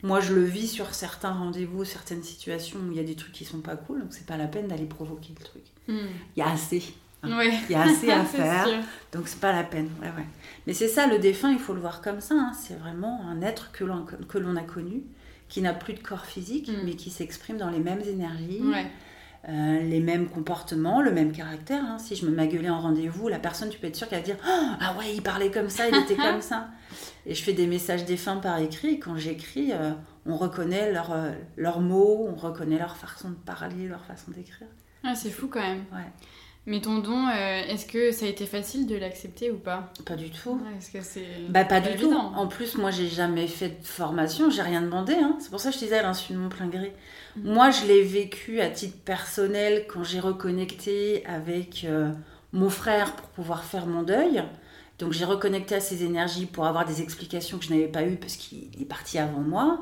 Moi, 0.01 0.22
je 0.22 0.34
le 0.34 0.44
vis 0.44 0.68
sur 0.68 0.94
certains 0.94 1.32
rendez-vous, 1.32 1.84
certaines 1.84 2.24
situations 2.24 2.79
où 2.79 2.91
il 2.91 2.98
y 2.98 3.01
a 3.01 3.03
des 3.03 3.15
trucs 3.15 3.34
qui 3.34 3.46
sont 3.46 3.60
pas 3.60 3.75
cool, 3.75 4.01
donc 4.01 4.10
c'est 4.12 4.25
pas 4.25 4.38
la 4.38 4.48
peine 4.48 4.68
d'aller 4.68 4.86
provoquer 4.86 5.34
le 5.38 5.44
truc. 5.44 5.63
Hmm. 5.88 6.08
Il 6.36 6.39
y 6.39 6.41
a 6.41 6.50
assez. 6.50 6.84
Hein. 7.24 7.41
Il 7.44 7.72
y 7.72 7.75
a 7.75 7.82
assez 7.82 8.10
à 8.12 8.24
faire, 8.24 8.68
donc 9.12 9.27
c'est 9.27 9.41
pas 9.41 9.51
la 9.51 9.63
peine. 9.63 9.89
Ouais, 10.01 10.08
ouais. 10.08 10.25
Mais 10.68 10.74
c'est 10.74 10.88
ça, 10.88 11.06
le 11.08 11.20
défunt, 11.20 11.51
il 11.51 11.60
faut 11.60 11.74
le 11.74 11.82
voir 11.82 12.01
comme 12.01 12.22
ça. 12.22 12.36
Hein. 12.36 12.53
C'est 12.53 12.79
vraiment 12.79 13.22
un 13.27 13.41
être 13.41 13.72
que 13.74 13.84
l'on, 13.84 14.06
que 14.06 14.38
l'on 14.38 14.56
a 14.56 14.63
connu, 14.63 15.03
qui 15.50 15.62
n'a 15.62 15.74
plus 15.74 15.94
de 15.94 16.00
corps 16.00 16.25
physique, 16.25 16.70
hmm. 16.70 16.86
mais 16.86 16.94
qui 16.94 17.10
s'exprime 17.10 17.58
dans 17.58 17.70
les 17.70 17.79
mêmes 17.79 18.01
énergies. 18.01 18.62
Euh, 19.48 19.79
les 19.81 20.00
mêmes 20.00 20.27
comportements, 20.27 21.01
le 21.01 21.12
même 21.12 21.31
caractère. 21.31 21.84
hein. 21.84 21.98
Si 21.98 22.15
je 22.15 22.25
me 22.25 22.31
m'agueulais 22.31 22.69
en 22.69 22.81
rendez-vous, 22.81 23.27
la 23.29 23.39
personne, 23.39 23.69
tu 23.69 23.79
peux 23.79 23.88
être 23.88 23.96
sûre 23.96 24.08
qu'elle 24.10 24.19
va 24.19 24.25
dire 24.25 24.38
Oh, 24.46 24.65
Ah 24.81 24.96
ouais, 24.98 25.13
il 25.15 25.22
parlait 25.22 25.50
comme 25.51 25.69
ça, 25.69 25.88
il 25.88 25.96
était 25.96 26.15
comme 26.17 26.41
ça. 26.41 26.67
Et 27.25 27.34
je 27.36 27.43
fais 27.43 27.53
des 27.53 27.67
messages 27.67 28.05
défunts 28.05 28.38
par 28.38 28.60
écrit. 28.60 28.89
Et 28.96 29.00
quand 29.00 29.17
j'écris, 29.17 29.72
euh, 29.72 29.91
on 30.25 30.36
reconnaît 30.36 30.91
euh, 30.93 31.31
leurs 31.58 31.79
mots, 31.79 32.27
on 32.29 32.36
reconnaît 32.36 32.77
leur 32.79 32.98
façon 32.98 33.29
de 33.29 33.36
parler, 33.36 33.88
leur 33.88 34.03
façon 34.05 34.31
d'écrire. 34.31 34.67
Ah, 35.03 35.15
c'est 35.15 35.29
fou 35.29 35.48
quand 35.48 35.62
même. 35.62 35.86
Ouais. 35.93 36.12
Mais 36.65 36.81
ton 36.81 37.00
don, 37.00 37.27
euh, 37.27 37.62
est-ce 37.67 37.86
que 37.88 38.12
ça 38.12 38.25
a 38.25 38.29
été 38.29 38.46
facile 38.46 38.86
de 38.86 38.96
l'accepter 38.96 39.50
ou 39.50 39.58
pas? 39.58 39.91
Pas 40.05 40.15
du 40.15 40.29
tout. 40.29 40.62
Est-ce 40.77 40.91
que 40.91 41.01
c'est. 41.01 41.25
Bah 41.50 41.63
pas 41.63 41.79
du 41.79 41.96
tout. 41.96 42.13
En 42.13 42.48
plus, 42.48 42.77
moi, 42.77 42.91
j'ai 42.91 43.08
jamais 43.08 43.48
fait 43.48 43.79
de 43.81 43.86
formation, 43.88 44.50
j'ai 44.51 44.62
rien 44.62 44.81
demandé. 44.81 45.13
hein. 45.15 45.36
C'est 45.39 45.50
pour 45.50 45.60
ça 45.62 45.69
que 45.69 45.75
je 45.75 45.79
disais 45.79 45.98
à 45.98 46.03
l'insu 46.03 46.34
de 46.34 46.38
mon 46.38 46.50
plein 46.50 46.67
gré. 46.67 46.93
Mhm. 47.36 47.53
Moi, 47.53 47.71
je 47.71 47.86
l'ai 47.86 48.03
vécu 48.03 48.62
à 48.62 48.69
titre 48.69 48.98
personnel 49.03 49.86
quand 49.88 50.03
j'ai 50.03 50.19
reconnecté 50.19 51.25
avec 51.25 51.86
euh, 51.86 52.12
mon 52.53 52.69
frère 52.69 53.15
pour 53.15 53.27
pouvoir 53.29 53.63
faire 53.63 53.86
mon 53.86 54.03
deuil. 54.03 54.43
Donc 55.00 55.13
j'ai 55.13 55.25
reconnecté 55.25 55.75
à 55.75 55.79
ses 55.79 56.03
énergies 56.03 56.45
pour 56.45 56.65
avoir 56.65 56.86
des 56.86 57.01
explications 57.01 57.57
que 57.57 57.63
je 57.63 57.69
n'avais 57.69 57.88
pas 57.88 58.03
eues 58.03 58.17
parce 58.17 58.36
qu'il 58.36 58.69
est 58.79 58.86
parti 58.86 59.17
avant 59.17 59.39
moi. 59.39 59.79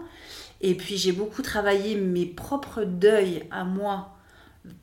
Et 0.62 0.75
puis 0.75 0.96
j'ai 0.98 1.12
beaucoup 1.12 1.42
travaillé 1.42 1.96
mes 1.96 2.25
propres 2.25 2.84
deuils 2.84 3.44
à 3.50 3.63
moi 3.63 4.16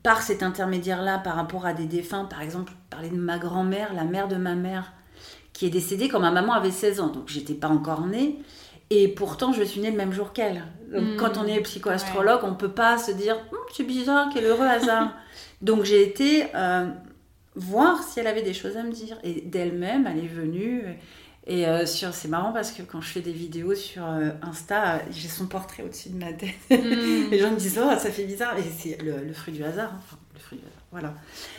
par 0.03 0.23
cet 0.23 0.43
intermédiaire-là 0.43 1.19
par 1.19 1.37
rapport 1.37 1.67
à 1.67 1.73
des 1.73 1.87
défunts. 1.87 2.25
Par 2.25 2.43
exemple, 2.43 2.73
parler 2.91 3.11
de 3.11 3.17
ma 3.17 3.39
grand-mère, 3.39 3.95
la 3.95 4.05
mère 4.05 4.27
de 4.27 4.37
ma 4.37 4.57
mère, 4.57 4.93
qui 5.53 5.67
est 5.67 5.71
décédée 5.71 6.09
quand 6.09 6.21
ma 6.21 6.33
maman 6.33 6.53
avait 6.53 6.73
16 6.73 7.01
ans. 7.01 7.09
Donc 7.09 7.29
j'étais 7.29 7.55
pas 7.55 7.69
encore 7.69 8.07
née. 8.07 8.41
Et 8.91 9.09
pourtant, 9.09 9.53
je 9.53 9.63
suis 9.63 9.81
née 9.81 9.91
le 9.91 9.97
même 9.97 10.13
jour 10.13 10.33
qu'elle. 10.33 10.65
Donc 10.95 11.17
quand 11.17 11.37
on 11.39 11.47
est 11.47 11.61
psychoastrologue, 11.61 12.41
on 12.45 12.55
peut 12.55 12.71
pas 12.73 12.99
se 12.99 13.11
dire 13.13 13.37
Hum, 13.53 13.59
c'est 13.75 13.85
bizarre, 13.85 14.29
quel 14.33 14.45
heureux 14.45 14.67
hasard. 14.67 15.15
Donc 15.63 15.85
j'ai 15.85 16.03
été 16.03 16.47
euh, 16.55 16.87
voir 17.55 18.03
si 18.03 18.21
elle 18.21 18.27
avait 18.27 18.43
des 18.43 18.55
choses 18.55 18.77
à 18.77 18.83
me 18.83 18.93
dire. 18.93 19.19
Et 19.25 19.41
d'elle-même, 19.43 20.07
elle 20.07 20.25
est 20.25 20.29
venue. 20.29 20.83
Et 21.47 21.67
euh, 21.67 21.85
sur, 21.85 22.15
c'est 22.15 22.29
marrant 22.29 22.53
parce 22.53 22.73
que 22.73 22.83
quand 22.83 23.03
je 23.03 23.09
fais 23.09 23.21
des 23.21 23.33
vidéos 23.33 23.75
sur 23.75 24.05
euh, 24.07 24.31
Insta, 24.43 25.01
j'ai 25.11 25.29
son 25.29 25.47
portrait 25.47 25.83
au-dessus 25.83 26.09
de 26.09 26.19
ma 26.19 26.33
tête. 26.33 26.55
Mm. 26.71 26.75
Les 27.31 27.39
gens 27.39 27.51
me 27.51 27.57
disent, 27.57 27.79
oh, 27.83 27.91
ça 27.99 28.11
fait 28.11 28.25
bizarre. 28.25 28.57
Et 28.59 28.63
c'est 28.79 28.97
le, 29.03 29.23
le 29.25 29.33
fruit 29.35 29.53
du 29.53 29.63
hasard. 29.63 29.91
hein. 29.93 30.01
Enfin, 30.07 30.17
le 30.33 30.41
fruit 30.41 30.59
du 30.59 30.65
hasard, 30.65 30.83
voilà. 30.91 31.15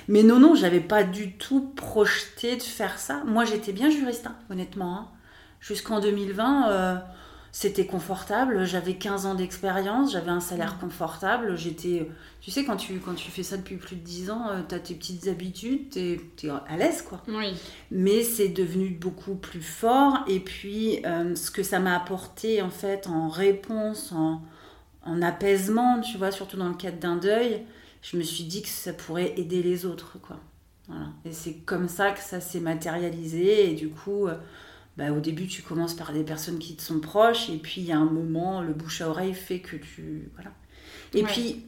Mais 0.07 0.23
non, 0.23 0.39
non, 0.39 0.55
j'avais 0.55 0.79
pas 0.79 1.03
du 1.03 1.33
tout 1.33 1.61
projeté 1.75 2.55
de 2.57 2.63
faire 2.63 2.97
ça. 2.97 3.21
Moi, 3.25 3.45
j'étais 3.45 3.73
bien 3.73 3.89
juriste, 3.91 4.25
hein, 4.27 4.35
honnêtement. 4.49 4.97
hein. 4.97 5.07
Jusqu'en 5.59 5.99
2020, 5.99 6.69
euh, 6.71 6.95
c'était 7.57 7.85
confortable. 7.85 8.65
J'avais 8.65 8.95
15 8.95 9.27
ans 9.27 9.33
d'expérience, 9.33 10.11
j'avais 10.11 10.29
un 10.29 10.41
salaire 10.41 10.77
confortable. 10.77 11.55
J'étais, 11.55 12.05
tu 12.41 12.51
sais, 12.51 12.65
quand 12.65 12.75
tu, 12.75 12.95
quand 12.99 13.13
tu 13.13 13.31
fais 13.31 13.43
ça 13.43 13.55
depuis 13.55 13.77
plus 13.77 13.95
de 13.95 14.01
10 14.01 14.29
ans, 14.29 14.49
tu 14.67 14.75
as 14.75 14.79
tes 14.79 14.93
petites 14.93 15.29
habitudes, 15.29 15.89
tu 15.89 16.47
es, 16.47 16.49
à 16.49 16.75
l'aise, 16.75 17.01
quoi 17.01 17.23
Oui. 17.29 17.53
mais 17.91 18.23
c'est 18.23 18.49
devenu 18.49 18.89
beaucoup 18.89 19.35
plus 19.35 19.61
fort. 19.61 20.25
Et 20.27 20.41
puis, 20.41 20.99
euh, 21.05 21.33
ce 21.33 21.49
que 21.49 21.63
ça 21.63 21.79
m'a 21.79 21.95
apporté, 21.95 22.61
en 22.61 22.69
fait, 22.69 23.07
en 23.07 23.29
réponse, 23.29 24.11
en, 24.11 24.41
en 25.05 25.21
apaisement, 25.21 26.01
tu 26.01 26.17
vois, 26.17 26.31
surtout 26.31 26.57
dans 26.57 26.67
le 26.67 26.75
cadre 26.75 26.97
d'un 26.97 27.15
deuil, 27.15 27.61
je 28.01 28.17
me 28.17 28.21
suis 28.23 28.43
dit 28.43 28.63
que 28.63 28.67
ça 28.67 28.91
pourrait 28.91 29.33
aider 29.37 29.63
les 29.63 29.85
autres, 29.85 30.17
quoi. 30.21 30.41
Voilà. 30.89 31.05
Et 31.23 31.31
c'est 31.31 31.53
comme 31.65 31.87
ça 31.87 32.11
que 32.11 32.19
ça 32.19 32.41
s'est 32.41 32.59
matérialisé. 32.59 33.71
Et 33.71 33.75
du 33.75 33.87
coup, 33.87 34.27
euh, 34.27 34.35
bah, 34.97 35.11
au 35.11 35.19
début, 35.19 35.47
tu 35.47 35.61
commences 35.61 35.93
par 35.95 36.13
des 36.13 36.23
personnes 36.23 36.59
qui 36.59 36.75
te 36.75 36.81
sont 36.83 36.99
proches. 36.99 37.49
Et 37.49 37.57
puis, 37.57 37.81
il 37.81 37.87
y 37.87 37.91
a 37.91 37.97
un 37.97 38.05
moment, 38.05 38.61
le 38.61 38.73
bouche 38.73 39.01
à 39.01 39.09
oreille 39.09 39.33
fait 39.33 39.59
que 39.59 39.75
tu... 39.77 40.31
Voilà. 40.35 40.51
Et 41.13 41.23
Ouais. 41.23 41.25
puis, 41.25 41.65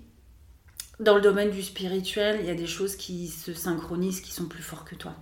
dans 0.99 1.15
le 1.15 1.21
domaine 1.21 1.51
du 1.51 1.63
spirituel, 1.63 2.37
il 2.41 2.45
y 2.47 2.49
a 2.51 2.55
des 2.55 2.67
choses 2.67 2.95
qui 2.95 3.27
se 3.29 3.53
synchronisent, 3.53 4.21
qui 4.21 4.31
sont 4.31 4.45
plus 4.47 4.63
forts 4.63 4.85
que 4.85 4.95
toi. 4.95 5.15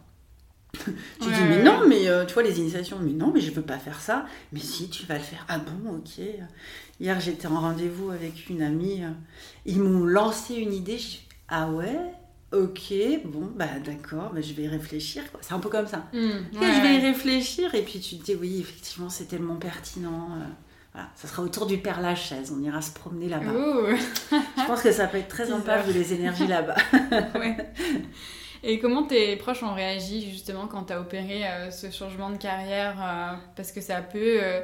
tu 1.19 1.29
Ouais, 1.29 1.31
dis, 1.31 1.45
mais 1.45 1.57
non, 1.57 1.87
mais 1.87 2.07
euh, 2.07 2.25
tu 2.25 2.33
vois, 2.33 2.43
les 2.43 2.59
initiations, 2.59 2.99
mais 2.99 3.11
non, 3.13 3.31
mais 3.33 3.41
je 3.41 3.51
veux 3.51 3.61
pas 3.61 3.79
faire 3.79 4.01
ça. 4.01 4.25
Mais 4.51 4.59
si, 4.59 4.89
tu 4.89 5.05
vas 5.05 5.15
le 5.17 5.23
faire. 5.23 5.45
Ah 5.47 5.59
bon, 5.59 5.97
ok. 5.97 6.21
Hier, 6.99 7.19
j'étais 7.19 7.47
en 7.47 7.59
rendez-vous 7.59 8.11
avec 8.11 8.49
une 8.49 8.61
amie. 8.61 9.03
euh, 9.03 9.11
Ils 9.65 9.79
m'ont 9.81 10.05
lancé 10.05 10.55
une 10.55 10.73
idée. 10.73 10.97
Je 10.97 11.07
dis, 11.07 11.21
ah 11.47 11.69
ouais? 11.71 11.97
Ok, 12.55 12.93
bon, 13.25 13.51
bah 13.55 13.65
d'accord, 13.83 14.31
bah, 14.33 14.41
je 14.41 14.53
vais 14.53 14.63
y 14.63 14.67
réfléchir. 14.67 15.23
C'est 15.41 15.53
un 15.53 15.59
peu 15.59 15.69
comme 15.69 15.87
ça. 15.87 16.05
Mm. 16.13 16.17
Ouais, 16.19 16.73
je 16.75 16.81
vais 16.81 16.95
y 16.95 16.99
réfléchir. 16.99 17.73
Et 17.75 17.81
puis 17.81 17.99
tu 17.99 18.17
te 18.17 18.23
dis, 18.25 18.35
oui, 18.35 18.59
effectivement, 18.61 19.09
c'est 19.09 19.25
tellement 19.25 19.55
pertinent. 19.55 20.29
euh, 20.33 20.43
voilà, 20.93 21.09
ça 21.15 21.27
sera 21.27 21.43
autour 21.43 21.65
du 21.65 21.77
Père 21.79 21.99
Lachaise. 22.01 22.53
On 22.57 22.63
ira 22.63 22.81
se 22.81 22.91
promener 22.91 23.27
là-bas. 23.27 23.51
Je 24.31 24.65
pense 24.65 24.81
que 24.81 24.91
ça 24.91 25.07
peut 25.07 25.17
être 25.17 25.27
très 25.27 25.45
sympa 25.47 25.81
vu 25.81 25.91
les 25.93 26.13
énergies 26.13 26.47
là-bas. 26.47 26.75
Ouais. 27.35 27.57
Et 28.63 28.79
comment 28.79 29.03
tes 29.03 29.35
proches 29.35 29.61
ont 29.61 29.73
réagi 29.75 30.31
justement 30.31 30.65
quand 30.67 30.85
tu 30.85 30.93
as 30.93 30.99
opéré 31.01 31.45
euh, 31.47 31.69
ce 31.69 31.91
changement 31.91 32.29
de 32.31 32.37
carrière 32.37 32.95
euh, 32.99 33.35
Parce 33.55 33.71
que 33.71 33.79
ça 33.81 34.01
peut, 34.01 34.39
euh, 34.41 34.61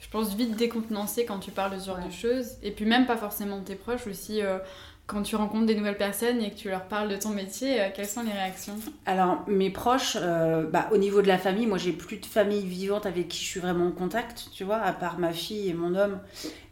je 0.00 0.08
pense, 0.08 0.34
vite 0.34 0.56
décontenancer 0.56 1.26
quand 1.26 1.38
tu 1.38 1.50
parles 1.50 1.74
de 1.74 1.80
ce 1.80 1.86
genre 1.86 1.98
Ouais. 1.98 2.06
de 2.06 2.12
choses. 2.12 2.46
Et 2.62 2.70
puis 2.70 2.86
même 2.86 3.04
pas 3.04 3.16
forcément 3.18 3.60
tes 3.60 3.74
proches, 3.74 4.06
aussi 4.06 4.40
quand 5.06 5.22
tu 5.22 5.36
rencontres 5.36 5.66
des 5.66 5.74
nouvelles 5.74 5.96
personnes 5.98 6.40
et 6.40 6.50
que 6.50 6.56
tu 6.56 6.68
leur 6.70 6.84
parles 6.84 7.08
de 7.08 7.16
ton 7.16 7.30
métier, 7.30 7.80
euh, 7.80 7.88
quelles 7.94 8.06
sont 8.06 8.22
les 8.22 8.30
réactions 8.32 8.76
Alors, 9.04 9.44
mes 9.46 9.70
proches, 9.70 10.16
euh, 10.20 10.64
bah, 10.66 10.88
au 10.92 10.96
niveau 10.96 11.20
de 11.22 11.28
la 11.28 11.38
famille, 11.38 11.66
moi 11.66 11.76
j'ai 11.78 11.92
plus 11.92 12.16
de 12.18 12.26
famille 12.26 12.64
vivante 12.66 13.04
avec 13.04 13.28
qui 13.28 13.38
je 13.44 13.48
suis 13.50 13.60
vraiment 13.60 13.88
en 13.88 13.90
contact, 13.92 14.48
tu 14.54 14.64
vois, 14.64 14.76
à 14.78 14.92
part 14.92 15.18
ma 15.18 15.32
fille 15.32 15.68
et 15.68 15.74
mon 15.74 15.94
homme. 15.94 16.18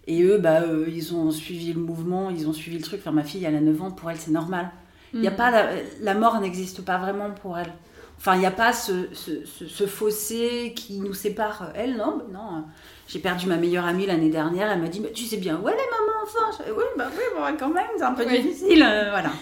Et 0.06 0.22
eux, 0.22 0.38
bah, 0.38 0.62
euh, 0.62 0.86
ils 0.88 1.14
ont 1.14 1.30
suivi 1.30 1.72
le 1.72 1.80
mouvement, 1.80 2.30
ils 2.30 2.48
ont 2.48 2.52
suivi 2.52 2.78
le 2.78 2.82
truc. 2.84 3.00
Enfin, 3.00 3.12
ma 3.12 3.24
fille, 3.24 3.44
elle 3.44 3.56
a 3.56 3.60
9 3.60 3.80
ans, 3.82 3.90
pour 3.90 4.10
elle, 4.10 4.16
c'est 4.16 4.30
normal. 4.30 4.70
Il 5.12 5.22
y 5.22 5.26
a 5.26 5.30
Mm. 5.32 5.36
pas 5.36 5.50
la, 5.50 5.68
la 6.00 6.14
mort 6.14 6.40
n'existe 6.40 6.82
pas 6.84 6.98
vraiment 6.98 7.30
pour 7.32 7.58
elle. 7.58 7.72
Enfin, 8.16 8.34
il 8.34 8.40
n'y 8.40 8.46
a 8.46 8.50
pas 8.50 8.72
ce, 8.72 9.08
ce, 9.12 9.44
ce- 9.44 9.66
ce 9.66 9.86
fossé 9.86 10.72
qui 10.76 11.00
nous 11.00 11.14
sépare. 11.14 11.72
Elle, 11.74 11.96
non, 11.96 12.22
non. 12.32 12.64
J'ai 13.10 13.18
perdu 13.18 13.46
ma 13.46 13.56
meilleure 13.56 13.86
amie 13.86 14.06
l'année 14.06 14.30
dernière. 14.30 14.70
Elle 14.70 14.80
m'a 14.80 14.88
dit, 14.88 15.00
bah, 15.00 15.08
tu 15.12 15.24
sais 15.24 15.38
bien 15.38 15.56
où 15.60 15.68
elle 15.68 15.74
est, 15.74 15.90
maman, 15.90 16.18
enfin. 16.22 16.62
Je 16.64 16.72
oui, 16.72 16.84
bah 16.96 17.08
oui, 17.12 17.22
bon, 17.36 17.42
quand 17.58 17.70
même, 17.70 17.86
c'est 17.96 18.04
un 18.04 18.14
peu 18.14 18.24
Oui. 18.24 18.40
difficile. 18.40 18.84
euh, 18.86 19.10
voilà. 19.10 19.32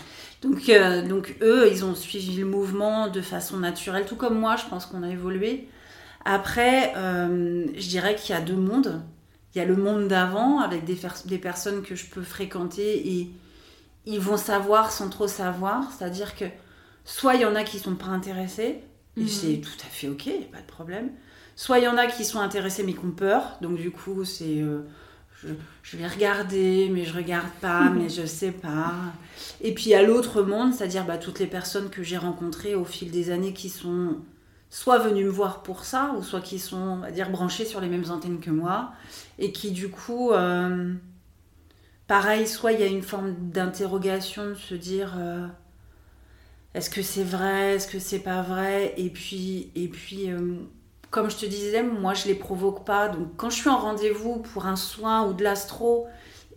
Donc, 0.40 0.68
euh, 0.70 1.06
donc, 1.06 1.36
eux, 1.42 1.68
ils 1.70 1.84
ont 1.84 1.94
suivi 1.94 2.36
le 2.36 2.46
mouvement 2.46 3.08
de 3.08 3.20
façon 3.20 3.58
naturelle, 3.58 4.06
tout 4.06 4.16
comme 4.16 4.38
moi, 4.38 4.56
je 4.56 4.64
pense 4.70 4.86
qu'on 4.86 5.02
a 5.02 5.08
évolué. 5.10 5.68
Après, 6.24 6.94
euh, 6.96 7.66
je 7.76 7.88
dirais 7.88 8.14
qu'il 8.14 8.34
y 8.34 8.38
a 8.38 8.40
deux 8.40 8.56
mondes. 8.56 9.02
Il 9.54 9.58
y 9.58 9.60
a 9.60 9.64
le 9.66 9.76
monde 9.76 10.08
d'avant, 10.08 10.60
avec 10.60 10.84
des, 10.84 11.38
personnes 11.38 11.82
que 11.82 11.94
je 11.94 12.06
peux 12.06 12.22
fréquenter 12.22 13.06
et 13.18 13.30
ils 14.06 14.20
vont 14.20 14.36
savoir 14.38 14.92
sans 14.92 15.08
trop 15.10 15.26
savoir. 15.28 15.90
C'est-à-dire 15.92 16.36
que 16.36 16.44
soit 17.04 17.34
il 17.34 17.42
y 17.42 17.44
en 17.44 17.54
a 17.54 17.64
qui 17.64 17.78
sont 17.78 17.96
pas 17.96 18.06
intéressés, 18.06 18.80
et 19.16 19.20
Mhm. 19.22 19.28
c'est 19.28 19.60
tout 19.60 19.70
à 19.84 19.88
fait 19.90 20.08
ok, 20.08 20.26
y 20.26 20.30
a 20.30 20.52
pas 20.52 20.60
de 20.60 20.66
problème. 20.66 21.10
Soit 21.58 21.80
il 21.80 21.86
y 21.86 21.88
en 21.88 21.96
a 21.96 22.06
qui 22.06 22.24
sont 22.24 22.38
intéressés 22.38 22.84
mais 22.84 22.92
qui 22.92 23.04
ont 23.04 23.10
peur, 23.10 23.58
donc 23.60 23.78
du 23.78 23.90
coup 23.90 24.24
c'est 24.24 24.62
euh, 24.62 24.82
je, 25.42 25.48
je 25.82 25.96
vais 25.96 26.06
regarder 26.06 26.88
mais 26.88 27.04
je 27.04 27.12
regarde 27.12 27.50
pas, 27.60 27.90
mais 27.90 28.08
je 28.08 28.24
sais 28.24 28.52
pas. 28.52 28.92
Et 29.60 29.74
puis 29.74 29.86
il 29.86 29.88
y 29.88 29.94
a 29.96 30.04
l'autre 30.04 30.42
monde, 30.42 30.72
c'est-à-dire 30.72 31.04
bah, 31.04 31.18
toutes 31.18 31.40
les 31.40 31.48
personnes 31.48 31.90
que 31.90 32.04
j'ai 32.04 32.16
rencontrées 32.16 32.76
au 32.76 32.84
fil 32.84 33.10
des 33.10 33.30
années 33.30 33.52
qui 33.52 33.70
sont 33.70 34.18
soit 34.70 34.98
venues 34.98 35.24
me 35.24 35.30
voir 35.30 35.64
pour 35.64 35.84
ça, 35.84 36.14
ou 36.16 36.22
soit 36.22 36.42
qui 36.42 36.60
sont, 36.60 36.76
on 36.76 36.96
va 36.98 37.10
dire, 37.10 37.28
branchées 37.28 37.64
sur 37.64 37.80
les 37.80 37.88
mêmes 37.88 38.08
antennes 38.08 38.38
que 38.38 38.50
moi, 38.50 38.92
et 39.40 39.50
qui 39.50 39.72
du 39.72 39.88
coup, 39.88 40.30
euh, 40.30 40.94
pareil, 42.06 42.46
soit 42.46 42.70
il 42.70 42.78
y 42.80 42.84
a 42.84 42.86
une 42.86 43.02
forme 43.02 43.34
d'interrogation 43.50 44.50
de 44.50 44.54
se 44.54 44.76
dire 44.76 45.16
euh, 45.18 45.44
est-ce 46.74 46.88
que 46.88 47.02
c'est 47.02 47.24
vrai, 47.24 47.74
est-ce 47.74 47.88
que 47.88 47.98
c'est 47.98 48.20
pas 48.20 48.42
vrai, 48.42 48.94
et 48.96 49.10
puis, 49.10 49.72
et 49.74 49.88
puis 49.88 50.30
euh, 50.30 50.54
comme 51.10 51.30
je 51.30 51.36
te 51.36 51.46
disais, 51.46 51.82
moi 51.82 52.14
je 52.14 52.26
les 52.26 52.34
provoque 52.34 52.84
pas, 52.84 53.08
donc 53.08 53.28
quand 53.36 53.50
je 53.50 53.56
suis 53.56 53.68
en 53.68 53.78
rendez-vous 53.78 54.36
pour 54.36 54.66
un 54.66 54.76
soin 54.76 55.26
ou 55.26 55.32
de 55.32 55.42
l'astro, 55.42 56.06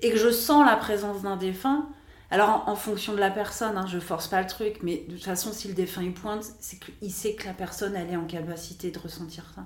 et 0.02 0.12
que 0.12 0.18
je 0.18 0.32
sens 0.32 0.66
la 0.66 0.76
présence 0.76 1.22
d'un 1.22 1.38
défunt, 1.38 1.88
alors 2.32 2.64
en, 2.68 2.72
en 2.72 2.76
fonction 2.76 3.14
de 3.14 3.20
la 3.20 3.30
personne, 3.30 3.78
hein, 3.78 3.86
je 3.88 4.00
force 4.00 4.28
pas 4.28 4.42
le 4.42 4.48
truc, 4.48 4.78
mais 4.82 5.04
de 5.08 5.14
toute 5.14 5.24
façon, 5.24 5.52
si 5.52 5.68
le 5.68 5.74
défunt 5.74 6.02
il 6.02 6.14
pointe, 6.14 6.46
c'est 6.60 6.80
qu'il 6.80 7.12
sait 7.12 7.34
que 7.34 7.46
la 7.46 7.54
personne 7.54 7.96
elle 7.96 8.10
est 8.12 8.18
en 8.18 8.26
capacité 8.26 8.92
de 8.92 9.00
ressentir 9.00 9.46
ça. 9.56 9.64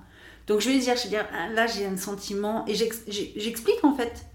Donc 0.47 0.61
je 0.61 0.67
vais 0.67 0.73
lui 0.73 0.81
dire, 0.81 0.95
je 0.95 1.03
vais 1.03 1.09
dire, 1.09 1.25
ah, 1.33 1.49
là 1.49 1.67
j'ai 1.67 1.85
un 1.85 1.97
sentiment, 1.97 2.65
et 2.67 2.75
j'explique 2.75 3.83
en 3.83 3.95
fait, 3.95 4.25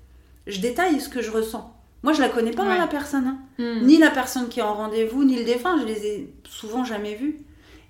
je 0.47 0.61
détaille 0.61 1.01
ce 1.01 1.09
que 1.09 1.23
je 1.23 1.31
ressens. 1.31 1.77
Moi 2.03 2.13
je 2.13 2.21
la 2.21 2.29
connais 2.29 2.53
pas 2.53 2.65
hein, 2.65 2.79
la 2.79 2.87
personne, 2.87 3.27
hein. 3.27 3.39
Mm. 3.59 3.87
ni 3.87 3.99
la 3.99 4.11
personne 4.11 4.49
qui 4.49 4.61
est 4.61 4.65
en 4.65 4.75
rendez-vous, 4.75 5.25
ni 5.25 5.37
le 5.37 5.45
défunt, 5.45 5.79
je 5.79 5.85
les 5.85 6.07
ai 6.07 6.35
souvent 6.45 6.85
jamais 6.85 7.15
vus. 7.15 7.39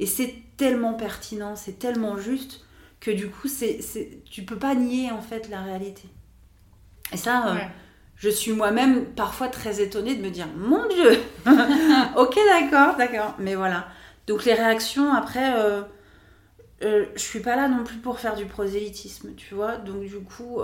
Et 0.01 0.07
c'est 0.07 0.35
tellement 0.61 0.93
pertinent, 0.93 1.57
c'est 1.57 1.79
tellement 1.79 2.19
juste 2.19 2.67
que 3.01 3.11
du 3.11 3.31
coup, 3.31 3.49
c'est, 3.49 3.81
c'est, 3.81 4.23
tu 4.31 4.43
peux 4.43 4.59
pas 4.59 4.75
nier 4.75 5.11
en 5.11 5.23
fait 5.23 5.49
la 5.49 5.63
réalité. 5.63 6.07
Et 7.15 7.17
ça, 7.17 7.49
euh, 7.49 7.59
je 8.17 8.29
suis 8.29 8.53
moi-même 8.53 9.07
parfois 9.07 9.49
très 9.49 9.81
étonnée 9.81 10.17
de 10.17 10.23
me 10.23 10.29
dire 10.29 10.49
Mon 10.59 10.87
Dieu 10.87 11.13
Ok, 12.17 12.39
d'accord, 12.47 12.97
d'accord. 12.99 13.37
Mais 13.39 13.55
voilà. 13.55 13.89
Donc 14.27 14.45
les 14.45 14.53
réactions, 14.53 15.11
après, 15.15 15.59
euh, 15.59 15.81
euh, 16.85 17.07
je 17.15 17.21
suis 17.23 17.41
pas 17.41 17.57
là 17.57 17.67
non 17.67 17.83
plus 17.83 17.97
pour 17.97 18.21
faire 18.21 18.37
du 18.37 18.45
prosélytisme, 18.45 19.35
tu 19.37 19.55
vois. 19.55 19.77
Donc 19.77 20.05
du 20.05 20.21
coup, 20.21 20.61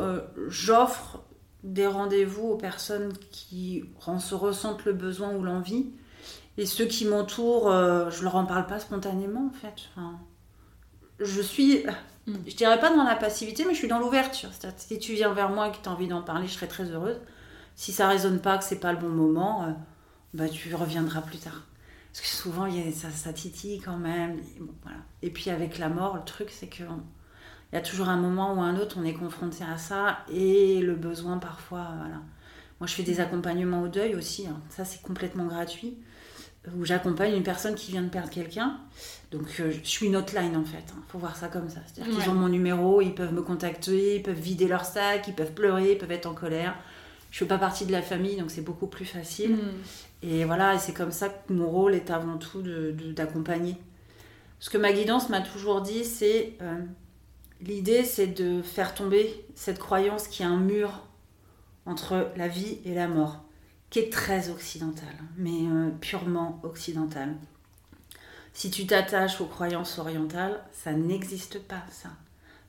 j'offre 0.49 1.23
des 1.65 1.87
rendez-vous 1.87 2.49
aux 2.49 2.57
personnes 2.57 3.15
qui 3.31 3.83
se 4.19 4.35
ressentent 4.35 4.85
le 4.85 4.93
besoin 4.93 5.35
ou 5.35 5.43
l'envie. 5.43 5.87
Et 6.59 6.67
ceux 6.67 6.87
qui 6.87 7.05
m'entourent, 7.05 7.71
euh, 7.71 8.11
je 8.11 8.23
leur 8.23 8.37
en 8.37 8.47
parle 8.47 8.67
pas 8.67 8.79
spontanément 8.79 9.47
en 9.47 9.59
fait. 9.59 9.75
Enfin, 9.91 10.19
je 11.21 11.43
suis, 11.43 11.85
mm. 12.27 12.35
je 12.47 12.57
dirais 12.57 12.81
pas 12.81 12.95
dans 12.95 13.05
la 13.05 13.17
passivité, 13.17 13.65
mais 13.65 13.75
je 13.75 13.79
suis 13.79 13.89
dans 13.89 13.99
l'ouverture. 13.99 14.51
Si 14.77 14.99
tu 14.99 15.13
viens 15.13 15.33
vers 15.33 15.51
moi 15.51 15.69
et 15.69 15.73
que 15.73 15.79
tu 15.83 15.89
as 15.89 15.93
envie 15.93 16.09
d'en 16.09 16.23
parler, 16.23 16.47
je 16.47 16.55
serai 16.55 16.69
très 16.69 16.91
heureuse. 16.91 17.21
Si 17.75 17.93
ça 17.93 18.09
résonne 18.09 18.41
pas, 18.41 18.57
que 18.57 18.65
c'est 18.65 18.81
pas 18.81 18.93
le 18.93 18.99
bon 18.99 19.11
moment, 19.11 19.65
euh, 19.65 19.73
bah 20.33 20.49
tu 20.49 20.75
reviendras 20.75 21.21
plus 21.21 21.39
tard. 21.39 21.67
Parce 22.13 22.23
que 22.23 22.35
souvent, 22.35 22.65
y 22.65 22.81
a, 22.81 22.93
ça, 22.93 23.11
ça 23.11 23.35
titille 23.35 23.81
quand 23.81 23.99
même. 23.99 24.39
Et, 24.39 24.63
voilà. 24.83 24.99
et 25.21 25.31
puis 25.31 25.51
avec 25.51 25.77
la 25.77 25.91
mort, 25.91 26.17
le 26.17 26.25
truc, 26.25 26.49
c'est 26.51 26.69
que 26.69 26.85
il 27.73 27.75
y 27.75 27.79
a 27.79 27.83
toujours 27.83 28.09
un 28.09 28.17
moment 28.17 28.55
ou 28.55 28.61
un 28.61 28.77
autre, 28.77 28.97
on 28.99 29.05
est 29.05 29.13
confronté 29.13 29.65
à 29.65 29.77
ça 29.77 30.21
et 30.33 30.81
le 30.81 30.95
besoin 30.95 31.39
parfois. 31.39 31.89
Voilà. 31.99 32.23
Moi, 32.81 32.87
je 32.87 32.95
fais 32.95 33.03
des 33.03 33.21
accompagnements 33.21 33.83
au 33.83 33.89
deuil 33.89 34.15
aussi. 34.15 34.47
Hein. 34.47 34.61
Ça, 34.71 34.85
c'est 34.85 35.03
complètement 35.03 35.47
gratuit 35.47 35.99
où 36.75 36.85
j'accompagne 36.85 37.35
une 37.35 37.43
personne 37.43 37.75
qui 37.75 37.93
vient 37.93 38.03
de 38.03 38.09
perdre 38.09 38.31
quelqu'un. 38.31 38.79
Donc 39.31 39.45
euh, 39.61 39.71
je 39.71 39.89
suis 39.89 40.07
une 40.07 40.17
hotline 40.17 40.57
en 40.57 40.65
fait. 40.65 40.79
Il 40.89 40.93
hein. 40.93 41.03
faut 41.09 41.19
voir 41.19 41.37
ça 41.37 41.49
comme 41.49 41.69
ça. 41.69 41.81
C'est-à-dire 41.87 42.17
qu'ils 42.17 42.31
ont 42.31 42.35
mon 42.35 42.49
numéro, 42.49 43.01
ils 43.01 43.15
peuvent 43.15 43.33
me 43.33 43.43
contacter, 43.43 44.17
ils 44.17 44.23
peuvent 44.23 44.39
vider 44.39 44.69
leur 44.69 44.85
sac, 44.85 45.27
ils 45.29 45.35
peuvent 45.35 45.53
pleurer, 45.53 45.93
ils 45.93 45.99
peuvent 45.99 46.13
être 46.13 46.27
en 46.27 46.35
colère. 46.35 46.75
Je 47.31 47.39
fais 47.39 47.47
pas 47.47 47.59
partie 47.59 47.87
de 47.87 47.93
la 47.93 48.03
famille, 48.03 48.37
donc 48.37 48.51
c'est 48.51 48.63
beaucoup 48.63 48.87
plus 48.87 49.05
facile. 49.05 49.57
Mm. 49.57 49.73
Et 50.23 50.45
voilà, 50.45 50.75
et 50.75 50.79
c'est 50.79 50.95
comme 50.95 51.13
ça 51.13 51.29
que 51.29 51.53
mon 51.53 51.69
rôle 51.69 51.95
est 51.95 52.11
avant 52.11 52.39
tout 52.39 52.63
d'accompagner. 53.15 53.73
De, 53.73 53.79
Ce 54.61 54.71
que 54.71 54.79
ma 54.79 54.93
guidance 54.93 55.29
m'a 55.29 55.41
toujours 55.41 55.83
dit, 55.83 56.05
c'est 56.05 56.55
euh, 56.63 56.79
l'idée, 57.61 58.05
c'est 58.05 58.29
de 58.29 58.63
faire 58.63 58.95
tomber 58.95 59.45
cette 59.55 59.79
croyance 59.79 60.29
qu'il 60.29 60.47
y 60.47 60.49
a 60.49 60.53
un 60.53 60.57
mur 60.57 61.03
entre 61.85 62.29
la 62.37 62.49
vie 62.49 62.79
et 62.85 62.95
la 62.95 63.07
mort 63.07 63.46
qui 63.97 64.01
est 64.01 64.13
très 64.13 64.51
occidental, 64.51 65.09
mais 65.39 65.63
euh, 65.71 65.89
purement 66.03 66.61
occidental. 66.65 67.35
Si 68.53 68.71
tu 68.71 68.87
t'attaches 68.87 69.41
aux 69.41 69.47
croyances 69.47 69.99
orientales, 69.99 70.63
ça 70.71 70.93
n'existe 70.93 71.61
pas, 71.61 71.83
ça. 71.91 72.11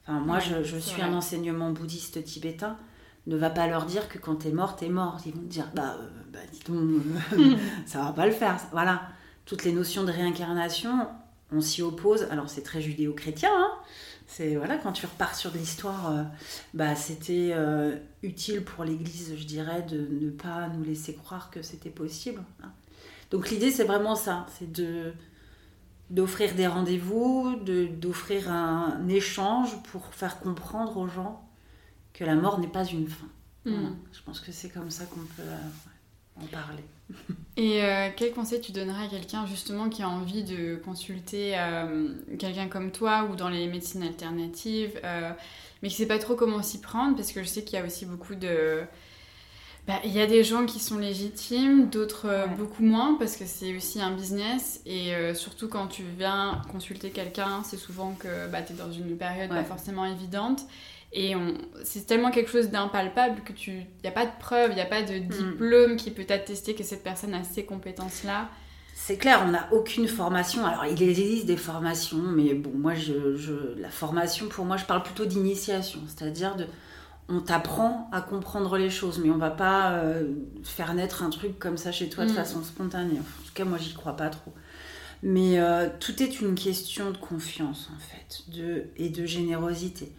Enfin, 0.03 0.21
moi, 0.21 0.39
je, 0.39 0.77
suis 0.77 1.01
un 1.01 1.13
enseignement 1.13 1.71
bouddhiste 1.71 2.23
tibétain. 2.23 2.77
Ne 3.25 3.35
va 3.35 3.49
pas 3.49 3.67
leur 3.67 3.85
dire 3.85 4.07
que 4.07 4.17
quand 4.17 4.35
t'es 4.35 4.51
mort, 4.51 4.77
t'es 4.77 4.87
mort. 4.87 5.17
Ils 5.25 5.33
vont 5.33 5.41
te 5.41 5.47
dire, 5.47 5.69
bah, 5.75 5.97
euh, 5.99 6.07
bah 6.31 6.39
dis 6.49 6.61
donc, 6.65 7.01
ça 7.85 8.03
va 8.03 8.13
pas 8.13 8.25
le 8.25 8.31
faire. 8.31 8.57
Voilà. 8.71 9.09
Toutes 9.43 9.65
les 9.65 9.73
notions 9.73 10.05
de 10.05 10.13
réincarnation, 10.13 11.09
on 11.51 11.59
s'y 11.59 11.81
oppose. 11.81 12.23
Alors, 12.31 12.49
c'est 12.49 12.63
très 12.63 12.79
judéo-chrétien, 12.79 13.51
hein 13.53 13.71
c'est 14.27 14.57
voilà, 14.57 14.77
quand 14.77 14.91
tu 14.91 15.05
repars 15.05 15.33
sur 15.35 15.51
de 15.51 15.57
l'histoire, 15.57 16.11
euh, 16.11 16.23
bah, 16.73 16.95
c'était 16.95 17.51
euh, 17.53 17.97
utile 18.21 18.63
pour 18.63 18.83
l'Église, 18.83 19.35
je 19.37 19.45
dirais, 19.45 19.81
de 19.83 19.97
ne 19.97 20.29
pas 20.29 20.67
nous 20.67 20.83
laisser 20.83 21.15
croire 21.15 21.49
que 21.49 21.61
c'était 21.61 21.89
possible. 21.89 22.43
Hein. 22.61 22.71
Donc 23.31 23.49
l'idée, 23.49 23.71
c'est 23.71 23.85
vraiment 23.85 24.15
ça, 24.15 24.45
c'est 24.59 24.71
de 24.71 25.13
d'offrir 26.09 26.55
des 26.55 26.67
rendez-vous, 26.67 27.57
d'offrir 27.57 28.49
un, 28.49 29.05
échange 29.09 29.81
pour 29.91 30.05
faire 30.13 30.39
comprendre 30.39 30.95
aux 30.95 31.07
gens 31.09 31.45
que 32.13 32.23
la 32.23 32.35
mort 32.35 32.59
n'est 32.59 32.69
pas 32.69 32.85
une 32.85 33.09
fin. 33.09 33.27
Hmm. 33.65 33.95
Je 34.13 34.21
pense 34.21 34.39
que 34.39 34.53
c'est 34.53 34.69
comme 34.69 34.89
ça 34.89 35.05
qu'on 35.05 35.19
peut 35.19 35.41
euh, 35.41 36.41
en 36.41 36.45
parler. 36.45 36.85
Et 37.57 37.83
euh, 37.83 38.09
quel 38.15 38.33
conseil 38.33 38.61
tu 38.61 38.71
donnerais 38.71 39.05
à 39.05 39.07
quelqu'un 39.07 39.45
justement 39.47 39.89
qui 39.89 40.03
a 40.03 40.09
envie 40.09 40.43
de 40.43 40.75
consulter 40.75 41.53
euh, 41.57 42.09
quelqu'un 42.37 42.67
comme 42.67 42.91
toi 42.91 43.27
ou 43.31 43.35
dans 43.35 43.49
les 43.49 43.67
médecines 43.67 44.03
alternatives, 44.03 44.99
euh, 45.03 45.31
mais 45.81 45.89
qui 45.89 45.95
ne 45.95 45.97
sait 45.97 46.07
pas 46.07 46.19
trop 46.19 46.35
comment 46.35 46.61
s'y 46.61 46.79
prendre? 46.79 47.15
Parce 47.15 47.31
que 47.31 47.41
je 47.41 47.47
sais 47.47 47.63
qu'il 47.63 47.79
y 47.79 47.81
a 47.81 47.85
aussi 47.85 48.05
beaucoup 48.05 48.35
de... 48.35 48.81
Bah, 49.87 50.01
il 50.03 50.11
y 50.11 50.19
a 50.19 50.27
des 50.27 50.43
gens 50.43 50.65
qui 50.65 50.79
sont 50.79 50.97
légitimes, 50.97 51.89
d'autres 51.89 52.45
beaucoup 52.57 52.83
moins 52.83 53.15
parce 53.15 53.37
que 53.37 53.45
c'est 53.45 53.73
aussi 53.73 54.01
un 54.01 54.11
business. 54.11 54.81
Et 54.85 55.13
surtout 55.33 55.69
quand 55.69 55.87
tu 55.87 56.03
viens 56.19 56.61
consulter 56.73 57.09
quelqu'un, 57.09 57.63
c'est 57.63 57.77
souvent 57.77 58.11
que 58.11 58.47
bah, 58.51 58.61
tu 58.61 58.73
es 58.73 58.75
dans 58.75 58.91
une 58.91 59.15
période 59.15 59.49
pas 59.49 59.63
forcément 59.63 60.03
évidente. 60.03 60.59
Et 61.13 61.33
c'est 61.83 62.05
tellement 62.05 62.31
quelque 62.31 62.51
chose 62.51 62.69
d'impalpable 62.69 63.41
que 63.43 63.53
tu, 63.53 63.71
n'y 63.71 64.09
a 64.09 64.11
pas 64.11 64.25
de 64.25 64.31
preuve, 64.39 64.71
il 64.71 64.75
n'y 64.75 64.81
a 64.81 64.85
pas 64.85 65.01
de 65.01 65.19
hmm. 65.19 65.27
diplôme 65.27 65.95
qui 65.95 66.11
peut 66.11 66.25
attester 66.29 66.75
que 66.75 66.83
cette 66.83 67.03
personne 67.03 67.33
a 67.33 67.43
ces 67.43 67.65
compétences-là. 67.65 68.49
C'est 68.93 69.17
clair, 69.17 69.43
on 69.45 69.51
n'a 69.51 69.69
aucune 69.71 70.07
formation. 70.07 70.65
Alors, 70.65 70.85
il 70.85 71.01
existe 71.01 71.45
des 71.45 71.55
formations, 71.55 72.17
mais 72.17 72.53
bon, 72.53 72.71
moi, 72.73 72.93
je, 72.95 73.79
la 73.79 73.89
formation, 73.89 74.47
pour 74.47 74.65
moi, 74.65 74.75
je 74.75 74.85
parle 74.85 75.03
plutôt 75.03 75.25
d'initiation. 75.25 75.99
C'est-à-dire, 76.07 76.55
de, 76.55 76.65
on 77.29 77.39
t'apprend 77.39 78.09
à 78.11 78.21
comprendre 78.21 78.77
les 78.77 78.89
choses, 78.89 79.19
mais 79.19 79.29
on 79.29 79.37
va 79.37 79.51
pas 79.51 79.91
euh, 79.91 80.33
faire 80.63 80.93
naître 80.93 81.23
un 81.23 81.29
truc 81.29 81.57
comme 81.59 81.77
ça 81.77 81.91
chez 81.91 82.09
toi 82.09 82.25
de 82.25 82.31
hmm. 82.31 82.35
façon 82.35 82.63
spontanée. 82.63 83.19
En 83.19 83.45
tout 83.45 83.53
cas, 83.53 83.65
moi, 83.65 83.77
j'y 83.77 83.93
crois 83.93 84.15
pas 84.15 84.29
trop. 84.29 84.53
Mais 85.23 85.59
euh, 85.59 85.89
tout 85.99 86.21
est 86.21 86.41
une 86.41 86.55
question 86.55 87.11
de 87.11 87.17
confiance, 87.17 87.89
en 87.95 87.99
fait, 87.99 88.43
de, 88.51 88.85
et 88.97 89.09
de 89.09 89.25
générosité. 89.25 90.11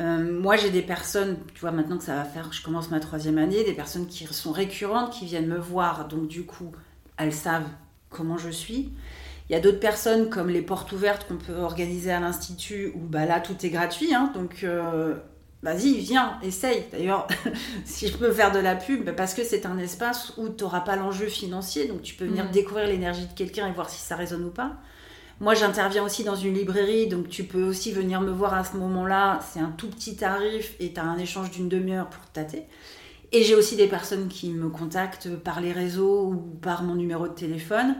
Euh, 0.00 0.40
moi, 0.40 0.56
j'ai 0.56 0.70
des 0.70 0.82
personnes, 0.82 1.36
tu 1.54 1.60
vois, 1.60 1.70
maintenant 1.70 1.98
que 1.98 2.04
ça 2.04 2.16
va 2.16 2.24
faire, 2.24 2.52
je 2.52 2.62
commence 2.62 2.90
ma 2.90 3.00
troisième 3.00 3.38
année, 3.38 3.62
des 3.64 3.74
personnes 3.74 4.06
qui 4.06 4.26
sont 4.26 4.52
récurrentes, 4.52 5.12
qui 5.12 5.24
viennent 5.24 5.46
me 5.46 5.58
voir, 5.58 6.08
donc 6.08 6.26
du 6.26 6.44
coup, 6.44 6.72
elles 7.16 7.32
savent 7.32 7.68
comment 8.10 8.36
je 8.36 8.50
suis. 8.50 8.92
Il 9.48 9.52
y 9.52 9.56
a 9.56 9.60
d'autres 9.60 9.78
personnes 9.80 10.30
comme 10.30 10.48
les 10.48 10.62
portes 10.62 10.90
ouvertes 10.92 11.28
qu'on 11.28 11.36
peut 11.36 11.56
organiser 11.56 12.10
à 12.10 12.18
l'Institut, 12.18 12.92
où 12.94 13.00
bah, 13.00 13.26
là, 13.26 13.40
tout 13.40 13.54
est 13.64 13.70
gratuit, 13.70 14.14
hein, 14.14 14.32
donc 14.34 14.64
euh, 14.64 15.14
vas-y, 15.62 15.94
viens, 15.98 16.38
essaye. 16.42 16.84
D'ailleurs, 16.90 17.28
si 17.84 18.08
je 18.08 18.16
peux 18.16 18.32
faire 18.32 18.50
de 18.50 18.58
la 18.58 18.74
pub, 18.74 19.04
bah, 19.04 19.12
parce 19.12 19.34
que 19.34 19.44
c'est 19.44 19.64
un 19.64 19.78
espace 19.78 20.32
où 20.38 20.48
tu 20.48 20.64
n'auras 20.64 20.80
pas 20.80 20.96
l'enjeu 20.96 21.26
financier, 21.26 21.86
donc 21.86 22.02
tu 22.02 22.14
peux 22.16 22.24
venir 22.24 22.46
mm. 22.46 22.50
découvrir 22.50 22.88
l'énergie 22.88 23.26
de 23.26 23.32
quelqu'un 23.34 23.68
et 23.68 23.72
voir 23.72 23.90
si 23.90 24.00
ça 24.00 24.16
résonne 24.16 24.44
ou 24.44 24.50
pas. 24.50 24.72
Moi, 25.40 25.54
j'interviens 25.54 26.04
aussi 26.04 26.24
dans 26.24 26.36
une 26.36 26.54
librairie, 26.54 27.08
donc 27.08 27.28
tu 27.28 27.44
peux 27.44 27.64
aussi 27.64 27.92
venir 27.92 28.20
me 28.20 28.30
voir 28.30 28.54
à 28.54 28.64
ce 28.64 28.76
moment-là. 28.76 29.40
C'est 29.52 29.60
un 29.60 29.70
tout 29.70 29.88
petit 29.88 30.16
tarif 30.16 30.74
et 30.80 30.92
tu 30.92 31.00
as 31.00 31.04
un 31.04 31.18
échange 31.18 31.50
d'une 31.50 31.68
demi-heure 31.68 32.08
pour 32.08 32.24
tâter. 32.26 32.64
Et 33.32 33.42
j'ai 33.42 33.56
aussi 33.56 33.74
des 33.74 33.88
personnes 33.88 34.28
qui 34.28 34.50
me 34.50 34.68
contactent 34.68 35.34
par 35.34 35.60
les 35.60 35.72
réseaux 35.72 36.26
ou 36.28 36.36
par 36.36 36.84
mon 36.84 36.94
numéro 36.94 37.26
de 37.26 37.32
téléphone. 37.32 37.96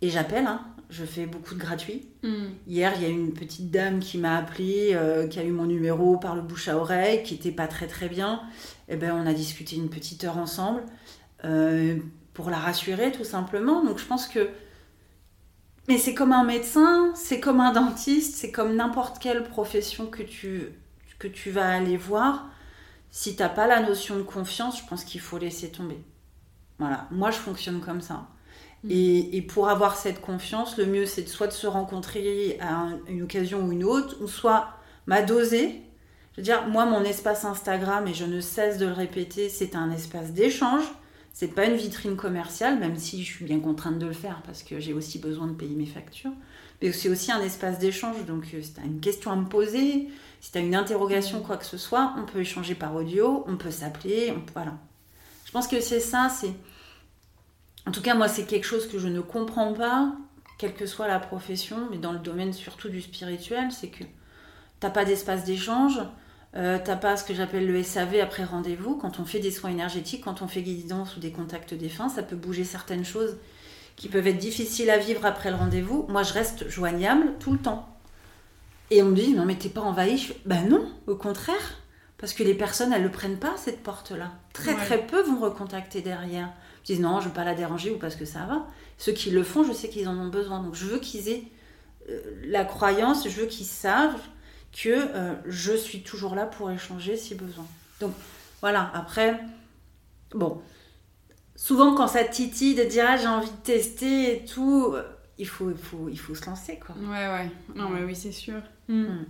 Et 0.00 0.08
j'appelle, 0.08 0.46
hein. 0.46 0.62
je 0.88 1.04
fais 1.04 1.26
beaucoup 1.26 1.54
de 1.54 1.60
gratuits. 1.60 2.08
Hmm. 2.22 2.46
Hier, 2.66 2.92
il 2.96 3.02
y 3.02 3.04
a 3.04 3.08
une 3.08 3.34
petite 3.34 3.70
dame 3.70 4.00
qui 4.00 4.16
m'a 4.16 4.38
appelé, 4.38 4.92
euh, 4.94 5.28
qui 5.28 5.38
a 5.38 5.44
eu 5.44 5.52
mon 5.52 5.66
numéro 5.66 6.16
par 6.16 6.34
le 6.34 6.40
bouche 6.40 6.68
à 6.68 6.78
oreille, 6.78 7.22
qui 7.22 7.34
n'était 7.34 7.52
pas 7.52 7.66
très 7.66 7.86
très 7.86 8.08
bien. 8.08 8.40
Et 8.88 8.94
eh 8.94 8.96
ben, 8.96 9.14
on 9.14 9.26
a 9.26 9.34
discuté 9.34 9.76
une 9.76 9.90
petite 9.90 10.24
heure 10.24 10.38
ensemble 10.38 10.82
euh, 11.44 11.96
pour 12.32 12.48
la 12.48 12.58
rassurer 12.58 13.12
tout 13.12 13.24
simplement. 13.24 13.84
Donc 13.84 13.98
je 13.98 14.06
pense 14.06 14.26
que 14.26 14.48
mais 15.88 15.98
c'est 15.98 16.14
comme 16.14 16.32
un 16.32 16.44
médecin, 16.44 17.12
c'est 17.14 17.40
comme 17.40 17.60
un 17.60 17.72
dentiste, 17.72 18.36
c'est 18.36 18.52
comme 18.52 18.76
n'importe 18.76 19.18
quelle 19.18 19.44
profession 19.44 20.06
que 20.06 20.22
tu, 20.22 20.68
que 21.18 21.28
tu 21.28 21.50
vas 21.50 21.68
aller 21.68 21.96
voir. 21.96 22.48
Si 23.10 23.34
tu 23.36 23.42
n'as 23.42 23.48
pas 23.48 23.66
la 23.66 23.80
notion 23.80 24.16
de 24.16 24.22
confiance, 24.22 24.80
je 24.80 24.86
pense 24.86 25.04
qu'il 25.04 25.20
faut 25.20 25.38
laisser 25.38 25.70
tomber. 25.70 25.98
Voilà, 26.78 27.06
moi 27.10 27.30
je 27.30 27.38
fonctionne 27.38 27.80
comme 27.80 28.00
ça. 28.00 28.28
Mm. 28.84 28.90
Et, 28.90 29.36
et, 29.36 29.42
pour 29.42 29.68
avoir 29.68 29.96
cette 29.96 30.20
confiance, 30.20 30.78
le 30.78 30.86
mieux 30.86 31.06
c'est 31.06 31.28
soit 31.28 31.48
de 31.48 31.52
se 31.52 31.66
rencontrer 31.66 32.58
à 32.60 32.88
une 33.08 33.22
occasion 33.22 33.64
ou 33.66 33.72
une 33.72 33.84
autre, 33.84 34.16
ou 34.22 34.28
soit 34.28 34.68
m'adoser. 35.06 35.82
Je 36.32 36.40
veux 36.40 36.44
dire, 36.44 36.66
moi 36.68 36.86
mon 36.86 37.02
espace 37.02 37.44
Instagram, 37.44 38.06
et 38.06 38.14
je 38.14 38.24
ne 38.24 38.40
cesse 38.40 38.78
de 38.78 38.86
le 38.86 38.92
répéter, 38.92 39.48
c'est 39.48 39.74
un 39.74 39.90
espace 39.90 40.32
d'échange 40.32 40.84
c'est 41.32 41.48
pas 41.48 41.66
une 41.66 41.76
vitrine 41.76 42.16
commerciale, 42.16 42.78
même 42.78 42.96
si 42.96 43.24
je 43.24 43.32
suis 43.32 43.44
bien 43.44 43.60
contrainte 43.60 43.98
de 43.98 44.06
le 44.06 44.12
faire 44.12 44.42
parce 44.46 44.62
que 44.62 44.80
j'ai 44.80 44.92
aussi 44.92 45.18
besoin 45.18 45.46
de 45.46 45.54
payer 45.54 45.74
mes 45.74 45.86
factures. 45.86 46.32
Mais 46.80 46.92
c'est 46.92 47.08
aussi 47.08 47.32
un 47.32 47.40
espace 47.40 47.78
d'échange. 47.78 48.24
Donc, 48.26 48.44
euh, 48.54 48.62
si 48.62 48.74
tu 48.74 48.80
as 48.80 48.84
une 48.84 49.00
question 49.00 49.30
à 49.30 49.36
me 49.36 49.46
poser, 49.46 50.08
si 50.40 50.52
tu 50.52 50.58
as 50.58 50.60
une 50.60 50.74
interrogation, 50.74 51.40
quoi 51.40 51.56
que 51.56 51.64
ce 51.64 51.78
soit, 51.78 52.14
on 52.18 52.26
peut 52.26 52.40
échanger 52.40 52.74
par 52.74 52.94
audio, 52.94 53.44
on 53.46 53.56
peut 53.56 53.70
s'appeler. 53.70 54.34
Voilà. 54.52 54.76
Je 55.46 55.52
pense 55.52 55.68
que 55.68 55.80
c'est 55.80 56.00
ça. 56.00 56.28
C'est 56.28 56.52
En 57.86 57.92
tout 57.92 58.02
cas, 58.02 58.14
moi, 58.14 58.28
c'est 58.28 58.44
quelque 58.44 58.66
chose 58.66 58.88
que 58.88 58.98
je 58.98 59.08
ne 59.08 59.20
comprends 59.20 59.72
pas, 59.72 60.14
quelle 60.58 60.74
que 60.74 60.86
soit 60.86 61.08
la 61.08 61.18
profession, 61.18 61.88
mais 61.90 61.98
dans 61.98 62.12
le 62.12 62.18
domaine 62.18 62.52
surtout 62.52 62.88
du 62.88 63.00
spirituel, 63.00 63.72
c'est 63.72 63.88
que 63.88 64.04
tu 64.04 64.90
pas 64.90 65.04
d'espace 65.04 65.44
d'échange 65.44 66.00
euh, 66.54 66.78
t'as 66.82 66.96
pas 66.96 67.16
ce 67.16 67.24
que 67.24 67.34
j'appelle 67.34 67.66
le 67.66 67.82
SAV 67.82 68.20
après 68.20 68.44
rendez-vous. 68.44 68.96
Quand 68.96 69.20
on 69.20 69.24
fait 69.24 69.38
des 69.40 69.50
soins 69.50 69.70
énergétiques, 69.70 70.24
quand 70.24 70.42
on 70.42 70.48
fait 70.48 70.62
guidance 70.62 71.16
ou 71.16 71.20
des 71.20 71.32
contacts 71.32 71.74
défunts, 71.74 72.08
ça 72.08 72.22
peut 72.22 72.36
bouger 72.36 72.64
certaines 72.64 73.04
choses 73.04 73.36
qui 73.96 74.08
peuvent 74.08 74.26
être 74.26 74.38
difficiles 74.38 74.90
à 74.90 74.98
vivre 74.98 75.24
après 75.24 75.50
le 75.50 75.56
rendez-vous. 75.56 76.06
Moi, 76.08 76.22
je 76.22 76.32
reste 76.32 76.68
joignable 76.68 77.32
tout 77.38 77.52
le 77.52 77.58
temps. 77.58 77.88
Et 78.90 79.02
on 79.02 79.06
me 79.06 79.16
dit, 79.16 79.32
non, 79.32 79.46
mais 79.46 79.56
t'es 79.56 79.70
pas 79.70 79.80
envahi. 79.80 80.18
Je 80.18 80.32
ben 80.44 80.68
non, 80.68 80.86
au 81.06 81.14
contraire. 81.14 81.78
Parce 82.18 82.34
que 82.34 82.42
les 82.42 82.54
personnes, 82.54 82.92
elles 82.92 83.02
ne 83.02 83.08
prennent 83.08 83.38
pas, 83.38 83.54
cette 83.56 83.82
porte-là. 83.82 84.30
Très, 84.52 84.76
très 84.76 85.04
peu 85.06 85.22
vont 85.22 85.40
recontacter 85.40 86.02
derrière. 86.02 86.52
Ils 86.84 86.94
disent, 86.94 87.00
non, 87.00 87.20
je 87.20 87.28
veux 87.28 87.34
pas 87.34 87.44
la 87.44 87.54
déranger 87.54 87.90
ou 87.90 87.98
parce 87.98 88.14
que 88.14 88.24
ça 88.24 88.40
va. 88.40 88.66
Ceux 88.98 89.12
qui 89.12 89.30
le 89.30 89.42
font, 89.42 89.64
je 89.64 89.72
sais 89.72 89.88
qu'ils 89.88 90.06
en 90.06 90.16
ont 90.18 90.28
besoin. 90.28 90.62
Donc, 90.62 90.74
je 90.74 90.84
veux 90.84 90.98
qu'ils 90.98 91.28
aient 91.30 91.42
euh, 92.10 92.20
la 92.44 92.64
croyance, 92.64 93.26
je 93.28 93.40
veux 93.40 93.46
qu'ils 93.46 93.66
savent 93.66 94.20
que 94.72 94.88
euh, 94.88 95.34
je 95.46 95.72
suis 95.72 96.02
toujours 96.02 96.34
là 96.34 96.46
pour 96.46 96.70
échanger 96.70 97.16
si 97.16 97.34
besoin. 97.34 97.66
Donc, 98.00 98.12
Voilà, 98.60 98.90
après, 98.94 99.38
bon, 100.34 100.60
souvent 101.56 101.94
quand 101.94 102.08
ça 102.08 102.24
titille 102.24 102.74
de 102.74 102.84
dire 102.84 103.04
ah, 103.08 103.16
j'ai 103.16 103.26
envie 103.26 103.50
de 103.50 103.56
tester 103.64 104.36
et 104.36 104.44
tout, 104.44 104.94
il 105.38 105.46
faut, 105.46 105.70
il 105.70 105.76
faut, 105.76 106.08
il 106.08 106.18
faut 106.18 106.34
se 106.34 106.46
lancer 106.46 106.78
quoi. 106.78 106.94
Ouais, 107.00 107.28
ouais. 107.28 107.50
Non, 107.74 107.88
mais 107.88 108.02
oui, 108.02 108.16
c'est 108.16 108.32
sûr. 108.32 108.60
Mm. 108.88 109.02
Mm. 109.02 109.26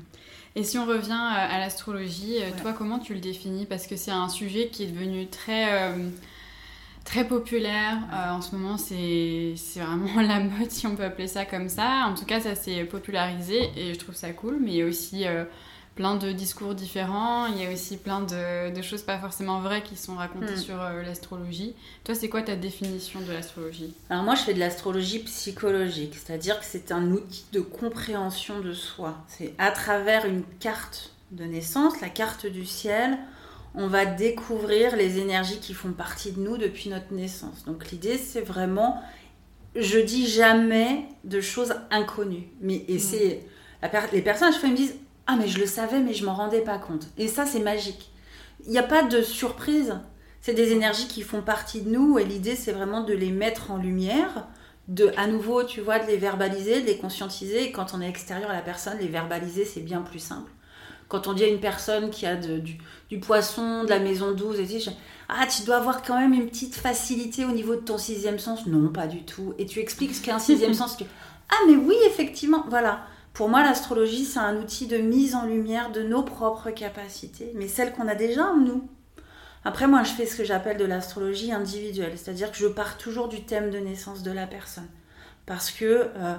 Et 0.55 0.65
si 0.65 0.79
on 0.79 0.85
revient 0.85 1.19
à 1.19 1.59
l'astrologie, 1.59 2.37
toi, 2.61 2.75
comment 2.75 2.99
tu 2.99 3.15
le 3.15 3.21
définis? 3.21 3.65
Parce 3.65 3.87
que 3.87 3.97
c'est 3.97 4.11
un 4.11 4.29
sujet 4.29 4.69
qui 4.69 4.85
est 4.85 4.89
devenu 4.89 5.27
très 5.29 5.95
très 7.05 7.27
populaire. 7.27 7.99
Euh, 8.13 8.31
en 8.31 8.43
ce 8.43 8.55
moment, 8.55 8.77
c'est 8.79 9.55
vraiment 9.77 10.21
la 10.23 10.41
mode, 10.41 10.71
si 10.71 10.87
on 10.87 10.97
peut 10.97 11.05
appeler 11.05 11.29
ça 11.29 11.45
comme 11.45 11.69
ça. 11.69 12.07
En 12.07 12.15
tout 12.15 12.25
cas, 12.25 12.41
ça 12.41 12.55
s'est 12.55 12.85
popularisé 12.85 13.71
et 13.77 13.95
je 13.95 13.99
trouve 13.99 14.15
ça 14.15 14.33
cool. 14.33 14.59
Mais 14.61 14.71
il 14.71 14.77
y 14.77 14.83
a 14.83 14.87
aussi 14.87 15.27
euh, 15.27 15.45
plein 15.95 16.17
de 16.17 16.33
discours 16.33 16.75
différents. 16.75 17.47
Il 17.47 17.63
y 17.63 17.67
a 17.67 17.73
aussi 17.73 17.97
plein 17.97 18.21
de, 18.21 18.75
de, 18.75 18.83
choses 18.83 19.03
pas 19.03 19.19
forcément 19.19 19.61
vraies 19.61 19.83
qui 19.83 19.97
sont 19.97 20.17
racontées 20.17 20.55
hmm. 20.55 20.59
sur 20.59 20.81
euh, 20.81 21.03
l'astrologie. 21.03 21.75
Toi, 22.05 22.15
c'est 22.15 22.29
quoi 22.29 22.43
ta 22.43 22.57
définition 22.57 23.21
de 23.21 23.33
l'astrologie? 23.33 23.95
Alors 24.11 24.25
moi, 24.25 24.35
je 24.35 24.43
fais 24.43 24.55
de 24.55 24.61
l'astrologie 24.61 25.21
psychologique. 25.21 26.15
C'est-à-dire 26.15 26.59
que 26.59 26.67
c'est 26.67 26.93
un 26.93 27.11
outil 27.11 27.45
de 27.53 27.61
compréhension 27.61 28.61
de 28.61 28.73
soi. 28.73 29.17
C'est 29.29 29.55
à 29.59 29.71
travers 29.71 30.27
une 30.27 30.45
carte 30.61 31.11
de 31.33 31.45
naissance, 31.45 32.01
la 32.01 32.11
carte 32.11 32.47
du 32.47 32.67
ciel 32.67 33.19
on 33.75 33.87
va 33.87 34.05
découvrir 34.05 34.97
les 34.97 35.19
énergies 35.19 35.59
qui 35.59 35.75
font 35.75 35.93
partie 35.93 36.33
de 36.33 36.41
nous 36.41 36.57
depuis 36.57 36.91
notre 36.91 37.13
naissance. 37.13 37.65
Donc 37.65 37.91
l'idée, 37.91 38.19
c'est 38.19 38.43
vraiment, 38.43 39.03
je 39.75 39.99
dis 39.99 40.27
jamais 40.27 41.07
de 41.25 41.41
choses 41.41 41.75
inconnues. 41.91 42.49
Mais 42.61 42.85
et 42.89 42.97
mm. 42.97 43.01
c'est 43.01 43.41
les 44.13 44.23
personnes 44.23 44.49
à 44.49 44.53
chaque 44.53 44.61
fois 44.61 44.71
me 44.71 44.77
disent 44.77 44.95
ah 45.27 45.37
mais 45.37 45.49
je 45.49 45.59
le 45.59 45.67
savais 45.67 46.01
mais 46.01 46.15
je 46.15 46.25
m'en 46.25 46.35
rendais 46.35 46.61
pas 46.61 46.79
compte. 46.79 47.09
Et 47.19 47.29
ça 47.29 47.47
c'est 47.47 47.61
magique. 47.61 48.11
Il 48.65 48.71
n'y 48.71 48.79
a 48.79 48.83
pas 48.83 49.03
de 49.03 49.23
surprise. 49.23 49.99
C'est 50.41 50.55
des 50.55 50.73
énergies 50.73 51.07
qui 51.07 51.23
font 51.23 51.43
partie 51.43 51.83
de 51.83 51.91
nous 51.91 52.19
et 52.19 52.25
l'idée 52.25 52.57
c'est 52.57 52.73
vraiment 52.73 53.03
de 53.03 53.13
les 53.13 53.31
mettre 53.31 53.71
en 53.71 53.77
lumière, 53.77 54.49
de 54.89 55.13
à 55.17 55.27
nouveau 55.29 55.63
tu 55.63 55.81
vois 55.81 55.99
de 55.99 56.07
les 56.07 56.17
verbaliser, 56.17 56.83
de 56.83 56.87
les 56.87 56.99
conscientiser. 56.99 57.65
Et 57.65 57.73
quand 57.73 57.95
on 57.95 58.01
est 58.01 58.09
extérieur 58.09 58.51
à 58.51 58.55
la 58.55 58.63
personne, 58.63 58.99
les 58.99 59.09
verbaliser 59.09 59.65
c'est 59.65 59.81
bien 59.81 60.03
plus 60.03 60.19
simple. 60.19 60.51
Quand 61.13 61.27
on 61.27 61.35
dit 61.35 61.45
à 61.45 61.49
une 61.49 61.61
personne 61.61 62.09
qui 62.09 62.25
a 62.25 62.37
du, 62.37 63.19
poisson, 63.21 63.85
de 63.85 63.91
la 63.91 63.99
maison 63.99 64.33
12, 64.33 64.61
et 64.61 64.67
tu 64.67 64.89
ah, 65.29 65.47
tu 65.47 65.65
dois 65.65 65.77
avoir 65.77 66.03
quand 66.03 66.19
même 66.19 66.33
une 66.33 66.47
petite 66.47 66.75
facilité 66.75 67.45
au 67.45 67.51
niveau 67.51 67.75
de 67.75 67.83
ton 67.83 67.99
sixième 67.99 68.39
sens. 68.39 68.67
Non, 68.67 68.89
pas 68.89 69.07
du 69.07 69.23
tout. 69.23 69.53
Et 69.59 69.67
tu 69.67 69.81
expliques 69.81 70.15
ce 70.15 70.23
qu'est 70.23 70.31
un 70.31 70.39
sixième 70.51 70.73
sens. 70.73 70.97
Tu... 70.97 71.05
Ah, 71.51 71.67
mais 71.69 71.77
oui, 71.77 71.97
effectivement, 72.07 72.65
voilà. 72.71 73.03
Pour 73.35 73.51
moi, 73.51 73.63
l'astrologie, 73.63 74.25
c'est 74.25 74.39
un 74.39 74.57
outil 74.57 74.87
de 74.87 74.97
mise 74.97 75.35
en 75.35 75.45
lumière 75.45 75.93
de 75.93 76.03
nos 76.03 76.23
propres 76.23 76.71
capacités, 76.71 77.53
mais 77.57 77.69
celles 77.69 77.93
qu'on 77.93 78.09
a 78.09 78.15
déjà 78.15 78.47
en 78.47 78.57
nous. 78.57 78.89
Après, 79.67 79.87
moi, 79.87 80.05
je 80.05 80.13
fais 80.13 80.25
ce 80.25 80.35
que 80.35 80.45
j'appelle 80.45 80.79
de 80.79 80.87
l'astrologie 80.87 81.53
individuelle, 81.53 82.13
c'est-à-dire 82.17 82.51
que 82.51 82.57
je 82.57 82.69
pars 82.69 82.97
toujours 82.97 83.29
du 83.29 83.43
thème 83.43 83.71
de 83.71 83.79
naissance 83.79 84.23
de 84.23 84.33
la 84.33 84.47
personne. 84.47 84.89
Parce 85.45 85.71
que 85.71 86.09
euh, 86.17 86.37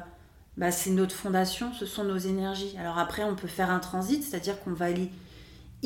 bah, 0.58 0.72
c'est 0.72 0.92
notre 0.92 1.16
fondation, 1.16 1.74
ce 1.74 1.86
sont 1.86 2.04
nos 2.04 2.18
énergies. 2.18 2.76
Alors 2.80 3.00
après, 3.00 3.24
on 3.24 3.36
peut 3.36 3.48
faire 3.48 3.72
un 3.72 3.80
transit, 3.80 4.24
c'est-à-dire 4.24 4.60
qu'on 4.64 4.74
va 4.74 4.90
y, 4.92 5.10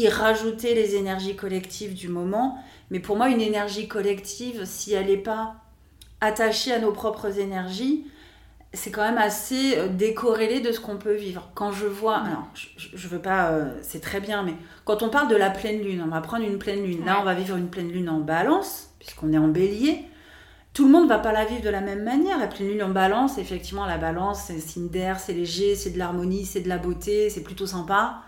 rajouter 0.10 0.76
les 0.76 0.96
énergies 0.96 1.36
collectives 1.36 1.94
du 1.94 2.08
moment. 2.10 2.58
Mais 2.92 3.00
pour 3.00 3.16
moi, 3.16 3.30
une 3.30 3.42
énergie 3.42 3.88
collective, 3.88 4.66
si 4.66 4.94
elle 4.94 5.08
n'est 5.08 5.18
pas 5.18 5.56
attachée 6.22 6.72
à 6.72 6.80
nos 6.80 6.92
propres 6.92 7.40
énergies, 7.40 8.06
c'est 8.74 8.92
quand 8.92 9.02
même 9.02 9.18
assez 9.18 9.78
euh, 9.78 9.88
décorrélé 9.88 10.60
de 10.60 10.72
ce 10.72 10.80
qu'on 10.80 10.98
peut 10.98 11.16
vivre. 11.16 11.50
Quand 11.56 11.72
je 11.72 11.88
vois, 11.88 12.18
alors 12.18 12.48
je, 12.54 12.68
je 12.94 13.08
veux 13.08 13.20
pas, 13.20 13.52
euh, 13.52 13.72
c'est 13.82 14.02
très 14.02 14.20
bien, 14.20 14.44
mais 14.44 14.54
quand 14.84 15.02
on 15.02 15.10
parle 15.10 15.30
de 15.30 15.36
la 15.36 15.50
pleine 15.50 15.82
lune, 15.82 16.04
on 16.06 16.10
va 16.10 16.22
prendre 16.22 16.46
une 16.46 16.60
pleine 16.60 16.84
lune. 16.84 17.06
Là, 17.06 17.20
on 17.22 17.24
va 17.24 17.34
vivre 17.34 17.56
une 17.56 17.70
pleine 17.70 17.90
lune 17.90 18.10
en 18.10 18.20
balance, 18.20 18.90
puisqu'on 19.00 19.32
est 19.32 19.38
en 19.38 19.48
bélier 19.48 20.06
tout 20.78 20.86
le 20.86 20.92
monde 20.92 21.10
va 21.10 21.18
pas 21.18 21.32
la 21.32 21.44
vivre 21.44 21.64
de 21.64 21.70
la 21.70 21.82
même 21.82 22.04
manière. 22.04 22.38
La 22.38 22.46
pleine 22.46 22.68
lune 22.68 22.84
en 22.84 22.90
balance, 22.90 23.40
effectivement, 23.40 23.88
la 23.88 23.98
balance, 23.98 24.44
c'est 24.46 24.60
signe 24.60 24.90
d'air, 24.90 25.20
c'est 25.20 25.34
léger, 25.34 25.74
c'est 25.74 25.90
de 25.90 25.98
l'harmonie, 25.98 26.46
c'est 26.46 26.60
de 26.60 26.70
la 26.70 26.78
beauté, 26.78 27.32
c'est 27.32 27.42
plutôt 27.42 27.66
sympa. 27.66 28.22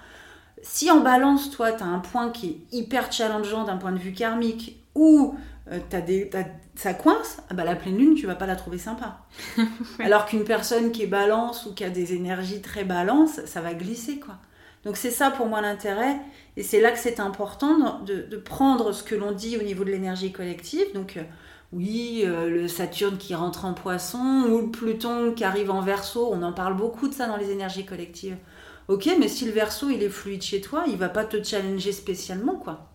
Si 0.64 0.90
en 0.90 1.02
balance, 1.02 1.52
toi, 1.52 1.72
tu 1.74 1.84
as 1.84 1.86
un 1.86 2.00
point 2.00 2.32
qui 2.32 2.48
est 2.48 2.76
hyper 2.76 3.12
challengeant 3.12 3.66
d'un 3.66 3.78
point 3.78 3.92
de 3.92 4.00
vue 4.00 4.14
karmique, 4.14 4.84
ou 4.96 5.36
euh, 5.72 5.78
des, 6.08 6.32
ça 6.74 6.96
coince, 6.96 7.38
ah 7.52 7.54
bah, 7.54 7.66
la 7.66 7.76
pleine 7.76 8.00
lune, 8.00 8.16
tu 8.16 8.26
vas 8.26 8.34
pas 8.34 8.48
la 8.48 8.56
trouver 8.56 8.80
sympa. 8.80 9.20
Alors 10.00 10.26
qu'une 10.26 10.44
personne 10.44 10.92
qui 10.92 11.04
est 11.04 11.08
balance 11.08 11.68
ou 11.68 11.76
qui 11.76 11.84
a 11.84 11.92
des 11.92 12.16
énergies 12.16 12.62
très 12.62 12.84
balance, 12.84 13.46
ça 13.46 13.62
va 13.62 13.76
glisser, 13.76 14.20
quoi. 14.20 14.38
Donc 14.86 14.98
c'est 14.98 15.12
ça 15.12 15.30
pour 15.30 15.46
moi 15.46 15.62
l'intérêt, 15.62 16.16
et 16.58 16.64
c'est 16.64 16.82
là 16.82 16.92
que 16.92 16.98
c'est 16.98 17.20
important 17.20 18.00
de, 18.00 18.24
de, 18.24 18.38
prendre 18.38 18.92
ce 18.92 19.04
que 19.04 19.14
l'on 19.14 19.34
dit 19.34 19.56
au 19.56 19.62
niveau 19.62 19.84
de 19.84 19.92
l'énergie 19.92 20.32
collective. 20.32 20.86
Donc 20.96 21.18
euh, 21.18 21.24
oui, 21.72 22.24
euh, 22.26 22.50
le 22.50 22.68
Saturne 22.68 23.18
qui 23.18 23.36
rentre 23.36 23.66
en 23.66 23.74
poisson 23.74 24.44
ou 24.50 24.62
le 24.62 24.72
Pluton 24.72 25.34
qui 25.36 25.44
arrive 25.44 25.70
en 25.70 25.82
verso, 25.82 26.30
on 26.32 26.42
en 26.42 26.52
parle 26.52 26.76
beaucoup 26.76 27.08
de 27.08 27.14
ça 27.14 27.28
dans 27.28 27.38
les 27.38 27.52
énergies 27.52 27.86
collectives. 27.86 28.38
Ok, 28.88 29.08
mais 29.20 29.28
si 29.28 29.46
le 29.46 29.52
verso 29.52 29.90
il 29.90 30.02
est 30.02 30.10
fluide 30.10 30.42
chez 30.42 30.62
toi, 30.62 30.86
il 30.88 30.98
va 30.98 31.10
pas 31.10 31.24
te 31.26 31.42
challenger 31.44 31.92
spécialement 31.92 32.56
quoi. 32.56 32.88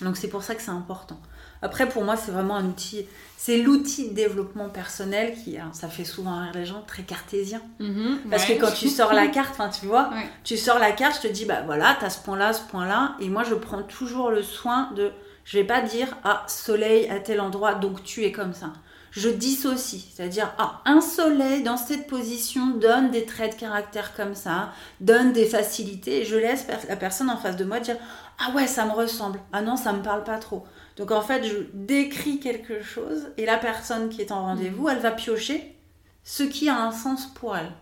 Donc 0.00 0.16
c'est 0.16 0.28
pour 0.28 0.42
ça 0.42 0.54
que 0.54 0.62
c'est 0.62 0.70
important. 0.70 1.20
Après 1.60 1.86
pour 1.86 2.02
moi 2.02 2.16
c'est 2.16 2.30
vraiment 2.30 2.56
un 2.56 2.64
outil, 2.64 3.04
c'est 3.36 3.58
l'outil 3.58 4.08
de 4.08 4.14
développement 4.14 4.70
personnel 4.70 5.34
qui, 5.34 5.58
ça 5.74 5.88
fait 5.88 6.04
souvent 6.04 6.40
rire 6.40 6.52
les 6.54 6.64
gens, 6.64 6.82
très 6.86 7.02
cartésien. 7.02 7.60
Mhm, 7.78 8.20
Parce 8.30 8.46
que 8.46 8.52
quand 8.54 8.72
tu 8.72 8.88
sors 8.88 9.12
la 9.12 9.26
carte, 9.26 9.60
tu 9.78 9.84
vois, 9.86 10.08
tu 10.44 10.56
sors 10.56 10.78
la 10.78 10.92
carte, 10.92 11.20
je 11.22 11.28
te 11.28 11.32
dis 11.32 11.44
bah 11.44 11.60
voilà, 11.66 11.94
tu 11.98 12.06
as 12.06 12.10
ce 12.10 12.20
point 12.22 12.38
là, 12.38 12.54
ce 12.54 12.62
point 12.62 12.86
là, 12.86 13.16
et 13.20 13.28
moi 13.28 13.42
je 13.44 13.54
prends 13.54 13.82
toujours 13.82 14.30
le 14.30 14.42
soin 14.42 14.90
de 14.96 15.10
je 15.48 15.56
vais 15.56 15.64
pas 15.64 15.80
dire 15.80 16.14
ah 16.24 16.44
soleil 16.46 17.08
à 17.08 17.20
tel 17.20 17.40
endroit 17.40 17.74
donc 17.74 18.02
tu 18.02 18.22
es 18.24 18.32
comme 18.32 18.52
ça. 18.52 18.70
Je 19.12 19.30
dissocie, 19.30 20.04
c'est-à-dire 20.12 20.52
ah 20.58 20.82
un 20.84 21.00
soleil 21.00 21.62
dans 21.62 21.78
cette 21.78 22.06
position 22.06 22.66
donne 22.76 23.10
des 23.10 23.24
traits 23.24 23.54
de 23.54 23.60
caractère 23.60 24.14
comme 24.14 24.34
ça, 24.34 24.72
donne 25.00 25.32
des 25.32 25.46
facilités 25.46 26.20
et 26.20 26.24
je 26.26 26.36
laisse 26.36 26.66
la 26.86 26.96
personne 26.96 27.30
en 27.30 27.38
face 27.38 27.56
de 27.56 27.64
moi 27.64 27.80
dire 27.80 27.96
ah 28.38 28.50
ouais 28.54 28.66
ça 28.66 28.84
me 28.84 28.92
ressemble, 28.92 29.40
ah 29.54 29.62
non 29.62 29.76
ça 29.76 29.94
me 29.94 30.02
parle 30.02 30.22
pas 30.22 30.36
trop. 30.36 30.66
Donc 30.98 31.12
en 31.12 31.22
fait 31.22 31.42
je 31.42 31.56
décris 31.72 32.40
quelque 32.40 32.82
chose 32.82 33.28
et 33.38 33.46
la 33.46 33.56
personne 33.56 34.10
qui 34.10 34.20
est 34.20 34.32
en 34.32 34.42
rendez-vous 34.42 34.90
elle 34.90 34.98
va 34.98 35.12
piocher 35.12 35.78
ce 36.24 36.42
qui 36.42 36.68
a 36.68 36.78
un 36.78 36.92
sens 36.92 37.26
pour 37.26 37.56
elle. 37.56 37.72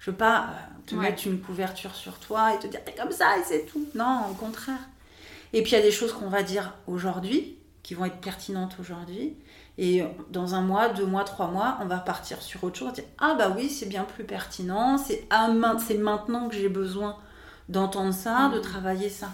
Je 0.00 0.10
veux 0.10 0.16
pas 0.16 0.40
euh, 0.40 0.80
te 0.86 0.96
mettre 0.96 1.24
une 1.28 1.40
couverture 1.40 1.94
sur 1.94 2.18
toi 2.18 2.52
et 2.52 2.58
te 2.58 2.66
dire 2.66 2.82
t'es 2.84 2.94
comme 3.00 3.12
ça 3.12 3.38
et 3.38 3.44
c'est 3.46 3.66
tout. 3.66 3.86
Non, 3.94 4.22
au 4.28 4.34
contraire. 4.34 4.89
Et 5.52 5.62
puis 5.62 5.72
il 5.72 5.74
y 5.74 5.78
a 5.78 5.82
des 5.82 5.90
choses 5.90 6.12
qu'on 6.12 6.28
va 6.28 6.42
dire 6.42 6.74
aujourd'hui, 6.86 7.58
qui 7.82 7.94
vont 7.94 8.04
être 8.04 8.20
pertinentes 8.20 8.76
aujourd'hui. 8.78 9.36
Et 9.78 10.02
dans 10.30 10.54
un 10.54 10.60
mois, 10.60 10.90
deux 10.90 11.06
mois, 11.06 11.24
trois 11.24 11.48
mois, 11.48 11.78
on 11.80 11.86
va 11.86 11.98
partir 11.98 12.42
sur 12.42 12.62
autre 12.64 12.78
chose. 12.78 12.92
Dire, 12.92 13.04
ah 13.18 13.34
bah 13.38 13.52
oui, 13.56 13.70
c'est 13.70 13.86
bien 13.86 14.04
plus 14.04 14.24
pertinent. 14.24 14.98
C'est 14.98 15.26
ah, 15.30 15.48
maintenant 15.48 16.48
que 16.48 16.54
j'ai 16.54 16.68
besoin 16.68 17.16
d'entendre 17.68 18.12
ça, 18.12 18.50
de 18.52 18.58
mmh. 18.58 18.62
travailler 18.62 19.08
ça. 19.08 19.30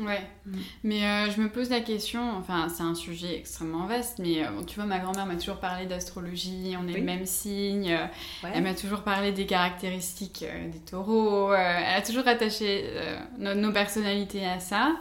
Ouais, 0.00 0.22
mm. 0.46 0.58
mais 0.84 1.04
euh, 1.04 1.30
je 1.30 1.40
me 1.40 1.48
pose 1.48 1.70
la 1.70 1.80
question, 1.80 2.36
enfin 2.38 2.68
c'est 2.68 2.82
un 2.82 2.94
sujet 2.94 3.36
extrêmement 3.36 3.86
vaste, 3.86 4.18
mais 4.18 4.42
euh, 4.42 4.62
tu 4.66 4.76
vois, 4.76 4.86
ma 4.86 4.98
grand-mère 4.98 5.26
m'a 5.26 5.36
toujours 5.36 5.58
parlé 5.58 5.86
d'astrologie, 5.86 6.74
on 6.80 6.88
est 6.88 6.96
le 6.96 7.02
même 7.02 7.26
signe, 7.26 7.92
euh, 7.92 8.06
elle 8.54 8.62
m'a 8.62 8.74
toujours 8.74 9.02
parlé 9.02 9.32
des 9.32 9.46
caractéristiques 9.46 10.44
des 10.72 10.78
taureaux, 10.78 11.52
elle 11.52 11.96
a 11.96 12.02
toujours 12.02 12.26
attaché 12.26 12.84
nos, 13.38 13.72
personnalités 13.72 14.46
à 14.46 14.58
ça. 14.58 14.96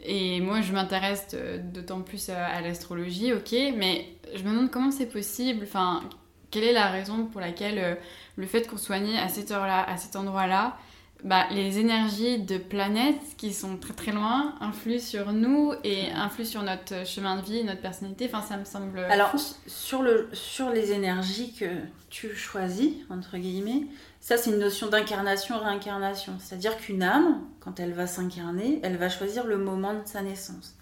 et 0.00 0.40
moi 0.40 0.60
je 0.60 0.72
m'intéresse 0.72 1.36
d'autant 1.72 2.02
plus 2.02 2.28
à 2.28 2.60
l'astrologie, 2.60 3.32
ok, 3.32 3.54
mais 3.76 4.08
je 4.34 4.42
me 4.42 4.50
demande 4.50 4.70
comment 4.70 4.90
c'est 4.90 5.10
possible, 5.10 5.64
enfin, 5.64 6.02
quelle 6.50 6.64
est 6.64 6.72
la 6.72 6.88
raison 6.90 7.26
pour 7.26 7.40
laquelle 7.40 7.98
le 8.36 8.46
fait 8.46 8.68
qu'on 8.68 8.76
soit 8.76 9.00
né 9.00 9.18
à 9.18 9.28
cette 9.28 9.50
heure-là, 9.50 9.82
à 9.88 9.96
cet 9.96 10.16
endroit-là, 10.16 10.76
bah, 11.24 11.46
les 11.50 11.78
énergies 11.78 12.38
de 12.38 12.58
planètes 12.58 13.36
qui 13.36 13.52
sont 13.52 13.78
très 13.78 13.94
très 13.94 14.12
loin 14.12 14.54
influent 14.60 15.00
sur 15.00 15.32
nous 15.32 15.72
et 15.82 16.10
influent 16.10 16.46
sur 16.46 16.62
notre 16.62 17.06
chemin 17.06 17.36
de 17.36 17.42
vie, 17.42 17.64
notre 17.64 17.80
personnalité. 17.80 18.30
Enfin, 18.32 18.42
ça 18.42 18.56
me 18.56 18.64
semble. 18.64 18.98
Alors, 18.98 19.34
sur, 19.66 20.02
le, 20.02 20.28
sur 20.32 20.70
les 20.70 20.92
énergies 20.92 21.54
que 21.54 21.66
tu 22.10 22.34
choisis, 22.34 22.92
entre 23.10 23.38
guillemets, 23.38 23.86
ça 24.20 24.36
c'est 24.36 24.50
une 24.50 24.58
notion 24.58 24.88
d'incarnation-réincarnation. 24.88 26.34
C'est-à-dire 26.38 26.76
qu'une 26.76 27.02
âme, 27.02 27.40
quand 27.60 27.80
elle 27.80 27.92
va 27.92 28.06
s'incarner, 28.06 28.80
elle 28.82 28.96
va 28.96 29.08
choisir 29.08 29.46
le 29.46 29.58
moment 29.58 29.94
de 29.94 30.06
sa 30.06 30.22
naissance. 30.22 30.76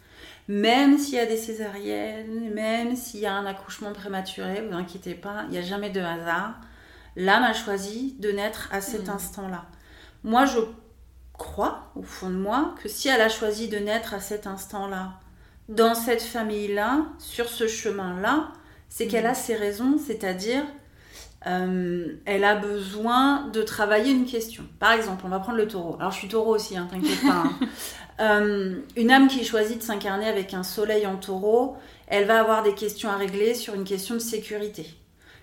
Même 0.48 0.98
s'il 0.98 1.14
y 1.14 1.20
a 1.20 1.26
des 1.26 1.38
césariennes, 1.38 2.52
même 2.52 2.96
s'il 2.96 3.20
y 3.20 3.26
a 3.26 3.32
un 3.32 3.46
accouchement 3.46 3.92
prématuré, 3.92 4.66
vous 4.68 4.76
inquiétez 4.76 5.14
pas, 5.14 5.44
il 5.46 5.52
n'y 5.52 5.58
a 5.58 5.62
jamais 5.62 5.90
de 5.90 6.00
hasard. 6.00 6.60
L'âme 7.16 7.44
a 7.44 7.54
choisi 7.54 8.16
de 8.18 8.30
naître 8.30 8.68
à 8.72 8.80
cet 8.80 9.06
hmm. 9.06 9.12
instant-là. 9.12 9.64
Moi, 10.24 10.46
je 10.46 10.58
crois, 11.34 11.90
au 11.96 12.02
fond 12.02 12.30
de 12.30 12.36
moi, 12.36 12.74
que 12.82 12.88
si 12.88 13.08
elle 13.08 13.20
a 13.20 13.28
choisi 13.28 13.68
de 13.68 13.78
naître 13.78 14.14
à 14.14 14.20
cet 14.20 14.46
instant-là, 14.46 15.12
dans 15.68 15.94
cette 15.94 16.22
famille-là, 16.22 17.06
sur 17.18 17.48
ce 17.48 17.66
chemin-là, 17.66 18.48
c'est 18.88 19.06
qu'elle 19.06 19.26
a 19.26 19.32
mm. 19.32 19.36
ses 19.36 19.54
raisons, 19.54 19.98
c'est-à-dire 19.98 20.64
euh, 21.46 22.16
elle 22.24 22.44
a 22.44 22.56
besoin 22.56 23.48
de 23.48 23.62
travailler 23.62 24.12
une 24.12 24.24
question. 24.24 24.64
Par 24.78 24.92
exemple, 24.92 25.24
on 25.26 25.28
va 25.28 25.40
prendre 25.40 25.58
le 25.58 25.68
taureau. 25.68 25.96
Alors 25.98 26.10
je 26.10 26.18
suis 26.18 26.28
taureau 26.28 26.54
aussi, 26.54 26.76
hein, 26.76 26.88
t'inquiète 26.90 27.22
pas. 27.22 27.44
Hein. 27.44 27.58
Euh, 28.20 28.76
une 28.94 29.10
âme 29.10 29.26
qui 29.26 29.44
choisit 29.44 29.78
de 29.78 29.82
s'incarner 29.82 30.28
avec 30.28 30.54
un 30.54 30.62
soleil 30.62 31.04
en 31.04 31.16
taureau, 31.16 31.76
elle 32.06 32.26
va 32.26 32.38
avoir 32.38 32.62
des 32.62 32.72
questions 32.72 33.10
à 33.10 33.16
régler 33.16 33.54
sur 33.54 33.74
une 33.74 33.82
question 33.82 34.14
de 34.14 34.20
sécurité. 34.20 34.86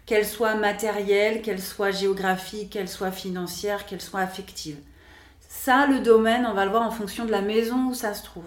Qu'elle 0.05 0.25
soit 0.25 0.55
matérielle, 0.55 1.41
qu'elle 1.41 1.61
soit 1.61 1.91
géographique, 1.91 2.71
qu'elle 2.71 2.89
soit 2.89 3.11
financière, 3.11 3.85
qu'elle 3.85 4.01
soit 4.01 4.19
affective. 4.19 4.77
Ça, 5.39 5.85
le 5.85 5.99
domaine, 5.99 6.45
on 6.45 6.53
va 6.53 6.65
le 6.65 6.71
voir 6.71 6.83
en 6.83 6.91
fonction 6.91 7.25
de 7.25 7.31
la 7.31 7.41
maison 7.41 7.89
où 7.89 7.93
ça 7.93 8.13
se 8.13 8.23
trouve. 8.23 8.45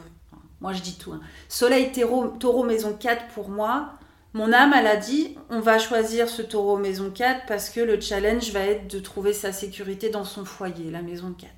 Moi, 0.61 0.73
je 0.73 0.83
dis 0.83 0.97
tout. 0.97 1.13
Hein. 1.13 1.21
Soleil 1.49 1.93
taureau, 1.93 2.29
taureau 2.29 2.65
maison 2.65 2.97
4 2.99 3.29
pour 3.29 3.49
moi, 3.49 3.95
mon 4.35 4.53
âme, 4.53 4.73
elle 4.77 4.89
a 4.89 4.97
dit, 4.97 5.37
on 5.49 5.61
va 5.61 5.79
choisir 5.79 6.29
ce 6.29 6.43
taureau 6.43 6.77
maison 6.77 7.09
4 7.09 7.47
parce 7.47 7.71
que 7.71 7.79
le 7.79 8.01
challenge 8.01 8.51
va 8.51 8.61
être 8.61 8.89
de 8.89 8.99
trouver 8.99 9.33
sa 9.33 9.53
sécurité 9.53 10.09
dans 10.09 10.25
son 10.25 10.45
foyer, 10.45 10.91
la 10.91 11.03
maison 11.03 11.33
4. 11.39 11.53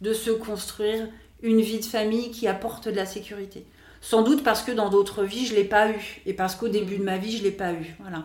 De 0.00 0.14
se 0.14 0.30
construire 0.30 1.08
une 1.42 1.60
vie 1.60 1.80
de 1.80 1.84
famille 1.84 2.30
qui 2.30 2.48
apporte 2.48 2.88
de 2.88 2.96
la 2.96 3.04
sécurité. 3.04 3.66
Sans 4.00 4.22
doute 4.22 4.44
parce 4.44 4.62
que 4.62 4.72
dans 4.72 4.88
d'autres 4.88 5.24
vies, 5.24 5.46
je 5.46 5.52
ne 5.52 5.56
l'ai 5.56 5.64
pas 5.64 5.90
eu. 5.90 6.22
Et 6.26 6.34
parce 6.34 6.54
qu'au 6.54 6.68
début 6.68 6.98
de 6.98 7.02
ma 7.02 7.18
vie, 7.18 7.32
je 7.32 7.38
ne 7.38 7.44
l'ai 7.44 7.50
pas 7.50 7.72
eu. 7.72 7.96
Voilà. 8.00 8.24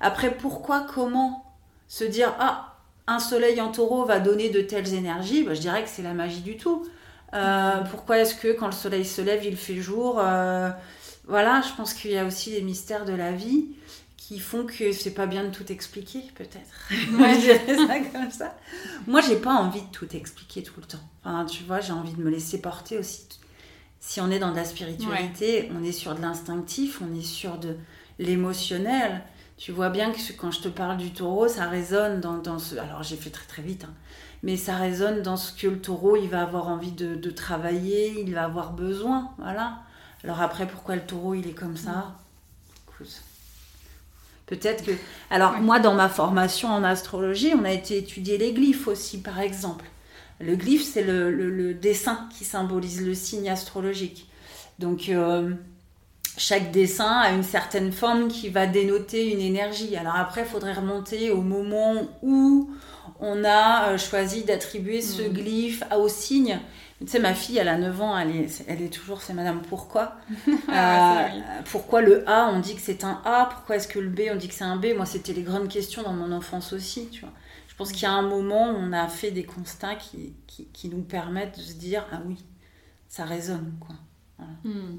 Après, 0.00 0.34
pourquoi, 0.34 0.86
comment 0.92 1.44
se 1.88 2.04
dire, 2.04 2.34
ah, 2.38 2.76
un 3.06 3.18
soleil 3.18 3.60
en 3.60 3.70
taureau 3.70 4.04
va 4.04 4.20
donner 4.20 4.48
de 4.48 4.60
telles 4.60 4.94
énergies? 4.94 5.42
Bah, 5.44 5.54
Je 5.54 5.60
dirais 5.60 5.82
que 5.82 5.88
c'est 5.88 6.02
la 6.02 6.14
magie 6.14 6.40
du 6.40 6.56
tout. 6.56 6.86
Euh, 7.34 7.80
pourquoi 7.90 8.18
est-ce 8.18 8.34
que 8.34 8.52
quand 8.52 8.66
le 8.66 8.72
soleil 8.72 9.04
se 9.04 9.20
lève, 9.20 9.44
il 9.44 9.56
fait 9.56 9.76
jour? 9.76 10.18
Euh, 10.18 10.70
voilà, 11.26 11.62
je 11.62 11.72
pense 11.76 11.94
qu'il 11.94 12.10
y 12.10 12.18
a 12.18 12.24
aussi 12.24 12.50
des 12.50 12.62
mystères 12.62 13.04
de 13.04 13.12
la 13.12 13.32
vie 13.32 13.66
qui 14.16 14.38
font 14.38 14.64
que 14.64 14.92
c'est 14.92 15.14
pas 15.14 15.26
bien 15.26 15.44
de 15.44 15.50
tout 15.50 15.70
expliquer, 15.72 16.22
peut-être. 16.36 17.10
Moi, 17.10 17.28
je 17.34 17.40
dirais 17.40 17.76
ça 17.86 17.98
comme 18.12 18.30
ça. 18.30 18.56
Moi, 19.06 19.20
j'ai 19.20 19.36
pas 19.36 19.54
envie 19.54 19.82
de 19.82 19.90
tout 19.90 20.08
expliquer 20.14 20.62
tout 20.62 20.74
le 20.78 20.86
temps. 20.86 20.98
Enfin, 21.24 21.44
tu 21.46 21.64
vois, 21.64 21.80
j'ai 21.80 21.92
envie 21.92 22.12
de 22.12 22.22
me 22.22 22.30
laisser 22.30 22.60
porter 22.60 22.98
aussi. 22.98 23.26
Si 24.00 24.20
on 24.20 24.30
est 24.30 24.38
dans 24.38 24.50
de 24.50 24.56
la 24.56 24.64
spiritualité, 24.64 25.70
on 25.78 25.84
est 25.84 25.92
sur 25.92 26.14
de 26.14 26.22
l'instinctif, 26.22 27.00
on 27.02 27.18
est 27.18 27.22
sur 27.22 27.58
de 27.58 27.76
l'émotionnel. 28.18 29.22
Tu 29.58 29.72
vois 29.72 29.90
bien 29.90 30.10
que 30.10 30.18
quand 30.32 30.50
je 30.50 30.60
te 30.60 30.68
parle 30.68 30.96
du 30.96 31.12
taureau, 31.12 31.46
ça 31.46 31.68
résonne 31.68 32.20
dans, 32.20 32.58
ce. 32.58 32.76
Alors, 32.76 33.02
j'ai 33.02 33.16
fait 33.16 33.28
très 33.28 33.46
très 33.46 33.62
vite, 33.62 33.84
hein. 33.84 33.92
mais 34.42 34.56
ça 34.56 34.76
résonne 34.76 35.20
dans 35.20 35.36
ce 35.36 35.52
que 35.52 35.66
le 35.66 35.78
taureau, 35.78 36.16
il 36.16 36.30
va 36.30 36.42
avoir 36.42 36.68
envie 36.68 36.92
de, 36.92 37.14
de 37.14 37.30
travailler, 37.30 38.22
il 38.22 38.34
va 38.34 38.44
avoir 38.44 38.72
besoin. 38.72 39.32
Voilà. 39.36 39.80
Alors 40.24 40.40
après, 40.40 40.66
pourquoi 40.66 40.96
le 40.96 41.02
taureau, 41.02 41.34
il 41.34 41.46
est 41.46 41.54
comme 41.54 41.76
ça? 41.76 42.14
Peut-être 44.46 44.84
que... 44.84 44.92
Alors 45.30 45.58
moi, 45.58 45.78
dans 45.78 45.94
ma 45.94 46.08
formation 46.08 46.68
en 46.68 46.82
astrologie, 46.82 47.52
on 47.54 47.64
a 47.64 47.70
été 47.70 47.98
étudier 47.98 48.36
les 48.36 48.52
glyphes 48.52 48.88
aussi, 48.88 49.20
par 49.20 49.40
exemple. 49.40 49.84
Le 50.40 50.56
glyphe, 50.56 50.84
c'est 50.84 51.02
le, 51.02 51.74
dessin 51.74 52.28
qui 52.36 52.44
symbolise 52.44 53.02
le 53.02 53.14
signe 53.14 53.50
astrologique. 53.50 54.28
Donc, 54.78 55.10
euh, 55.10 55.50
chaque 56.36 56.70
dessin 56.70 57.18
a 57.18 57.32
une 57.32 57.42
certaine 57.42 57.92
forme 57.92 58.28
qui 58.28 58.48
va 58.48 58.66
dénoter 58.66 59.30
une 59.32 59.40
énergie. 59.40 59.96
Alors 59.96 60.16
après, 60.16 60.42
il 60.42 60.46
faudrait 60.46 60.72
remonter 60.72 61.30
au 61.30 61.42
moment 61.42 61.94
où 62.22 62.70
on 63.20 63.44
a 63.44 63.90
euh, 63.90 63.98
choisi 63.98 64.44
d'attribuer 64.44 65.02
ce 65.02 65.22
mmh. 65.22 65.32
glyphe 65.32 65.82
au 65.96 66.08
signe. 66.08 66.58
Tu 67.00 67.08
sais, 67.08 67.18
ma 67.18 67.34
fille, 67.34 67.58
elle 67.58 67.68
a 67.68 67.78
9 67.78 68.02
ans, 68.02 68.18
elle 68.18 68.36
est, 68.36 68.64
elle 68.68 68.82
est 68.82 68.92
toujours, 68.92 69.22
c'est 69.22 69.32
Madame 69.34 69.62
Pourquoi. 69.62 70.16
Euh, 70.72 71.22
pourquoi 71.70 72.00
le 72.00 72.28
A, 72.28 72.48
on 72.54 72.60
dit 72.60 72.76
que 72.76 72.80
c'est 72.80 73.02
un 73.02 73.20
A 73.24 73.48
Pourquoi 73.50 73.76
est-ce 73.76 73.88
que 73.88 73.98
le 73.98 74.08
B, 74.08 74.20
on 74.32 74.36
dit 74.36 74.46
que 74.46 74.54
c'est 74.54 74.64
un 74.64 74.76
B 74.76 74.94
Moi, 74.96 75.04
c'était 75.04 75.32
les 75.32 75.42
grandes 75.42 75.68
questions 75.68 76.02
dans 76.02 76.12
mon 76.12 76.30
enfance 76.32 76.72
aussi, 76.72 77.08
tu 77.08 77.22
vois. 77.22 77.32
Je 77.80 77.84
pense 77.86 77.92
qu'il 77.94 78.02
y 78.02 78.06
a 78.06 78.12
un 78.12 78.28
moment 78.28 78.72
où 78.72 78.76
on 78.76 78.92
a 78.92 79.08
fait 79.08 79.30
des 79.30 79.44
constats 79.44 79.94
qui, 79.94 80.34
qui, 80.46 80.88
nous 80.90 81.00
permettent 81.00 81.56
de 81.56 81.62
se 81.62 81.72
dire, 81.72 82.06
ah 82.12 82.20
oui, 82.26 82.36
ça 83.08 83.24
résonne, 83.24 83.72
quoi. 83.80 83.96
Hmm. 84.64 84.98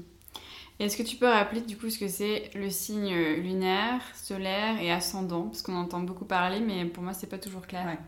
Est-ce 0.80 0.96
que 0.96 1.04
tu 1.04 1.14
peux 1.14 1.28
rappeler 1.28 1.60
du 1.60 1.76
coup 1.76 1.90
ce 1.90 1.98
que 2.00 2.08
c'est 2.08 2.50
le 2.56 2.70
signe 2.70 3.14
lunaire, 3.36 4.00
solaire 4.16 4.80
et 4.80 4.90
ascendant? 4.90 5.42
Parce 5.42 5.62
qu'on 5.62 5.76
entend 5.76 6.00
beaucoup 6.00 6.24
parler, 6.24 6.58
mais 6.58 6.84
pour 6.86 7.04
moi, 7.04 7.12
c'est 7.14 7.28
pas 7.28 7.38
toujours 7.38 7.68
clair. 7.68 7.86
Ouais. 7.86 7.98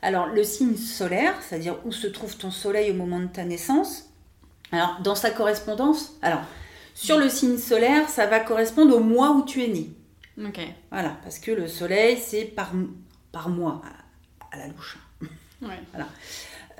Alors, 0.00 0.28
le 0.28 0.44
signe 0.44 0.78
solaire, 0.78 1.34
c'est-à-dire 1.42 1.76
où 1.84 1.92
se 1.92 2.06
trouve 2.06 2.34
ton 2.38 2.50
soleil 2.50 2.90
au 2.90 2.94
moment 2.94 3.20
de 3.20 3.26
ta 3.26 3.44
naissance, 3.44 4.14
alors 4.70 4.96
dans 5.04 5.14
sa 5.14 5.30
correspondance, 5.30 6.14
alors 6.22 6.40
sur 6.94 7.18
le 7.18 7.28
signe 7.28 7.58
solaire, 7.58 8.08
ça 8.08 8.26
va 8.26 8.40
correspondre 8.40 8.96
au 8.96 9.00
mois 9.00 9.32
où 9.32 9.44
tu 9.44 9.62
es 9.62 9.68
né. 9.68 9.90
Ok. 10.42 10.58
Voilà, 10.90 11.18
parce 11.22 11.38
que 11.38 11.50
le 11.50 11.68
soleil, 11.68 12.16
c'est 12.16 12.46
par, 12.46 12.72
par 13.30 13.50
mois, 13.50 13.82
à, 14.52 14.58
la 14.58 14.68
louche. 14.68 14.98
Ouais. 15.60 15.68
Voilà. 15.92 16.08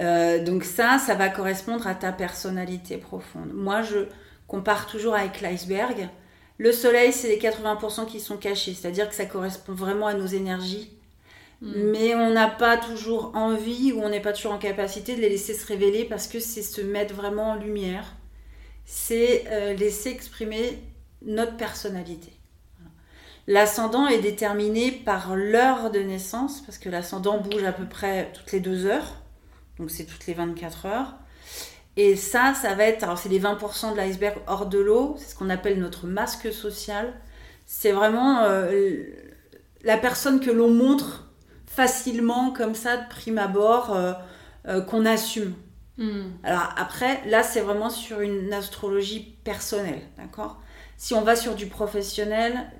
Euh, 0.00 0.42
donc 0.42 0.64
ça, 0.64 0.98
ça 0.98 1.14
va 1.14 1.28
correspondre 1.28 1.86
à 1.86 1.94
ta 1.94 2.12
personnalité 2.12 2.96
profonde. 2.96 3.52
Moi, 3.52 3.82
je 3.82 4.06
compare 4.48 4.86
toujours 4.86 5.14
avec 5.14 5.40
l'iceberg. 5.40 6.08
Le 6.58 6.72
soleil, 6.72 7.12
c'est 7.12 7.28
les 7.28 7.38
80% 7.38 8.06
qui 8.06 8.20
sont 8.20 8.36
cachés, 8.36 8.74
c'est-à-dire 8.74 9.08
que 9.08 9.14
ça 9.14 9.26
correspond 9.26 9.72
vraiment 9.72 10.06
à 10.06 10.14
nos 10.14 10.26
énergies 10.26 10.90
Mm. 11.62 11.90
Mais 11.92 12.14
on 12.14 12.30
n'a 12.30 12.48
pas 12.48 12.76
toujours 12.76 13.30
envie 13.34 13.92
ou 13.92 14.02
on 14.02 14.08
n'est 14.08 14.20
pas 14.20 14.32
toujours 14.32 14.52
en 14.52 14.58
capacité 14.58 15.14
de 15.14 15.20
les 15.20 15.28
laisser 15.28 15.54
se 15.54 15.66
révéler 15.66 16.04
parce 16.04 16.26
que 16.26 16.40
c'est 16.40 16.62
se 16.62 16.80
mettre 16.80 17.14
vraiment 17.14 17.50
en 17.50 17.54
lumière. 17.54 18.16
C'est 18.84 19.44
euh, 19.46 19.74
laisser 19.74 20.10
exprimer 20.10 20.82
notre 21.24 21.56
personnalité. 21.56 22.32
L'ascendant 23.46 24.06
est 24.06 24.20
déterminé 24.20 24.92
par 24.92 25.34
l'heure 25.34 25.90
de 25.90 25.98
naissance, 25.98 26.60
parce 26.60 26.78
que 26.78 26.88
l'ascendant 26.88 27.38
bouge 27.38 27.64
à 27.64 27.72
peu 27.72 27.86
près 27.86 28.30
toutes 28.32 28.52
les 28.52 28.60
deux 28.60 28.86
heures, 28.86 29.16
donc 29.78 29.90
c'est 29.90 30.04
toutes 30.04 30.26
les 30.26 30.34
24 30.34 30.86
heures. 30.86 31.14
Et 31.96 32.16
ça, 32.16 32.54
ça 32.54 32.74
va 32.74 32.84
être, 32.84 33.02
alors 33.02 33.18
c'est 33.18 33.28
les 33.28 33.40
20% 33.40 33.92
de 33.92 33.96
l'iceberg 33.96 34.38
hors 34.46 34.66
de 34.66 34.78
l'eau, 34.78 35.16
c'est 35.18 35.30
ce 35.30 35.34
qu'on 35.34 35.50
appelle 35.50 35.78
notre 35.78 36.06
masque 36.06 36.52
social. 36.52 37.12
C'est 37.66 37.92
vraiment 37.92 38.42
euh, 38.44 39.02
la 39.82 39.98
personne 39.98 40.40
que 40.40 40.50
l'on 40.50 40.70
montre 40.70 41.30
facilement 41.66 42.50
comme 42.50 42.74
ça 42.74 42.96
de 42.96 43.08
prime 43.08 43.38
abord 43.38 43.94
euh, 43.94 44.12
euh, 44.68 44.80
qu'on 44.80 45.04
assume. 45.04 45.54
Hmm. 45.98 46.30
Alors 46.44 46.72
après, 46.76 47.20
là 47.28 47.42
c'est 47.42 47.60
vraiment 47.60 47.90
sur 47.90 48.20
une 48.20 48.52
astrologie 48.52 49.36
personnelle, 49.44 50.00
d'accord? 50.16 50.60
Si 50.96 51.14
on 51.14 51.22
va 51.22 51.36
sur 51.36 51.54
du 51.54 51.66
professionnel, 51.66 52.70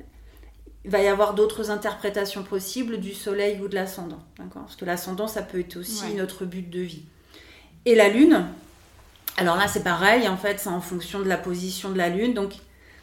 il 0.85 0.91
va 0.91 1.01
y 1.01 1.07
avoir 1.07 1.35
d'autres 1.35 1.71
interprétations 1.71 2.43
possibles 2.43 2.99
du 2.99 3.15
soleil 3.15 3.61
ou 3.63 3.69
de 3.69 3.75
l'ascendant, 3.75 4.21
d'accord? 4.39 4.63
Parce 4.63 4.77
que 4.77 4.85
l'ascendant, 4.85 5.29
ça 5.29 5.43
peut 5.43 5.61
être 5.61 5.77
aussi 5.77 6.15
notre 6.15 6.45
but 6.45 6.69
de 6.69 6.81
vie. 6.81 7.03
Et 7.85 7.95
la 7.95 8.09
lune, 8.09 8.47
alors 9.37 9.57
là 9.57 9.69
c'est 9.69 9.85
pareil, 9.85 10.29
en 10.29 10.37
fait 10.37 10.59
c'est 10.61 10.69
en 10.69 10.81
fonction 10.81 11.21
de 11.21 11.29
la 11.29 11.37
position 11.37 11.91
de 11.91 11.99
la 11.99 12.09
lune, 12.09 12.35
donc 12.35 12.55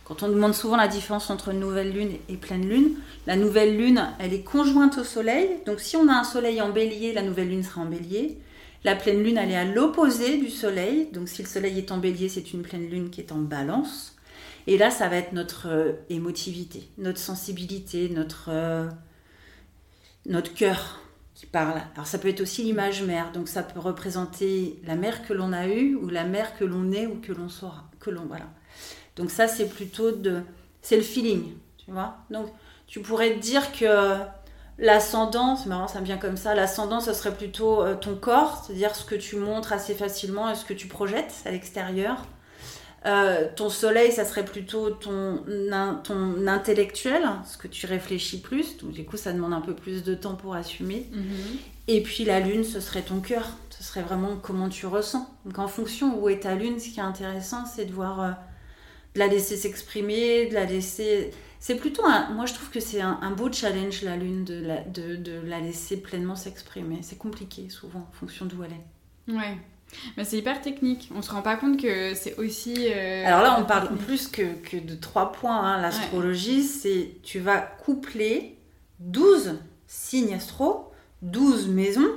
quand 0.09 0.23
on 0.23 0.29
demande 0.29 0.55
souvent 0.55 0.75
la 0.75 0.87
différence 0.87 1.29
entre 1.29 1.53
nouvelle 1.53 1.93
lune 1.93 2.13
et 2.29 2.35
pleine 2.35 2.67
lune, 2.67 2.95
la 3.27 3.35
nouvelle 3.35 3.77
lune, 3.77 4.07
elle 4.19 4.33
est 4.33 4.41
conjointe 4.41 4.97
au 4.97 5.03
soleil. 5.03 5.47
Donc 5.67 5.79
si 5.79 5.97
on 5.97 6.07
a 6.09 6.13
un 6.13 6.23
soleil 6.23 6.61
en 6.61 6.69
bélier, 6.69 7.13
la 7.13 7.21
nouvelle 7.21 7.49
lune 7.49 7.63
sera 7.63 7.81
en 7.81 7.85
bélier. 7.85 8.39
La 8.83 8.95
pleine 8.95 9.21
lune, 9.21 9.37
elle 9.37 9.51
est 9.51 9.55
à 9.55 9.65
l'opposé 9.65 10.37
du 10.37 10.49
soleil. 10.49 11.09
Donc 11.13 11.29
si 11.29 11.43
le 11.43 11.47
soleil 11.47 11.77
est 11.77 11.91
en 11.91 11.99
bélier, 11.99 12.27
c'est 12.27 12.53
une 12.53 12.63
pleine 12.63 12.89
lune 12.89 13.11
qui 13.11 13.21
est 13.21 13.31
en 13.31 13.37
balance. 13.37 14.15
Et 14.69 14.77
là, 14.77 14.91
ça 14.91 15.09
va 15.09 15.15
être 15.15 15.33
notre 15.33 15.67
euh, 15.67 15.93
émotivité, 16.11 16.91
notre 16.99 17.17
sensibilité, 17.17 18.07
notre, 18.07 18.49
euh, 18.49 18.87
notre 20.27 20.53
cœur 20.53 20.99
qui 21.33 21.47
parle. 21.47 21.81
Alors 21.95 22.05
ça 22.05 22.19
peut 22.19 22.27
être 22.27 22.41
aussi 22.41 22.61
l'image 22.61 23.01
mère. 23.01 23.31
Donc 23.31 23.47
ça 23.47 23.63
peut 23.63 23.79
représenter 23.79 24.79
la 24.85 24.93
mère 24.93 25.25
que 25.25 25.33
l'on 25.33 25.53
a 25.53 25.65
eue 25.65 25.95
ou 25.95 26.07
la 26.07 26.23
mère 26.23 26.55
que 26.55 26.65
l'on 26.65 26.91
est 26.91 27.07
ou 27.07 27.15
que 27.15 27.31
l'on 27.31 27.49
sera. 27.49 27.89
Voilà. 28.27 28.45
Donc 29.15 29.31
ça, 29.31 29.47
c'est 29.47 29.67
plutôt 29.67 30.11
de... 30.11 30.43
C'est 30.83 30.97
le 30.97 31.01
feeling, 31.01 31.55
tu 31.83 31.89
vois. 31.89 32.17
Donc 32.29 32.45
tu 32.85 33.01
pourrais 33.01 33.37
dire 33.37 33.71
que 33.71 34.19
l'ascendant, 34.77 35.55
c'est 35.55 35.69
marrant, 35.69 35.87
ça 35.87 35.99
me 35.99 36.05
vient 36.05 36.19
comme 36.19 36.37
ça, 36.37 36.53
l'ascendant, 36.53 36.99
ce 36.99 37.13
serait 37.13 37.33
plutôt 37.33 37.81
euh, 37.81 37.95
ton 37.95 38.13
corps, 38.13 38.63
c'est-à-dire 38.63 38.95
ce 38.95 39.03
que 39.03 39.15
tu 39.15 39.37
montres 39.37 39.73
assez 39.73 39.95
facilement 39.95 40.47
et 40.47 40.53
ce 40.53 40.63
que 40.63 40.75
tu 40.75 40.85
projettes 40.85 41.41
à 41.45 41.49
l'extérieur. 41.49 42.23
Euh, 43.05 43.47
ton 43.55 43.69
soleil, 43.69 44.11
ça 44.11 44.25
serait 44.25 44.43
plutôt 44.43 44.89
ton, 44.89 45.43
ton 46.03 46.47
intellectuel, 46.47 47.23
ce 47.45 47.57
que 47.57 47.67
tu 47.67 47.85
réfléchis 47.85 48.41
plus. 48.41 48.77
Donc, 48.77 48.91
du 48.91 49.05
coup, 49.05 49.17
ça 49.17 49.31
demande 49.31 49.53
un 49.53 49.61
peu 49.61 49.73
plus 49.73 50.03
de 50.03 50.15
temps 50.15 50.35
pour 50.35 50.53
assumer. 50.53 51.09
Mm-hmm. 51.13 51.57
Et 51.87 52.03
puis, 52.03 52.25
la 52.25 52.39
lune, 52.39 52.63
ce 52.63 52.79
serait 52.79 53.01
ton 53.01 53.21
cœur. 53.21 53.47
Ce 53.69 53.83
serait 53.83 54.01
vraiment 54.01 54.35
comment 54.35 54.67
tu 54.67 54.85
ressens. 54.85 55.29
Donc, 55.45 55.59
en 55.59 55.67
fonction 55.67 56.19
où 56.19 56.27
est 56.27 56.41
ta 56.41 56.55
lune, 56.55 56.79
ce 56.79 56.89
qui 56.89 56.99
est 56.99 57.03
intéressant, 57.03 57.65
c'est 57.65 57.85
de 57.85 57.93
voir 57.93 58.21
euh, 58.21 58.31
de 59.15 59.19
la 59.19 59.27
laisser 59.27 59.55
s'exprimer, 59.55 60.47
de 60.47 60.53
la 60.53 60.65
laisser. 60.65 61.31
C'est 61.61 61.75
plutôt 61.75 62.05
un. 62.05 62.29
Moi, 62.31 62.45
je 62.45 62.53
trouve 62.53 62.69
que 62.69 62.81
c'est 62.81 63.01
un, 63.01 63.31
beau 63.31 63.51
challenge, 63.51 64.01
la 64.01 64.17
lune, 64.17 64.43
de 64.43 64.61
la, 64.65 64.81
de, 64.81 65.15
de 65.15 65.39
la 65.45 65.61
laisser 65.61 65.97
pleinement 65.97 66.35
s'exprimer. 66.35 66.99
C'est 67.01 67.17
compliqué, 67.17 67.69
souvent, 67.69 68.07
en 68.09 68.13
fonction 68.13 68.45
d'où 68.45 68.61
elle 68.63 68.73
est. 68.73 69.37
Ouais. 69.37 69.57
Mais 70.17 70.23
c'est 70.23 70.37
hyper 70.37 70.61
technique. 70.61 71.09
On 71.15 71.21
se 71.21 71.31
rend 71.31 71.41
pas 71.41 71.55
compte 71.55 71.81
que 71.81 72.13
c'est 72.13 72.35
aussi. 72.37 72.75
Euh, 72.91 73.25
Alors 73.25 73.41
là, 73.41 73.57
on 73.59 73.65
parle 73.65 73.95
plus 73.97 74.27
que, 74.27 74.53
que 74.55 74.77
de 74.77 74.95
trois 74.95 75.31
points. 75.31 75.59
Hein. 75.59 75.81
L'astrologie, 75.81 76.63
c'est. 76.63 77.15
Tu 77.23 77.39
vas 77.39 77.57
coupler 77.59 78.57
12 78.99 79.55
signe 79.87 80.33
astro, 80.35 80.91
12 81.23 81.67
maisons, 81.69 82.09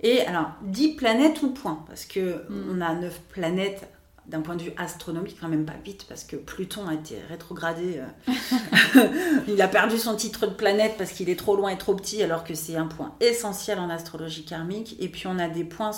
et 0.00 0.20
alors 0.22 0.52
10 0.62 0.94
planètes 0.94 1.42
ou 1.42 1.50
points, 1.50 1.84
parce 1.88 2.04
que 2.04 2.44
Mm. 2.48 2.64
on 2.76 2.80
a 2.80 2.94
9 2.94 3.20
planètes 3.30 3.88
d'un 4.26 4.42
point 4.42 4.54
de 4.54 4.62
vue 4.62 4.72
astronomique, 4.76 5.36
quand 5.40 5.48
même 5.48 5.64
pas 5.66 5.74
vite, 5.84 6.06
parce 6.08 6.22
que 6.22 6.36
Pluton 6.36 6.86
a 6.86 6.94
été 6.94 7.16
rétrogradé. 7.28 7.98
euh, 7.98 9.08
il 9.48 9.60
a 9.60 9.66
perdu 9.66 9.98
son 9.98 10.14
titre 10.14 10.46
de 10.46 10.52
planète 10.54 10.94
parce 10.98 11.10
qu'il 11.10 11.28
est 11.28 11.38
trop 11.38 11.56
loin 11.56 11.70
et 11.70 11.78
trop 11.78 11.94
petit, 11.94 12.22
alors 12.22 12.44
que 12.44 12.54
c'est 12.54 12.76
un 12.76 12.86
point 12.86 13.12
essentiel 13.20 13.80
en 13.80 13.90
astrologie 13.90 14.44
karmique. 14.44 14.96
Et 15.00 15.08
puis 15.08 15.26
on 15.26 15.38
a 15.40 15.48
des 15.48 15.64
points, 15.64 15.90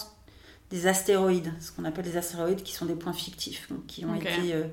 des 0.72 0.86
astéroïdes, 0.86 1.52
ce 1.60 1.70
qu'on 1.70 1.84
appelle 1.84 2.04
des 2.04 2.16
astéroïdes, 2.16 2.62
qui 2.62 2.72
sont 2.72 2.86
des 2.86 2.94
points 2.94 3.12
fictifs, 3.12 3.68
donc 3.70 3.86
qui 3.86 4.04
ont 4.04 4.14
été 4.14 4.54
euh, 4.54 4.64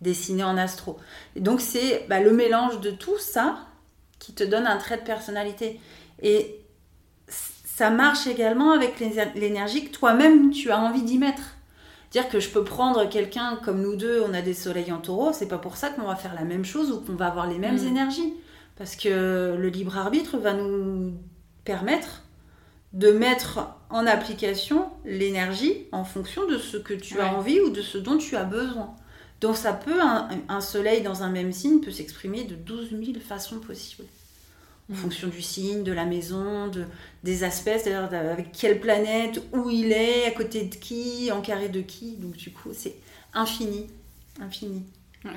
dessinés 0.00 0.44
en 0.44 0.56
astro. 0.58 0.98
Et 1.36 1.40
donc 1.40 1.60
c'est 1.60 2.04
bah, 2.08 2.20
le 2.20 2.32
mélange 2.32 2.80
de 2.80 2.90
tout 2.90 3.18
ça 3.18 3.58
qui 4.18 4.34
te 4.34 4.42
donne 4.44 4.66
un 4.66 4.76
trait 4.76 4.98
de 4.98 5.02
personnalité. 5.04 5.80
Et 6.22 6.60
ça 7.28 7.90
marche 7.90 8.26
également 8.26 8.72
avec 8.72 9.00
l'énergie 9.34 9.86
que 9.86 9.92
toi-même 9.92 10.50
tu 10.50 10.70
as 10.70 10.78
envie 10.78 11.02
d'y 11.02 11.18
mettre. 11.18 11.56
Dire 12.10 12.28
que 12.28 12.40
je 12.40 12.48
peux 12.48 12.64
prendre 12.64 13.08
quelqu'un 13.08 13.58
comme 13.64 13.80
nous 13.80 13.96
deux, 13.96 14.22
on 14.28 14.34
a 14.34 14.42
des 14.42 14.54
soleils 14.54 14.92
en 14.92 14.98
taureau, 14.98 15.32
c'est 15.32 15.48
pas 15.48 15.58
pour 15.58 15.76
ça 15.76 15.90
qu'on 15.90 16.02
va 16.06 16.16
faire 16.16 16.34
la 16.34 16.44
même 16.44 16.64
chose 16.64 16.90
ou 16.90 17.00
qu'on 17.00 17.14
va 17.14 17.26
avoir 17.26 17.48
les 17.48 17.58
mêmes 17.58 17.80
Mm. 17.80 17.86
énergies. 17.88 18.34
Parce 18.76 18.96
que 18.96 19.54
le 19.56 19.68
libre 19.68 19.96
arbitre 19.96 20.36
va 20.36 20.52
nous 20.52 21.14
permettre 21.64 22.22
de 22.92 23.10
mettre 23.12 23.68
en 23.94 24.06
application 24.08 24.90
l'énergie 25.04 25.86
en 25.92 26.04
fonction 26.04 26.46
de 26.48 26.58
ce 26.58 26.76
que 26.76 26.94
tu 26.94 27.20
as 27.20 27.32
envie 27.32 27.60
ou 27.60 27.70
de 27.70 27.80
ce 27.80 27.96
dont 27.96 28.18
tu 28.18 28.34
as 28.36 28.42
besoin. 28.44 28.92
Donc 29.40 29.56
ça 29.56 29.72
peut, 29.72 30.02
un, 30.02 30.28
un 30.48 30.60
soleil 30.60 31.02
dans 31.02 31.22
un 31.22 31.30
même 31.30 31.52
signe 31.52 31.80
peut 31.80 31.92
s'exprimer 31.92 32.42
de 32.44 32.56
12 32.56 32.90
000 32.90 33.02
façons 33.26 33.60
possibles. 33.60 34.08
En 34.90 34.94
Mm. 34.94 34.96
fonction 34.96 35.28
du 35.28 35.40
signe, 35.40 35.82
de 35.84 35.92
la 35.92 36.04
maison, 36.06 36.66
de, 36.68 36.84
des 37.22 37.44
aspects, 37.44 37.70
c'est-à-dire 37.78 38.18
avec 38.18 38.52
quelle 38.52 38.80
planète, 38.80 39.40
où 39.52 39.70
il 39.70 39.92
est, 39.92 40.26
à 40.26 40.30
côté 40.32 40.64
de 40.64 40.74
qui, 40.74 41.30
en 41.32 41.40
carré 41.40 41.68
de 41.70 41.80
qui. 41.80 42.16
Donc 42.16 42.36
du 42.36 42.50
coup, 42.50 42.70
c'est 42.74 42.96
infini. 43.32 43.86
Infini. 44.40 44.82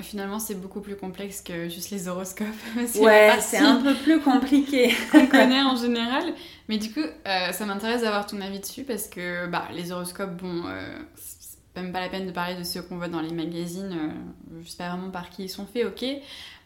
Finalement, 0.02 0.38
c'est 0.38 0.54
beaucoup 0.54 0.80
plus 0.82 0.96
complexe 0.96 1.40
que 1.40 1.68
juste 1.68 1.90
les 1.90 2.08
horoscopes. 2.08 2.46
Ouais, 3.00 3.32
c'est 3.40 3.58
un 3.58 3.80
peu 3.82 3.94
plus 3.94 4.20
compliqué. 4.24 4.94
qu'on 5.10 5.26
connaît 5.26 5.62
en 5.62 5.76
général. 5.76 6.24
Mais 6.68 6.76
du 6.78 6.92
coup, 6.92 7.00
euh, 7.00 7.52
ça 7.52 7.64
m'intéresse 7.64 8.02
d'avoir 8.02 8.26
ton 8.26 8.40
avis 8.42 8.60
dessus 8.60 8.84
parce 8.84 9.08
que 9.08 9.46
bah, 9.46 9.64
les 9.74 9.90
horoscopes, 9.90 10.36
bon, 10.36 10.64
euh, 10.66 10.98
c'est 11.16 11.80
même 11.82 11.92
pas 11.92 12.00
la 12.00 12.08
peine 12.10 12.26
de 12.26 12.32
parler 12.32 12.54
de 12.56 12.64
ceux 12.64 12.82
qu'on 12.82 12.96
voit 12.98 13.08
dans 13.08 13.22
les 13.22 13.32
magazines. 13.32 13.92
euh, 13.92 14.60
je 14.62 14.68
sais 14.68 14.76
pas 14.76 14.90
vraiment 14.90 15.10
par 15.10 15.30
qui 15.30 15.44
ils 15.44 15.48
sont 15.48 15.64
faits, 15.66 15.86
ok. 15.86 16.04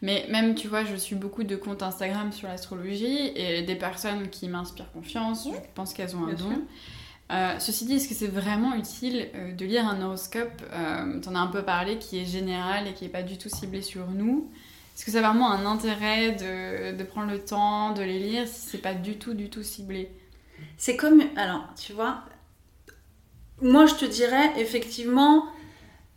Mais 0.01 0.25
même, 0.29 0.53
tu 0.55 0.67
vois, 0.67 0.83
je 0.83 0.95
suis 0.95 1.15
beaucoup 1.15 1.43
de 1.43 1.55
comptes 1.55 1.81
Instagram 1.81 2.33
sur 2.33 2.49
l'astrologie 2.49 3.31
et 3.35 3.61
des 3.61 3.75
personnes 3.75 4.29
qui 4.29 4.49
m'inspirent 4.49 4.91
confiance. 4.91 5.47
Je 5.49 5.57
pense 5.75 5.93
qu'elles 5.93 6.15
ont 6.17 6.23
un 6.23 6.33
Bien 6.33 6.35
don. 6.35 6.49
sûr. 6.49 6.57
Euh, 7.33 7.57
ceci 7.57 7.85
dit, 7.85 7.95
est-ce 7.95 8.07
que 8.07 8.13
c'est 8.13 8.27
vraiment 8.27 8.75
utile 8.75 9.27
euh, 9.33 9.53
de 9.53 9.65
lire 9.65 9.87
un 9.87 10.01
horoscope 10.03 10.61
euh, 10.71 11.19
T'en 11.19 11.33
as 11.33 11.39
un 11.39 11.47
peu 11.47 11.63
parlé, 11.63 11.97
qui 11.97 12.19
est 12.19 12.25
général 12.25 12.87
et 12.87 12.93
qui 12.93 13.05
est 13.05 13.09
pas 13.09 13.23
du 13.23 13.39
tout 13.39 13.49
ciblé 13.49 13.81
sur 13.81 14.07
nous. 14.07 14.51
Est-ce 14.95 15.05
que 15.05 15.11
ça 15.11 15.19
a 15.19 15.21
vraiment 15.21 15.51
un 15.51 15.65
intérêt 15.65 16.33
de, 16.33 16.95
de 16.95 17.03
prendre 17.03 17.31
le 17.31 17.43
temps 17.43 17.93
de 17.93 18.03
les 18.03 18.19
lire 18.19 18.47
si 18.47 18.69
c'est 18.69 18.77
pas 18.77 18.93
du 18.93 19.17
tout, 19.17 19.33
du 19.33 19.49
tout 19.49 19.63
ciblé? 19.63 20.11
C'est 20.77 20.95
comme. 20.95 21.23
Alors, 21.35 21.67
tu 21.75 21.93
vois, 21.93 22.21
moi 23.61 23.87
je 23.87 23.95
te 23.95 24.05
dirais, 24.05 24.51
effectivement, 24.57 25.45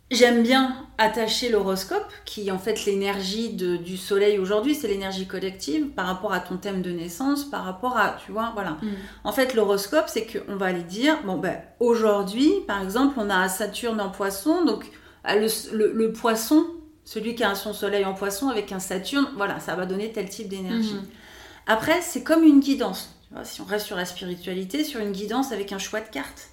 j'aime 0.09 0.41
bien 0.43 0.75
attacher 0.97 1.49
l'horoscope, 1.49 2.11
qui 2.25 2.47
est 2.47 2.51
en 2.51 2.57
fait 2.59 2.85
l'énergie 2.85 3.49
du 3.49 3.97
soleil 3.97 4.39
aujourd'hui, 4.39 4.73
c'est 4.73 4.87
l'énergie 4.87 5.27
collective, 5.27 5.87
par 5.89 6.07
rapport 6.07 6.33
à 6.33 6.39
ton 6.39 6.57
thème 6.57 6.81
de 6.81 6.91
naissance, 6.91 7.43
par 7.45 7.65
rapport 7.65 7.97
à. 7.97 8.17
Tu 8.25 8.31
vois, 8.31 8.51
voilà. 8.53 8.77
En 9.23 9.31
fait, 9.31 9.53
l'horoscope, 9.53 10.05
c'est 10.07 10.25
qu'on 10.25 10.55
va 10.55 10.67
aller 10.67 10.83
dire, 10.83 11.17
bon, 11.25 11.37
ben, 11.37 11.61
aujourd'hui, 11.79 12.51
par 12.67 12.81
exemple, 12.83 13.15
on 13.17 13.29
a 13.29 13.47
Saturne 13.49 13.99
en 14.01 14.09
poisson, 14.09 14.63
donc 14.65 14.85
ah, 15.23 15.35
le, 15.35 15.47
le- 15.73 15.91
le 15.93 16.11
poisson, 16.13 16.65
celui 17.03 17.35
qui 17.35 17.43
a 17.43 17.53
son 17.55 17.73
soleil 17.73 18.05
en 18.05 18.13
poisson 18.13 18.49
avec 18.49 18.71
un 18.71 18.79
Saturne, 18.79 19.27
voilà, 19.35 19.59
ça 19.59 19.75
va 19.75 19.85
donner 19.85 20.11
tel 20.11 20.29
type 20.29 20.47
d'énergie. 20.47 20.93
Mhm. 20.93 21.05
Après, 21.67 22.01
c'est 22.01 22.23
comme 22.23 22.43
une 22.43 22.59
guidance. 22.61 23.13
Tu 23.27 23.33
vois, 23.33 23.43
si 23.43 23.59
on 23.61 23.65
reste 23.65 23.85
sur 23.85 23.97
la 23.97 24.05
spiritualité, 24.05 24.83
sur 24.85 25.01
une 25.01 25.11
guidance 25.11 25.51
avec 25.51 25.73
un 25.73 25.79
choix 25.79 25.99
de 25.99 26.07
cartes. 26.09 26.47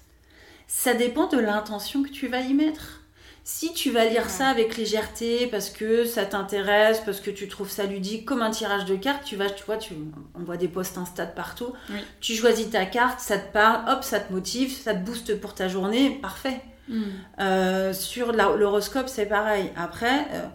Ça 0.67 0.93
dépend 0.93 1.27
de 1.27 1.37
l'intention 1.37 2.03
que 2.03 2.09
tu 2.09 2.27
vas 2.27 2.41
y 2.41 2.53
mettre. 2.53 3.01
Si 3.47 3.73
tu 3.73 3.91
vas 3.91 4.05
lire 4.05 4.23
Ouais. 4.23 4.27
ça 4.29 4.47
avec 4.47 4.75
légèreté, 4.75 5.45
parce 5.45 5.69
que 5.69 6.03
ça 6.03 6.25
t'intéresse, 6.25 6.99
parce 7.05 7.19
que 7.19 7.29
tu 7.29 7.47
trouves 7.47 7.69
ça 7.69 7.83
ludique, 7.83 8.25
comme 8.25 8.41
un 8.41 8.49
tirage 8.49 8.85
de 8.85 8.95
cartes, 8.95 9.23
tu 9.23 9.35
vas, 9.35 9.51
tu 9.51 9.63
vois, 9.65 9.77
tu, 9.77 9.93
on 10.33 10.43
voit 10.43 10.57
des 10.57 10.67
posts 10.67 10.97
Insta 10.97 11.27
de 11.27 11.31
partout. 11.31 11.71
Oui. 11.91 11.99
Tu 12.21 12.33
choisis 12.33 12.71
ta 12.71 12.87
carte, 12.87 13.19
ça 13.19 13.37
te 13.37 13.53
parle, 13.53 13.87
hop, 13.87 14.03
ça 14.03 14.19
te 14.19 14.33
motive, 14.33 14.75
ça 14.75 14.95
te 14.95 15.05
booste 15.05 15.39
pour 15.39 15.53
ta 15.53 15.67
journée, 15.67 16.17
parfait. 16.23 16.59
Mhm. 16.87 17.03
Euh, 17.39 17.93
sur 17.93 18.31
l'horoscope, 18.31 19.07
c'est 19.09 19.27
pareil. 19.27 19.71
Après, 19.75 20.25
euh, 20.33 20.47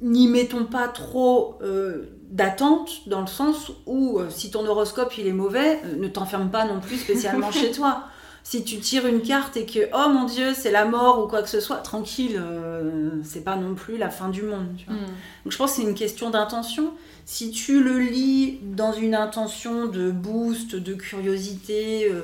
n'y 0.00 0.28
mettons 0.28 0.64
pas 0.64 0.88
trop 0.88 1.58
euh, 1.60 2.18
d'attente 2.30 3.06
dans 3.08 3.20
le 3.20 3.26
sens 3.26 3.72
où 3.84 4.20
si 4.30 4.50
ton 4.50 4.66
horoscope 4.66 5.18
il 5.18 5.26
est 5.26 5.32
mauvais, 5.32 5.82
ne 5.98 6.08
t'enferme 6.08 6.50
pas 6.50 6.64
non 6.64 6.80
plus 6.80 6.96
spécialement 6.96 7.52
chez 7.60 7.72
toi. 7.72 8.04
Si 8.48 8.62
tu 8.62 8.78
tires 8.78 9.06
une 9.06 9.22
carte 9.22 9.56
et 9.56 9.66
que 9.66 9.88
oh 9.92 10.08
mon 10.08 10.22
dieu 10.22 10.54
c'est 10.54 10.70
la 10.70 10.84
mort 10.84 11.20
ou 11.20 11.26
quoi 11.26 11.42
que 11.42 11.48
ce 11.48 11.58
soit, 11.58 11.78
tranquille, 11.78 12.40
euh, 12.40 13.10
c'est 13.24 13.42
pas 13.42 13.56
non 13.56 13.74
plus 13.74 13.98
la 13.98 14.08
fin 14.08 14.28
du 14.28 14.42
monde. 14.42 14.68
tu 14.78 14.84
vois. 14.86 14.94
Mhm. 14.94 15.00
Donc 15.00 15.52
je 15.52 15.56
pense 15.56 15.72
que 15.72 15.76
c'est 15.78 15.82
une 15.82 15.96
question 15.96 16.30
d'intention. 16.30 16.92
Si 17.24 17.50
tu 17.50 17.82
le 17.82 17.98
lis 17.98 18.60
dans 18.62 18.92
une 18.92 19.16
intention 19.16 19.86
de 19.86 20.12
boost, 20.12 20.76
de 20.76 20.94
curiosité, 20.94 22.08
euh, 22.08 22.22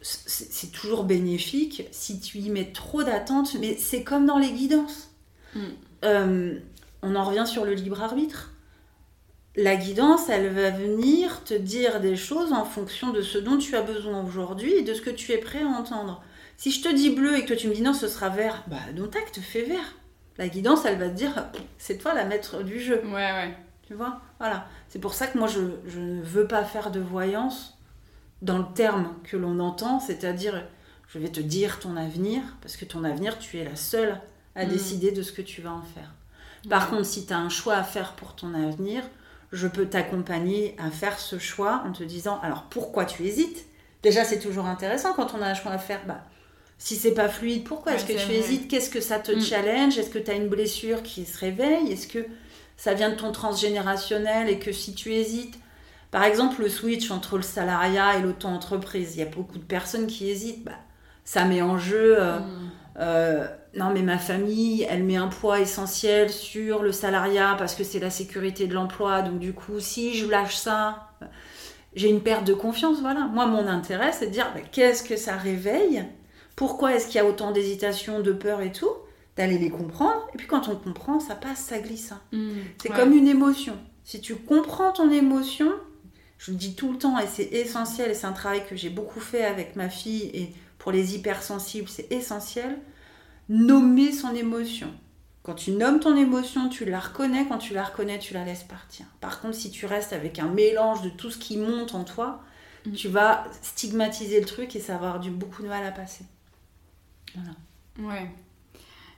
c'est 0.00 0.50
c'est 0.50 0.72
toujours 0.72 1.04
bénéfique. 1.04 1.86
Si 1.90 2.20
tu 2.20 2.38
y 2.38 2.48
mets 2.48 2.72
trop 2.72 3.02
d'attente, 3.02 3.54
mais 3.60 3.76
c'est 3.78 4.02
comme 4.02 4.24
dans 4.24 4.38
les 4.38 4.52
guidances. 4.52 5.10
Mm. 5.54 5.60
Euh, 6.06 6.58
on 7.02 7.14
en 7.14 7.24
revient 7.24 7.46
sur 7.46 7.66
le 7.66 7.74
libre 7.74 8.02
arbitre. 8.02 8.49
La 9.56 9.76
guidance, 9.76 10.28
elle 10.28 10.48
va 10.52 10.70
venir 10.70 11.42
te 11.44 11.54
dire 11.54 12.00
des 12.00 12.16
choses 12.16 12.52
en 12.52 12.64
fonction 12.64 13.10
de 13.10 13.20
ce 13.20 13.36
dont 13.38 13.58
tu 13.58 13.74
as 13.76 13.82
besoin 13.82 14.22
aujourd'hui 14.24 14.72
et 14.74 14.82
de 14.82 14.94
ce 14.94 15.00
que 15.02 15.10
tu 15.10 15.32
es 15.32 15.38
prêt 15.38 15.62
à 15.62 15.66
entendre. 15.66 16.22
Si 16.56 16.70
je 16.70 16.82
te 16.82 16.94
dis 16.94 17.10
bleu 17.10 17.36
et 17.36 17.42
que 17.42 17.48
toi 17.48 17.56
tu 17.56 17.68
me 17.68 17.74
dis 17.74 17.82
non, 17.82 17.92
ce 17.94 18.06
sera 18.06 18.28
vert, 18.28 18.62
bah 18.68 18.76
donc 18.94 19.16
acte, 19.16 19.40
fais 19.40 19.62
vert. 19.62 19.96
La 20.38 20.48
guidance, 20.48 20.84
elle 20.84 20.98
va 20.98 21.08
te 21.08 21.14
dire, 21.14 21.46
c'est 21.78 21.98
toi 21.98 22.14
la 22.14 22.24
maître 22.24 22.62
du 22.62 22.80
jeu. 22.80 23.02
Ouais, 23.04 23.32
ouais. 23.32 23.56
Tu 23.86 23.94
vois? 23.94 24.20
Voilà. 24.38 24.66
C'est 24.88 25.00
pour 25.00 25.14
ça 25.14 25.26
que 25.26 25.36
moi, 25.36 25.48
je, 25.48 25.60
je 25.86 25.98
ne 25.98 26.22
veux 26.22 26.46
pas 26.46 26.64
faire 26.64 26.90
de 26.90 27.00
voyance 27.00 27.76
dans 28.42 28.58
le 28.58 28.66
terme 28.74 29.14
que 29.24 29.36
l'on 29.36 29.58
entend, 29.58 30.00
c'est-à-dire, 30.00 30.64
je 31.08 31.18
vais 31.18 31.28
te 31.28 31.40
dire 31.40 31.80
ton 31.80 31.96
avenir, 31.96 32.42
parce 32.62 32.76
que 32.76 32.84
ton 32.84 33.04
avenir, 33.04 33.38
tu 33.38 33.58
es 33.58 33.64
la 33.64 33.76
seule 33.76 34.20
à 34.54 34.64
Mm. 34.64 34.68
décider 34.68 35.12
de 35.12 35.22
ce 35.22 35.32
que 35.32 35.42
tu 35.42 35.60
vas 35.60 35.72
en 35.72 35.82
faire. 35.82 36.10
Par 36.70 36.84
Ouais. 36.90 36.96
contre, 36.98 37.06
si 37.08 37.26
tu 37.26 37.32
as 37.32 37.38
un 37.38 37.48
choix 37.48 37.74
à 37.74 37.82
faire 37.82 38.12
pour 38.14 38.34
ton 38.36 38.54
avenir, 38.54 39.02
je 39.52 39.66
peux 39.66 39.86
t'accompagner 39.86 40.76
à 40.78 40.90
faire 40.90 41.18
ce 41.18 41.38
choix 41.38 41.82
en 41.86 41.92
te 41.92 42.04
disant, 42.04 42.38
alors 42.42 42.64
pourquoi 42.70 43.04
tu 43.04 43.24
hésites? 43.24 43.66
Déjà, 44.02 44.24
c'est 44.24 44.38
toujours 44.38 44.66
intéressant 44.66 45.12
quand 45.12 45.34
on 45.34 45.42
a 45.42 45.46
un 45.46 45.54
choix 45.54 45.72
à 45.72 45.78
faire. 45.78 46.00
Bah, 46.06 46.20
si 46.78 46.96
c'est 46.96 47.12
pas 47.12 47.28
fluide, 47.28 47.64
pourquoi? 47.64 47.92
Ouais, 47.92 47.98
est-ce 47.98 48.06
que 48.06 48.12
tu 48.12 48.18
vrai. 48.26 48.36
hésites? 48.38 48.68
Qu'est-ce 48.68 48.88
que 48.90 49.00
ça 49.00 49.18
te 49.18 49.32
Mm. 49.32 49.40
challenge? 49.40 49.98
Est-ce 49.98 50.10
que 50.10 50.18
tu 50.18 50.30
as 50.30 50.34
une 50.34 50.48
blessure 50.48 51.02
qui 51.02 51.26
se 51.26 51.38
réveille? 51.38 51.92
Est-ce 51.92 52.06
que 52.08 52.24
ça 52.76 52.94
vient 52.94 53.10
de 53.10 53.16
ton 53.16 53.32
transgénérationnel 53.32 54.48
et 54.48 54.58
que 54.58 54.72
si 54.72 54.94
tu 54.94 55.12
hésites, 55.12 55.58
par 56.10 56.24
exemple, 56.24 56.62
le 56.62 56.68
switch 56.68 57.10
entre 57.10 57.36
le 57.36 57.42
salariat 57.42 58.16
et 58.18 58.22
l'auto-entreprise, 58.22 59.14
il 59.16 59.20
y 59.20 59.22
a 59.22 59.26
beaucoup 59.26 59.58
de 59.58 59.64
personnes 59.64 60.06
qui 60.06 60.30
hésitent. 60.30 60.64
Bah, 60.64 60.72
ça 61.24 61.44
met 61.44 61.60
en 61.62 61.76
jeu. 61.78 62.16
euh, 62.20 62.38
Mhm. 62.40 62.70
Euh, 62.98 63.46
non, 63.76 63.90
mais 63.92 64.02
ma 64.02 64.18
famille, 64.18 64.86
elle 64.88 65.04
met 65.04 65.16
un 65.16 65.28
poids 65.28 65.60
essentiel 65.60 66.30
sur 66.30 66.82
le 66.82 66.92
salariat 66.92 67.54
parce 67.58 67.74
que 67.74 67.84
c'est 67.84 68.00
la 68.00 68.10
sécurité 68.10 68.66
de 68.66 68.74
l'emploi. 68.74 69.22
Donc, 69.22 69.38
du 69.38 69.52
coup, 69.52 69.78
si 69.80 70.14
je 70.14 70.28
lâche 70.28 70.56
ça, 70.56 71.10
j'ai 71.94 72.08
une 72.10 72.20
perte 72.20 72.44
de 72.44 72.54
confiance. 72.54 73.00
Voilà. 73.00 73.20
Moi, 73.26 73.46
mon 73.46 73.66
intérêt, 73.66 74.12
c'est 74.12 74.26
de 74.26 74.32
dire 74.32 74.50
bah, 74.54 74.60
qu'est-ce 74.72 75.02
que 75.02 75.16
ça 75.16 75.36
réveille? 75.36 76.04
Pourquoi 76.56 76.94
est-ce 76.94 77.06
qu'il 77.06 77.16
y 77.16 77.18
a 77.20 77.24
autant 77.26 77.52
d'hésitation, 77.52 78.20
de 78.20 78.32
peur 78.32 78.60
et 78.60 78.72
tout? 78.72 78.90
D'aller 79.36 79.58
les 79.58 79.70
comprendre. 79.70 80.26
Et 80.34 80.36
puis, 80.36 80.46
quand 80.48 80.68
on 80.68 80.74
comprend, 80.76 81.20
ça 81.20 81.34
passe, 81.36 81.60
ça 81.60 81.78
glisse. 81.78 82.12
hein. 82.12 82.20
Mhm. 82.32 82.50
C'est 82.82 82.90
Ouais. 82.90 82.96
comme 82.96 83.12
une 83.12 83.28
émotion. 83.28 83.76
Si 84.04 84.20
tu 84.20 84.34
comprends 84.34 84.92
ton 84.92 85.10
émotion, 85.10 85.70
je 86.38 86.50
le 86.50 86.56
dis 86.56 86.74
tout 86.74 86.90
le 86.92 86.98
temps 86.98 87.18
et 87.18 87.26
c'est 87.28 87.44
essentiel, 87.52 88.10
et 88.10 88.14
c'est 88.14 88.26
un 88.26 88.32
travail 88.32 88.62
que 88.68 88.74
j'ai 88.74 88.88
beaucoup 88.90 89.20
fait 89.20 89.44
avec 89.44 89.76
ma 89.76 89.88
fille 89.88 90.30
et 90.34 90.52
pour 90.80 90.90
les 90.90 91.14
hypersensibles, 91.14 91.88
c'est 91.88 92.10
essentiel, 92.10 92.76
nommer 93.48 94.10
son 94.10 94.34
émotion. 94.34 94.92
Quand 95.44 95.54
tu 95.54 95.70
nommes 95.70 96.00
ton 96.00 96.16
émotion, 96.16 96.68
tu 96.68 96.84
la 96.84 96.98
reconnais, 96.98 97.46
quand 97.48 97.58
tu 97.58 97.72
la 97.72 97.84
reconnais, 97.84 98.18
tu 98.18 98.34
la 98.34 98.44
laisses 98.44 98.64
partir. 98.64 99.06
Par 99.20 99.40
contre, 99.40 99.54
si 99.54 99.70
tu 99.70 99.86
restes 99.86 100.12
avec 100.12 100.40
un 100.40 100.48
mélange 100.48 101.02
de 101.02 101.10
tout 101.10 101.30
ce 101.30 101.38
qui 101.38 101.56
monte 101.56 101.94
en 101.94 102.02
toi, 102.02 102.42
Mm. 102.86 102.92
tu 102.92 103.08
vas 103.08 103.44
stigmatiser 103.62 104.40
le 104.40 104.46
truc 104.46 104.74
et 104.76 104.80
ça 104.80 104.94
va 104.96 105.08
avoir 105.08 105.20
du 105.20 105.30
beaucoup 105.30 105.62
de 105.62 105.68
mal 105.68 105.84
à 105.84 105.90
passer. 105.92 106.24
Ouais. 107.98 108.30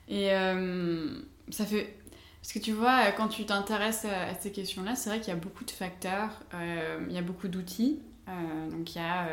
Et 0.07 0.33
euh, 0.33 1.19
ça 1.49 1.65
fait. 1.65 1.97
Parce 2.41 2.51
que 2.53 2.59
tu 2.59 2.73
vois, 2.73 3.11
quand 3.13 3.29
tu 3.29 3.45
t'intéresses 3.45 4.05
à 4.05 4.35
ces 4.39 4.51
questions-là, 4.51 4.95
c'est 4.95 5.09
vrai 5.09 5.19
qu'il 5.19 5.29
y 5.29 5.37
a 5.37 5.39
beaucoup 5.39 5.63
de 5.63 5.71
facteurs, 5.71 6.41
euh, 6.53 7.05
il 7.07 7.15
y 7.15 7.17
a 7.17 7.21
beaucoup 7.21 7.47
d'outils. 7.47 8.01
Euh, 8.27 8.69
donc 8.69 8.95
il 8.95 8.97
y 8.97 9.01
a, 9.01 9.27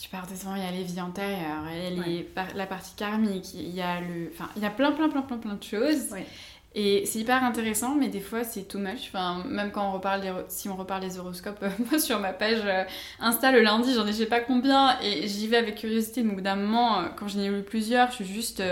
tu 0.00 0.08
pars 0.08 0.26
devant, 0.26 0.54
il 0.54 0.62
y 0.62 0.66
a 0.66 0.70
les 0.70 0.82
vies 0.82 1.00
antérieures, 1.00 1.64
il 1.70 1.98
y 1.98 2.26
a 2.34 2.54
la 2.54 2.66
partie 2.66 2.94
karmique, 2.96 3.52
il 3.54 3.74
y 3.74 3.82
a 3.82 4.00
le, 4.00 4.30
enfin, 4.32 4.48
il 4.56 4.62
y 4.62 4.64
a 4.64 4.70
plein, 4.70 4.92
plein, 4.92 5.10
plein, 5.10 5.20
plein, 5.22 5.36
plein 5.36 5.54
de 5.54 5.62
choses. 5.62 6.14
Et 6.74 7.04
c'est 7.04 7.18
hyper 7.18 7.42
intéressant, 7.42 7.96
mais 7.96 8.08
des 8.08 8.20
fois 8.20 8.44
c'est 8.44 8.62
too 8.62 8.78
much. 8.78 9.08
Enfin, 9.08 9.42
même 9.48 9.72
quand 9.72 9.88
on 9.88 9.92
reparle 9.92 10.20
des, 10.20 10.32
si 10.48 10.68
on 10.68 10.76
reparle 10.76 11.02
des 11.02 11.18
horoscopes, 11.18 11.64
moi 11.90 11.98
sur 11.98 12.20
ma 12.20 12.32
page 12.32 12.62
Insta 13.18 13.50
le 13.50 13.60
lundi, 13.60 13.92
j'en 13.92 14.06
ai 14.06 14.12
je 14.12 14.18
sais 14.18 14.26
pas 14.26 14.40
combien, 14.40 14.96
et 15.00 15.26
j'y 15.26 15.48
vais 15.48 15.56
avec 15.56 15.76
curiosité. 15.76 16.22
Bout 16.22 16.40
d'un 16.40 16.56
moment, 16.56 17.04
quand 17.16 17.26
j'en 17.26 17.40
ai 17.40 17.48
lu 17.48 17.62
plusieurs, 17.62 18.10
je 18.10 18.16
suis 18.16 18.24
juste 18.24 18.62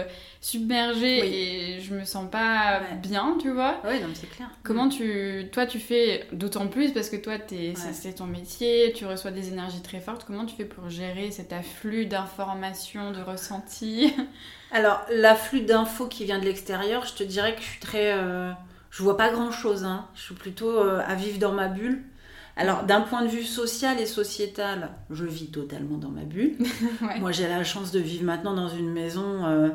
submergée 0.40 1.76
et 1.76 1.80
je 1.80 1.94
me 1.94 2.04
sens 2.04 2.30
pas 2.30 2.80
bien, 3.02 3.36
tu 3.40 3.50
vois. 3.50 3.80
Oui, 3.84 4.00
non, 4.00 4.08
c'est 4.14 4.30
clair. 4.30 4.48
Comment 4.62 4.88
tu, 4.88 5.48
toi, 5.52 5.66
tu 5.66 5.80
fais 5.80 6.26
d'autant 6.32 6.68
plus 6.68 6.92
parce 6.92 7.10
que 7.10 7.16
toi, 7.16 7.34
es, 7.50 7.74
c'est 7.92 8.14
ton 8.14 8.26
métier, 8.26 8.92
tu 8.94 9.06
reçois 9.06 9.30
des 9.30 9.48
énergies 9.48 9.82
très 9.82 10.00
fortes. 10.00 10.24
Comment 10.24 10.46
tu 10.46 10.54
fais 10.54 10.64
pour 10.64 10.88
gérer 10.88 11.30
cet 11.30 11.52
afflux 11.52 12.06
d'informations, 12.06 13.10
de 13.10 13.20
ressentis? 13.20 14.14
Alors, 14.70 15.00
l'afflux 15.10 15.62
d'infos 15.62 16.06
qui 16.06 16.24
vient 16.24 16.38
de 16.38 16.44
l'extérieur, 16.44 17.06
je 17.06 17.14
te 17.14 17.22
dirais 17.22 17.54
que 17.54 17.62
je 17.62 17.66
suis 17.66 17.80
très, 17.80 18.12
euh, 18.12 18.52
je 18.90 19.02
vois 19.02 19.16
pas 19.16 19.30
grand 19.30 19.50
chose. 19.50 19.84
Hein. 19.84 20.06
Je 20.14 20.22
suis 20.22 20.34
plutôt 20.34 20.78
euh, 20.78 21.00
à 21.06 21.14
vivre 21.14 21.38
dans 21.38 21.52
ma 21.52 21.68
bulle. 21.68 22.02
Alors, 22.56 22.82
d'un 22.82 23.02
point 23.02 23.22
de 23.22 23.28
vue 23.28 23.44
social 23.44 24.00
et 24.00 24.06
sociétal, 24.06 24.90
je 25.10 25.24
vis 25.24 25.50
totalement 25.50 25.96
dans 25.96 26.08
ma 26.10 26.22
bulle. 26.22 26.56
Moi, 27.20 27.30
j'ai 27.32 27.46
la 27.48 27.62
chance 27.64 27.92
de 27.92 28.00
vivre 28.00 28.24
maintenant 28.24 28.54
dans 28.54 28.68
une 28.68 28.90
maison 28.90 29.46
euh, 29.46 29.68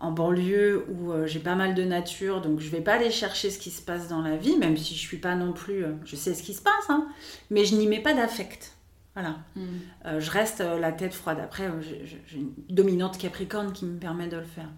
en 0.00 0.10
banlieue 0.10 0.86
où 0.88 1.12
euh, 1.12 1.26
j'ai 1.26 1.40
pas 1.40 1.54
mal 1.54 1.74
de 1.74 1.84
nature, 1.84 2.40
donc 2.40 2.60
je 2.60 2.70
vais 2.70 2.80
pas 2.80 2.94
aller 2.94 3.10
chercher 3.10 3.50
ce 3.50 3.58
qui 3.58 3.70
se 3.70 3.82
passe 3.82 4.08
dans 4.08 4.22
la 4.22 4.36
vie, 4.36 4.56
même 4.56 4.78
si 4.78 4.94
je 4.94 5.00
suis 5.00 5.18
pas 5.18 5.34
non 5.34 5.52
plus, 5.52 5.84
je 6.06 6.16
sais 6.16 6.34
ce 6.34 6.42
qui 6.42 6.54
se 6.54 6.62
passe, 6.62 6.88
hein, 6.88 7.06
mais 7.50 7.66
je 7.66 7.76
n'y 7.76 7.86
mets 7.86 8.00
pas 8.00 8.14
d'affect. 8.14 8.74
Voilà. 9.14 9.38
Mm. 9.56 9.62
Euh, 10.06 10.20
je 10.20 10.30
reste 10.30 10.60
la 10.60 10.92
tête 10.92 11.14
froide. 11.14 11.38
Après, 11.42 11.70
j'ai 11.80 12.38
une 12.38 12.52
dominante 12.68 13.18
Capricorne 13.18 13.72
qui 13.72 13.84
me 13.84 13.98
permet 13.98 14.28
de 14.28 14.36
le 14.36 14.44
faire. 14.44 14.68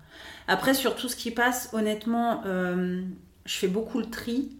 Après, 0.48 0.74
sur 0.74 0.96
tout 0.96 1.08
ce 1.08 1.16
qui 1.16 1.30
passe, 1.30 1.70
honnêtement, 1.72 2.42
je 2.44 3.56
fais 3.58 3.68
beaucoup 3.68 3.98
le 3.98 4.10
tri. 4.10 4.56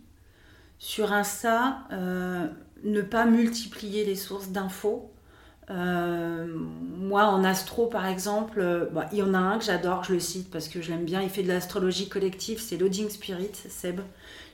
Sur 0.79 1.13
Insta, 1.13 1.79
ne 1.91 3.03
pas 3.03 3.27
multiplier 3.27 4.05
les 4.05 4.17
sources 4.17 4.49
d'infos. 4.49 5.13
Euh, 5.71 6.47
moi, 6.47 7.25
en 7.27 7.45
astro, 7.45 7.87
par 7.87 8.07
exemple, 8.07 8.61
euh, 8.61 8.87
bah, 8.91 9.09
il 9.13 9.19
y 9.19 9.23
en 9.23 9.33
a 9.33 9.39
un 9.39 9.59
que 9.59 9.65
j'adore, 9.65 10.05
je 10.05 10.13
le 10.13 10.21
cite 10.21 10.51
parce 10.51 10.69
que 10.69 10.83
je 10.83 10.91
l'aime 10.91 11.05
bien. 11.05 11.23
Il 11.23 11.31
fait 11.31 11.43
de 11.43 11.49
l'astrologie 11.49 12.09
collective, 12.09 12.61
c'est 12.61 12.77
Loading 12.77 13.09
Spirit, 13.09 13.53
Seb. 13.55 14.01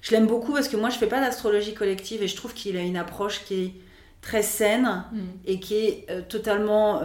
Je 0.03 0.13
l'aime 0.13 0.27
beaucoup 0.27 0.53
parce 0.53 0.69
que 0.69 0.77
moi, 0.77 0.91
je 0.91 0.99
fais 0.99 1.07
pas 1.07 1.21
d'astrologie 1.21 1.75
collective 1.75 2.23
et 2.23 2.29
je 2.29 2.37
trouve 2.37 2.55
qu'il 2.55 2.77
a 2.77 2.83
une 2.83 2.97
approche 2.97 3.45
qui 3.45 3.55
est 3.55 3.75
très 4.21 4.43
saine 4.43 5.05
mm. 5.13 5.19
et 5.47 5.61
qui 5.61 5.75
est 5.75 6.07
euh, 6.11 6.23
totalement 6.29 7.01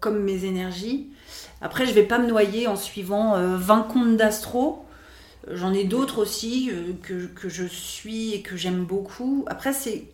comme 0.00 0.22
mes 0.22 0.44
énergies. 0.44 1.08
Après, 1.60 1.86
je 1.86 1.92
vais 1.92 2.04
pas 2.04 2.18
me 2.18 2.28
noyer 2.28 2.66
en 2.66 2.76
suivant 2.76 3.34
20 3.56 3.82
comptes 3.82 4.16
d'astro. 4.16 4.84
J'en 5.50 5.72
ai 5.72 5.84
d'autres 5.84 6.18
aussi 6.20 6.70
que, 7.02 7.26
que, 7.26 7.48
je 7.48 7.64
suis 7.64 8.34
et 8.34 8.42
que 8.42 8.56
j'aime 8.56 8.84
beaucoup. 8.84 9.44
Après, 9.48 9.72
c'est 9.72 10.04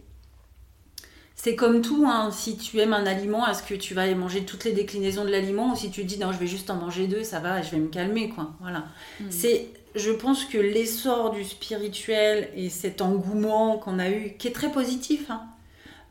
c'est 1.44 1.56
comme 1.56 1.82
tout, 1.82 2.06
hein. 2.06 2.30
si 2.30 2.56
tu 2.56 2.78
aimes 2.78 2.94
un 2.94 3.04
aliment, 3.04 3.46
est-ce 3.46 3.62
que 3.62 3.74
tu 3.74 3.92
vas 3.92 4.12
manger 4.14 4.46
toutes 4.46 4.64
les 4.64 4.72
déclinaisons 4.72 5.26
de 5.26 5.30
l'aliment 5.30 5.72
ou 5.72 5.76
si 5.76 5.90
tu 5.90 6.04
dis 6.04 6.18
non, 6.18 6.32
je 6.32 6.38
vais 6.38 6.46
juste 6.46 6.70
en 6.70 6.76
manger 6.76 7.06
deux, 7.06 7.22
ça 7.22 7.38
va, 7.38 7.60
je 7.60 7.70
vais 7.70 7.76
me 7.76 7.88
calmer, 7.88 8.30
quoi. 8.30 8.54
Voilà. 8.62 8.86
Hmm. 9.20 9.26
C'est, 9.28 9.68
je 9.94 10.10
pense 10.10 10.46
que 10.46 10.56
l'essor 10.56 11.32
du 11.32 11.44
spirituel 11.44 12.48
et 12.54 12.70
cet 12.70 13.02
engouement 13.02 13.76
qu'on 13.76 13.98
a 13.98 14.08
eu, 14.08 14.36
qui 14.38 14.48
est 14.48 14.52
très 14.52 14.72
positif, 14.72 15.28
hein, 15.28 15.42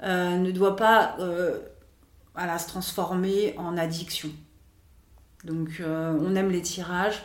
euh, 0.04 0.38
ne 0.38 0.52
doit 0.52 0.76
pas 0.76 1.16
euh, 1.20 1.60
voilà, 2.36 2.60
se 2.60 2.68
transformer 2.68 3.56
en 3.58 3.78
addiction. 3.78 4.30
Donc, 5.46 5.80
euh, 5.80 6.18
on 6.22 6.36
aime 6.36 6.52
les 6.52 6.62
tirages. 6.62 7.22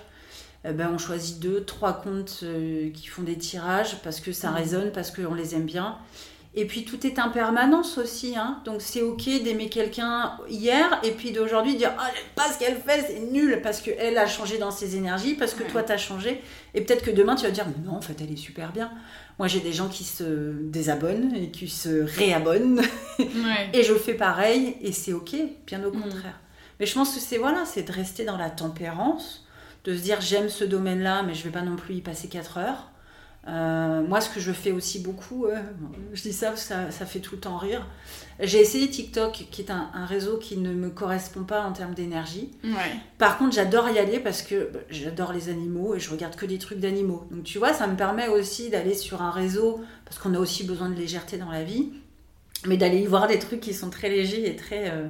Eh 0.65 0.73
ben, 0.73 0.91
on 0.93 0.99
choisit 0.99 1.39
deux, 1.39 1.65
trois 1.65 1.93
comptes 1.93 2.45
qui 2.93 3.07
font 3.07 3.23
des 3.23 3.39
tirages 3.39 4.03
parce 4.03 4.21
que 4.21 4.33
ça 4.33 4.51
hmm. 4.51 4.55
résonne, 4.55 4.93
parce 4.93 5.11
qu'on 5.13 5.35
les 5.35 5.55
aime 5.55 5.67
bien. 5.67 5.99
Et 6.55 6.65
puis 6.65 6.85
tout 6.85 7.07
est 7.07 7.21
en 7.21 7.31
permanence 7.31 7.99
aussi, 7.99 8.35
hein. 8.37 8.61
donc 8.65 8.81
c'est 8.81 9.03
ok 9.03 9.25
d'aimer 9.45 9.69
quelqu'un 9.69 10.33
hier 10.49 10.99
et 11.05 11.13
puis 11.13 11.31
d'aujourd'hui 11.31 11.77
dire 11.77 11.93
ah 11.99 12.11
j'aime 12.13 12.25
pas 12.35 12.51
ce 12.51 12.59
qu'elle 12.59 12.77
fait, 12.77 13.05
c'est 13.07 13.21
nul 13.31 13.61
parce 13.63 13.81
qu'elle 13.81 14.17
a 14.17 14.27
changé 14.27 14.59
dans 14.59 14.71
ses 14.71 14.97
énergies, 14.97 15.35
parce 15.35 15.55
que 15.55 15.63
toi 15.63 15.83
t'as 15.83 15.99
changé 15.99 16.43
et 16.75 16.81
peut-être 16.81 17.05
que 17.05 17.11
demain 17.11 17.37
tu 17.37 17.45
vas 17.45 17.51
dire 17.51 17.67
mais 17.67 17.87
non 17.87 17.99
en 17.99 18.01
fait 18.01 18.17
elle 18.21 18.33
est 18.33 18.37
super 18.37 18.73
bien. 18.73 18.91
Moi 19.39 19.49
j'ai 19.49 19.61
des 19.61 19.73
gens 19.73 19.89
qui 19.89 20.05
se 20.05 20.53
désabonnent 20.63 21.35
et 21.35 21.51
qui 21.51 21.69
se 21.69 22.03
réabonnent 22.03 22.83
et 23.73 23.83
je 23.83 23.95
fais 23.95 24.15
pareil 24.15 24.77
et 24.81 24.93
c'est 24.93 25.13
ok, 25.13 25.37
bien 25.67 25.85
au 25.85 25.93
mm. 25.93 26.03
contraire. 26.03 26.41
Mais 26.81 26.87
je 26.87 26.95
pense 26.95 27.15
que 27.15 27.21
c'est 27.21 27.39
voilà, 27.39 27.65
c'est 27.65 27.83
de 27.83 27.93
rester 27.93 28.25
dans 28.25 28.37
la 28.37 28.51
tempérance, 28.51 29.47
de 29.85 29.97
se 29.97 30.03
dire 30.03 30.21
j'aime 30.21 30.49
ce 30.49 30.65
domaine-là 30.65 31.23
mais 31.23 31.35
je 31.35 31.45
vais 31.45 31.51
pas 31.51 31.63
non 31.63 31.77
plus 31.77 31.95
y 31.95 32.01
passer 32.01 32.29
4 32.29 32.59
heures. 32.59 32.91
Euh, 33.47 34.03
moi, 34.03 34.21
ce 34.21 34.29
que 34.29 34.41
je 34.41 34.53
fais 34.53 34.73
aussi 34.73 34.99
beaucoup, 34.99 35.47
euh, 35.47 35.57
je 36.13 36.23
dis 36.23 36.33
ça, 36.33 36.57
ça, 36.57 36.91
ça 36.91 37.07
fait 37.07 37.21
tout 37.21 37.37
le 37.37 37.41
temps 37.41 37.57
rire. 37.57 37.87
J'ai 38.41 38.61
essayé 38.61 38.89
TikTok, 38.89 39.47
qui 39.51 39.63
est 39.63 39.71
un, 39.71 40.07
réseau 40.07 40.37
qui 40.37 40.57
ne 40.59 40.73
me 40.73 40.91
correspond 40.91 41.45
pas 41.45 41.63
en 41.63 41.73
termes 41.73 41.95
d'énergie. 41.95 42.51
Par 43.17 43.39
contre, 43.39 43.55
j'adore 43.55 43.89
y 43.91 43.99
aller 43.99 44.21
parce 44.21 44.43
que 44.43 44.71
bah, 44.73 44.81
j'adore 44.91 45.33
les 45.33 45.49
animaux 45.49 45.95
et 45.95 46.01
je 46.01 46.11
regarde 46.11 46.37
que 46.37 46.47
des 46.47 46.59
trucs 46.59 46.79
d'animaux. 46.79 47.27
Donc, 47.31 47.45
tu 47.45 47.59
vois, 47.59 47.73
ça 47.73 47.87
me 47.87 47.97
permet 47.97 48.29
aussi 48.29 48.71
d'aller 48.71 48.95
sur 48.95 49.23
un 49.23 49.31
réseau, 49.31 49.81
parce 50.05 50.19
qu'on 50.19 50.35
a 50.35 50.39
aussi 50.39 50.65
besoin 50.65 50.89
de 50.89 50.95
légèreté 50.95 51.39
dans 51.39 51.51
la 51.51 51.65
vie, 51.65 51.93
mais 52.67 52.77
d'aller 52.77 52.99
y 52.99 53.07
voir 53.07 53.29
des 53.29 53.39
trucs 53.39 53.61
qui 53.61 53.75
sont 53.75 53.91
très 53.91 54.11
légers 54.11 54.49
et 54.49 54.57
très. 54.57 54.91
Euh, 54.91 55.09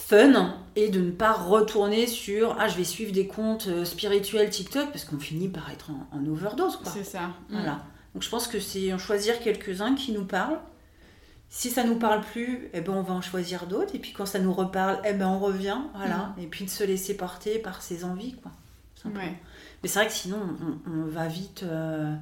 fun 0.00 0.54
et 0.76 0.88
de 0.88 1.00
ne 1.00 1.10
pas 1.10 1.32
retourner 1.32 2.06
sur 2.06 2.56
ah 2.58 2.68
je 2.68 2.76
vais 2.76 2.84
suivre 2.84 3.12
des 3.12 3.26
comptes 3.26 3.68
euh, 3.68 3.84
spirituels 3.84 4.50
TikTok 4.50 4.90
parce 4.90 5.04
qu'on 5.04 5.18
finit 5.18 5.48
par 5.48 5.70
être 5.70 5.90
en, 5.90 6.26
overdose 6.26 6.76
quoi. 6.76 6.90
C'est 6.90 7.04
ça. 7.04 7.30
Voilà. 7.50 7.74
Mm. 7.74 7.82
Donc 8.14 8.22
je 8.22 8.28
pense 8.28 8.48
que 8.48 8.58
c'est 8.58 8.92
en 8.92 8.98
choisir 8.98 9.38
quelques-uns 9.40 9.94
qui 9.94 10.12
nous 10.12 10.24
parlent. 10.24 10.58
Si 11.48 11.70
ça 11.70 11.84
nous 11.84 11.96
parle 11.96 12.20
plus, 12.20 12.68
eh 12.72 12.80
ben 12.80 12.92
on 12.92 13.02
va 13.02 13.14
en 13.14 13.22
choisir 13.22 13.66
d'autres 13.66 13.94
et 13.94 13.98
puis 13.98 14.12
quand 14.12 14.26
ça 14.26 14.38
nous 14.38 14.52
reparle, 14.52 15.00
eh 15.04 15.12
ben 15.12 15.28
on 15.28 15.38
revient, 15.38 15.78
voilà. 15.94 16.34
Mm. 16.36 16.42
Et 16.42 16.46
puis 16.46 16.64
de 16.64 16.70
se 16.70 16.84
laisser 16.84 17.16
porter 17.16 17.58
par 17.58 17.82
ses 17.82 18.04
envies 18.04 18.34
quoi. 18.34 18.52
Ouais. 19.04 19.34
Mais 19.82 19.88
c'est 19.88 19.98
vrai 19.98 20.08
que 20.08 20.14
sinon 20.14 20.38
on, 20.86 21.06
va 21.06 21.26
vite 21.26 21.62
euh, 21.62 22.14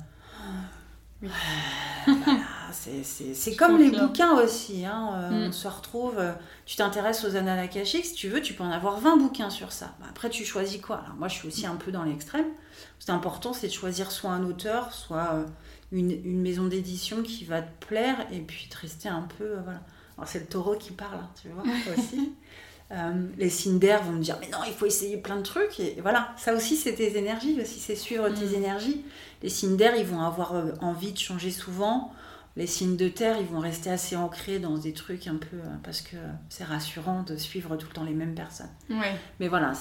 c'est 2.72 3.56
comme 3.56 3.78
les 3.78 3.90
bouquins 3.90 4.40
aussi. 4.40 4.84
Hein. 4.84 5.10
Euh, 5.14 5.30
mm. 5.30 5.48
On 5.48 5.52
se 5.52 5.68
retrouve, 5.68 6.18
euh, 6.18 6.32
tu 6.66 6.76
t'intéresses 6.76 7.24
aux 7.24 7.36
annales 7.36 7.58
akashiques, 7.58 8.04
si 8.04 8.14
tu 8.14 8.28
veux, 8.28 8.40
tu 8.40 8.54
peux 8.54 8.62
en 8.62 8.70
avoir 8.70 9.00
20 9.00 9.16
bouquins 9.16 9.50
sur 9.50 9.72
ça. 9.72 9.94
Bah, 10.00 10.06
après, 10.10 10.30
tu 10.30 10.44
choisis 10.44 10.80
quoi? 10.80 10.98
Alors, 11.04 11.16
Moi, 11.16 11.28
je 11.28 11.34
suis 11.34 11.48
aussi 11.48 11.66
un 11.66 11.76
peu 11.76 11.90
dans 11.90 12.04
l'extrême. 12.04 12.46
C'est 12.98 13.10
important, 13.10 13.52
c'est 13.52 13.68
de 13.68 13.72
choisir 13.72 14.10
soit 14.10 14.30
un 14.30 14.44
auteur, 14.44 14.92
soit 14.92 15.34
euh, 15.34 15.46
une, 15.92 16.10
une, 16.10 16.40
maison 16.40 16.66
d'édition 16.66 17.22
qui 17.22 17.44
va 17.44 17.62
te 17.62 17.86
plaire 17.86 18.26
et 18.30 18.40
puis 18.40 18.68
de 18.70 18.76
rester 18.76 19.08
un 19.08 19.26
peu. 19.38 19.54
voilà. 19.64 19.80
Alors, 20.16 20.28
c'est 20.28 20.40
le 20.40 20.46
taureau 20.46 20.76
qui 20.76 20.92
parle, 20.92 21.20
hein, 21.20 21.30
tu 21.40 21.48
vois, 21.48 21.62
aussi. 21.96 22.32
Les 23.36 23.50
signes 23.50 23.78
d'air 23.78 24.02
vont 24.02 24.12
me 24.12 24.22
dire 24.22 24.38
mais 24.40 24.48
non 24.48 24.58
il 24.66 24.72
faut 24.72 24.86
essayer 24.86 25.18
plein 25.18 25.36
de 25.36 25.42
trucs 25.42 25.78
et 25.78 25.98
voilà 26.00 26.32
ça 26.38 26.54
aussi 26.54 26.74
c'est 26.74 26.94
tes 26.94 27.18
énergies 27.18 27.60
aussi 27.60 27.80
c'est 27.80 27.94
suivre 27.94 28.30
tes 28.30 28.46
mm. 28.46 28.54
énergies 28.54 29.04
les 29.42 29.48
signes 29.48 29.76
d'air, 29.76 29.94
ils 29.96 30.06
vont 30.06 30.20
avoir 30.20 30.54
euh, 30.54 30.72
envie 30.80 31.12
de 31.12 31.18
changer 31.18 31.50
souvent. 31.50 32.12
Les 32.56 32.66
signes 32.66 32.96
de 32.96 33.08
terre, 33.08 33.36
ils 33.38 33.46
vont 33.46 33.60
rester 33.60 33.88
assez 33.90 34.16
ancrés 34.16 34.58
dans 34.58 34.76
des 34.76 34.92
trucs 34.92 35.28
un 35.28 35.36
peu. 35.36 35.56
Euh, 35.56 35.76
parce 35.82 36.00
que 36.00 36.16
c'est 36.48 36.64
rassurant 36.64 37.22
de 37.22 37.36
suivre 37.36 37.76
tout 37.76 37.86
le 37.86 37.92
temps 37.92 38.04
les 38.04 38.14
mêmes 38.14 38.34
personnes. 38.34 38.70
Mais 39.38 39.48
voilà, 39.48 39.72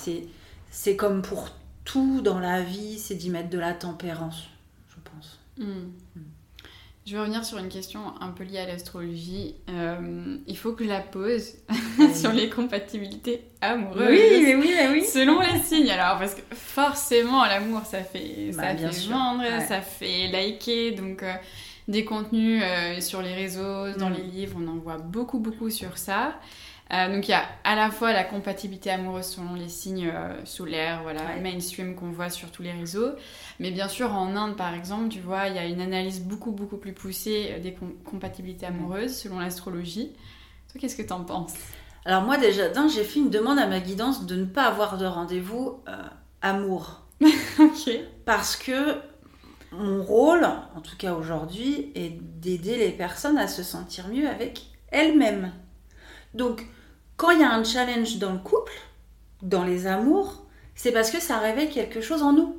c'est 0.70 0.96
comme 0.96 1.22
pour 1.22 1.50
tout 1.86 2.22
dans 2.22 2.40
la 2.40 2.62
vie, 2.62 3.00
c'est 3.00 3.16
d'y 3.16 3.30
mettre 3.30 3.50
de 3.50 3.58
la 3.58 3.74
tempérance, 3.74 4.50
je 4.90 4.96
pense. 5.04 5.40
Hmm. 5.58 5.90
Hmm. 6.16 6.22
Je 7.08 7.14
vais 7.14 7.20
revenir 7.22 7.46
sur 7.46 7.58
une 7.58 7.70
question 7.70 8.02
un 8.20 8.32
peu 8.32 8.44
liée 8.44 8.60
à 8.60 8.66
l'astrologie. 8.66 9.56
Euh, 9.70 10.36
il 10.46 10.58
faut 10.58 10.74
que 10.74 10.84
je 10.84 10.90
la 10.90 11.00
pose 11.00 11.54
sur 12.14 12.34
les 12.34 12.50
compatibilités 12.50 13.46
amoureuses. 13.62 14.10
Oui, 14.10 14.56
oui, 14.60 14.74
oui. 14.92 15.06
Selon 15.06 15.40
les 15.40 15.58
signes. 15.62 15.90
Alors, 15.90 16.20
parce 16.20 16.36
que 16.36 16.42
forcément, 16.54 17.46
l'amour, 17.46 17.84
ça 17.86 18.04
fait, 18.04 18.52
bah, 18.58 18.78
ça 18.78 18.90
fait 18.90 19.10
vendre, 19.10 19.44
ça 19.66 19.80
fait 19.80 20.28
liker. 20.28 20.92
Donc, 20.92 21.24
euh, 21.24 21.32
des 21.88 22.04
contenus 22.04 22.62
euh, 22.62 23.00
sur 23.00 23.22
les 23.22 23.34
réseaux, 23.34 23.94
dans 23.98 24.10
mm. 24.10 24.16
les 24.16 24.24
livres, 24.24 24.58
on 24.62 24.68
en 24.68 24.76
voit 24.76 24.98
beaucoup, 24.98 25.40
beaucoup 25.40 25.70
sur 25.70 25.98
ça. 25.98 26.38
Euh, 26.94 27.14
donc 27.14 27.28
il 27.28 27.32
y 27.32 27.34
a 27.34 27.44
à 27.66 27.76
la 27.76 27.92
fois 27.92 28.14
la 28.14 28.24
compatibilité 28.24 28.90
amoureuse 28.90 29.26
selon 29.26 29.56
les 29.56 29.68
signes 29.68 30.10
euh, 30.14 30.46
solaires, 30.46 31.02
voilà, 31.04 31.36
mainstream 31.42 31.96
qu'on 31.96 32.12
voit 32.12 32.30
sur 32.30 32.50
tous 32.52 32.64
les 32.64 32.72
réseaux. 32.72 33.12
Mais 33.60 33.72
bien 33.72 33.88
sûr, 33.88 34.14
en 34.14 34.36
Inde, 34.36 34.56
par 34.56 34.74
exemple, 34.74 35.10
tu 35.10 35.20
vois, 35.20 35.48
il 35.48 35.56
y 35.56 35.60
a 35.60 35.66
une 35.66 35.82
analyse 35.82 36.22
beaucoup, 36.22 36.52
beaucoup 36.52 36.78
plus 36.78 36.94
poussée 36.94 37.50
euh, 37.52 37.60
des 37.60 37.76
compatibilités 38.06 38.66
amoureuses 38.66 39.16
selon 39.16 39.40
l'astrologie. 39.40 40.14
Toi, 40.72 40.80
qu'est-ce 40.80 40.96
que 40.96 41.02
tu 41.02 41.14
en 41.14 41.24
penses? 41.24 41.54
Alors 42.06 42.24
moi, 42.24 42.38
déjà, 42.38 42.72
j'ai 42.88 43.04
fait 43.04 43.20
une 43.20 43.30
demande 43.30 43.60
à 43.60 43.68
ma 43.68 43.82
guidance 43.82 44.26
de 44.26 44.36
ne 44.36 44.46
pas 44.46 44.64
avoir 44.64 44.98
de 44.98 45.06
rendez-vous 45.06 45.82
amour. 46.42 47.02
Parce 48.26 48.56
que 48.56 48.96
mon 49.74 50.02
rôle, 50.04 50.46
en 50.76 50.80
tout 50.80 50.96
cas 50.98 51.14
aujourd'hui, 51.14 51.92
est 51.96 52.18
d'aider 52.22 52.78
les 52.78 52.92
personnes 52.92 53.38
à 53.38 53.50
se 53.50 53.62
sentir 53.62 54.08
mieux 54.08 54.30
avec 54.30 54.68
elles-mêmes. 54.92 55.52
Donc, 56.34 56.66
quand 57.18 57.32
il 57.32 57.40
y 57.42 57.44
a 57.44 57.52
un 57.52 57.64
challenge 57.64 58.18
dans 58.18 58.32
le 58.32 58.40
couple, 58.40 58.74
dans 59.42 59.64
les 59.64 59.88
amours, 59.88 60.46
c'est 60.76 60.92
parce 60.92 61.12
que 61.12 61.20
ça 61.20 61.40
réveille 61.40 61.70
quelque 61.70 62.00
chose 62.00 62.22
en 62.22 62.32
nous. 62.32 62.56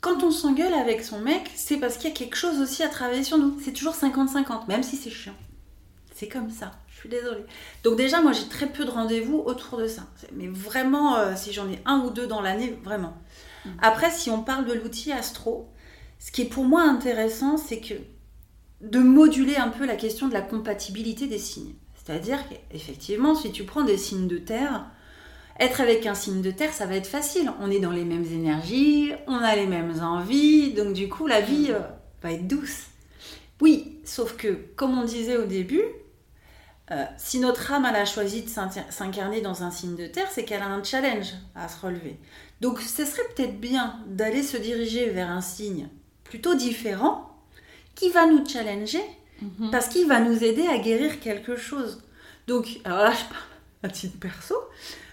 Quand 0.00 0.22
on 0.22 0.30
s'engueule 0.30 0.72
avec 0.72 1.04
son 1.04 1.20
mec, 1.20 1.50
c'est 1.54 1.76
parce 1.76 1.98
qu'il 1.98 2.08
y 2.08 2.12
a 2.12 2.16
quelque 2.16 2.36
chose 2.36 2.58
aussi 2.60 2.82
à 2.82 2.88
travailler 2.88 3.22
sur 3.22 3.36
nous. 3.36 3.60
C'est 3.62 3.72
toujours 3.72 3.94
50-50, 3.94 4.66
même 4.66 4.82
si 4.82 4.96
c'est 4.96 5.10
chiant. 5.10 5.34
C'est 6.14 6.28
comme 6.28 6.50
ça, 6.50 6.72
je 6.88 7.00
suis 7.00 7.08
désolée. 7.10 7.44
Donc 7.84 7.96
déjà, 7.96 8.22
moi 8.22 8.32
j'ai 8.32 8.48
très 8.48 8.66
peu 8.66 8.86
de 8.86 8.90
rendez-vous 8.90 9.38
autour 9.38 9.78
de 9.78 9.86
ça. 9.86 10.06
Mais 10.32 10.48
vraiment, 10.48 11.16
euh, 11.16 11.34
si 11.36 11.52
j'en 11.52 11.68
ai 11.70 11.80
un 11.84 12.00
ou 12.00 12.10
deux 12.10 12.26
dans 12.26 12.40
l'année, 12.40 12.78
vraiment. 12.82 13.14
Mm. 13.66 13.70
Après, 13.82 14.10
si 14.10 14.30
on 14.30 14.42
parle 14.42 14.64
de 14.64 14.72
l'outil 14.72 15.12
Astro, 15.12 15.70
ce 16.18 16.32
qui 16.32 16.42
est 16.42 16.46
pour 16.46 16.64
moi 16.64 16.82
intéressant, 16.82 17.58
c'est 17.58 17.80
que 17.80 17.94
de 18.80 18.98
moduler 18.98 19.56
un 19.56 19.68
peu 19.68 19.84
la 19.84 19.96
question 19.96 20.28
de 20.28 20.32
la 20.32 20.40
compatibilité 20.40 21.26
des 21.26 21.38
signes. 21.38 21.74
C'est-à-dire 22.04 22.38
qu'effectivement, 22.48 23.34
si 23.34 23.52
tu 23.52 23.64
prends 23.64 23.84
des 23.84 23.98
signes 23.98 24.28
de 24.28 24.38
terre, 24.38 24.86
être 25.58 25.80
avec 25.80 26.06
un 26.06 26.14
signe 26.14 26.40
de 26.40 26.50
terre, 26.50 26.72
ça 26.72 26.86
va 26.86 26.96
être 26.96 27.06
facile. 27.06 27.52
On 27.60 27.70
est 27.70 27.80
dans 27.80 27.90
les 27.90 28.04
mêmes 28.04 28.24
énergies, 28.24 29.12
on 29.26 29.36
a 29.36 29.54
les 29.54 29.66
mêmes 29.66 30.00
envies, 30.02 30.72
donc 30.72 30.94
du 30.94 31.08
coup, 31.08 31.26
la 31.26 31.40
vie 31.40 31.68
euh, 31.70 31.80
va 32.22 32.32
être 32.32 32.46
douce. 32.46 32.86
Oui, 33.60 33.98
sauf 34.04 34.36
que, 34.36 34.48
comme 34.76 34.98
on 34.98 35.04
disait 35.04 35.36
au 35.36 35.44
début, 35.44 35.82
euh, 36.90 37.04
si 37.18 37.38
notre 37.38 37.70
âme 37.72 37.84
a 37.84 38.04
choisi 38.04 38.42
de 38.42 38.48
s'incarner 38.48 39.42
dans 39.42 39.62
un 39.62 39.70
signe 39.70 39.96
de 39.96 40.06
terre, 40.06 40.28
c'est 40.30 40.44
qu'elle 40.44 40.62
a 40.62 40.68
un 40.68 40.82
challenge 40.82 41.34
à 41.54 41.68
se 41.68 41.84
relever. 41.84 42.18
Donc 42.60 42.80
ce 42.80 43.04
serait 43.04 43.28
peut-être 43.34 43.60
bien 43.60 44.00
d'aller 44.06 44.42
se 44.42 44.56
diriger 44.56 45.10
vers 45.10 45.30
un 45.30 45.40
signe 45.40 45.88
plutôt 46.24 46.54
différent 46.54 47.30
qui 47.94 48.10
va 48.10 48.26
nous 48.26 48.46
challenger 48.46 49.02
mhm. 49.42 49.70
parce 49.70 49.88
qu'il 49.88 50.06
va 50.06 50.20
nous 50.20 50.42
aider 50.44 50.66
à 50.66 50.78
guérir 50.78 51.20
quelque 51.20 51.56
chose. 51.56 52.02
Donc, 52.46 52.80
alors 52.84 52.98
là, 52.98 53.12
je 53.12 53.24
parle 53.24 53.44
à 53.82 53.88
titre 53.88 54.18
perso. 54.18 54.54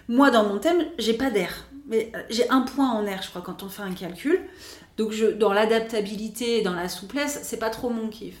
Moi, 0.08 0.30
dans 0.30 0.44
mon 0.44 0.58
thème, 0.58 0.84
j'ai 0.98 1.14
pas 1.14 1.30
d'air. 1.30 1.66
Mais 1.86 2.10
euh, 2.14 2.18
j'ai 2.30 2.48
un 2.50 2.62
point 2.62 2.90
en 2.90 3.06
air, 3.06 3.22
je 3.22 3.28
crois, 3.28 3.42
quand 3.42 3.62
on 3.62 3.68
fait 3.68 3.82
un 3.82 3.92
calcul. 3.92 4.40
Donc, 4.96 5.12
je, 5.12 5.26
dans 5.26 5.52
l'adaptabilité, 5.52 6.62
dans 6.62 6.74
la 6.74 6.88
souplesse, 6.88 7.40
c'est 7.42 7.58
pas 7.58 7.70
trop 7.70 7.90
mon 7.90 8.08
kiff. 8.08 8.34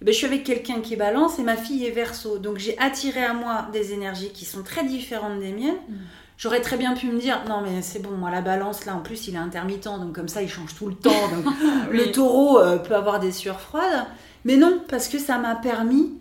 Eh 0.00 0.04
ben, 0.04 0.12
je 0.12 0.18
suis 0.18 0.26
avec 0.26 0.44
quelqu'un 0.44 0.80
qui 0.80 0.94
est 0.94 0.96
balance 0.96 1.38
et 1.38 1.42
ma 1.42 1.56
fille 1.56 1.86
est 1.86 1.90
verso. 1.90 2.38
Donc 2.38 2.58
j'ai 2.58 2.78
attiré 2.78 3.22
à 3.22 3.32
moi 3.32 3.68
des 3.72 3.92
énergies 3.92 4.30
qui 4.30 4.44
sont 4.44 4.62
très 4.62 4.84
différentes 4.84 5.40
des 5.40 5.52
miennes. 5.52 5.78
Mm. 5.88 5.94
J'aurais 6.36 6.60
très 6.60 6.76
bien 6.76 6.94
pu 6.94 7.06
me 7.06 7.18
dire, 7.18 7.42
non 7.48 7.60
mais 7.62 7.80
c'est 7.80 8.00
bon, 8.00 8.10
moi 8.10 8.30
la 8.30 8.40
balance, 8.40 8.86
là 8.86 8.96
en 8.96 9.00
plus 9.00 9.28
il 9.28 9.36
est 9.36 9.38
intermittent, 9.38 9.84
donc 9.84 10.12
comme 10.12 10.26
ça 10.26 10.42
il 10.42 10.48
change 10.48 10.74
tout 10.74 10.88
le 10.88 10.94
temps. 10.94 11.28
Donc 11.28 11.54
le 11.90 12.10
taureau 12.10 12.58
euh, 12.58 12.76
peut 12.76 12.94
avoir 12.94 13.20
des 13.20 13.30
sueurs 13.30 13.60
froides. 13.60 14.06
Mais 14.44 14.56
non, 14.56 14.82
parce 14.88 15.08
que 15.08 15.18
ça 15.18 15.38
m'a 15.38 15.54
permis 15.54 16.18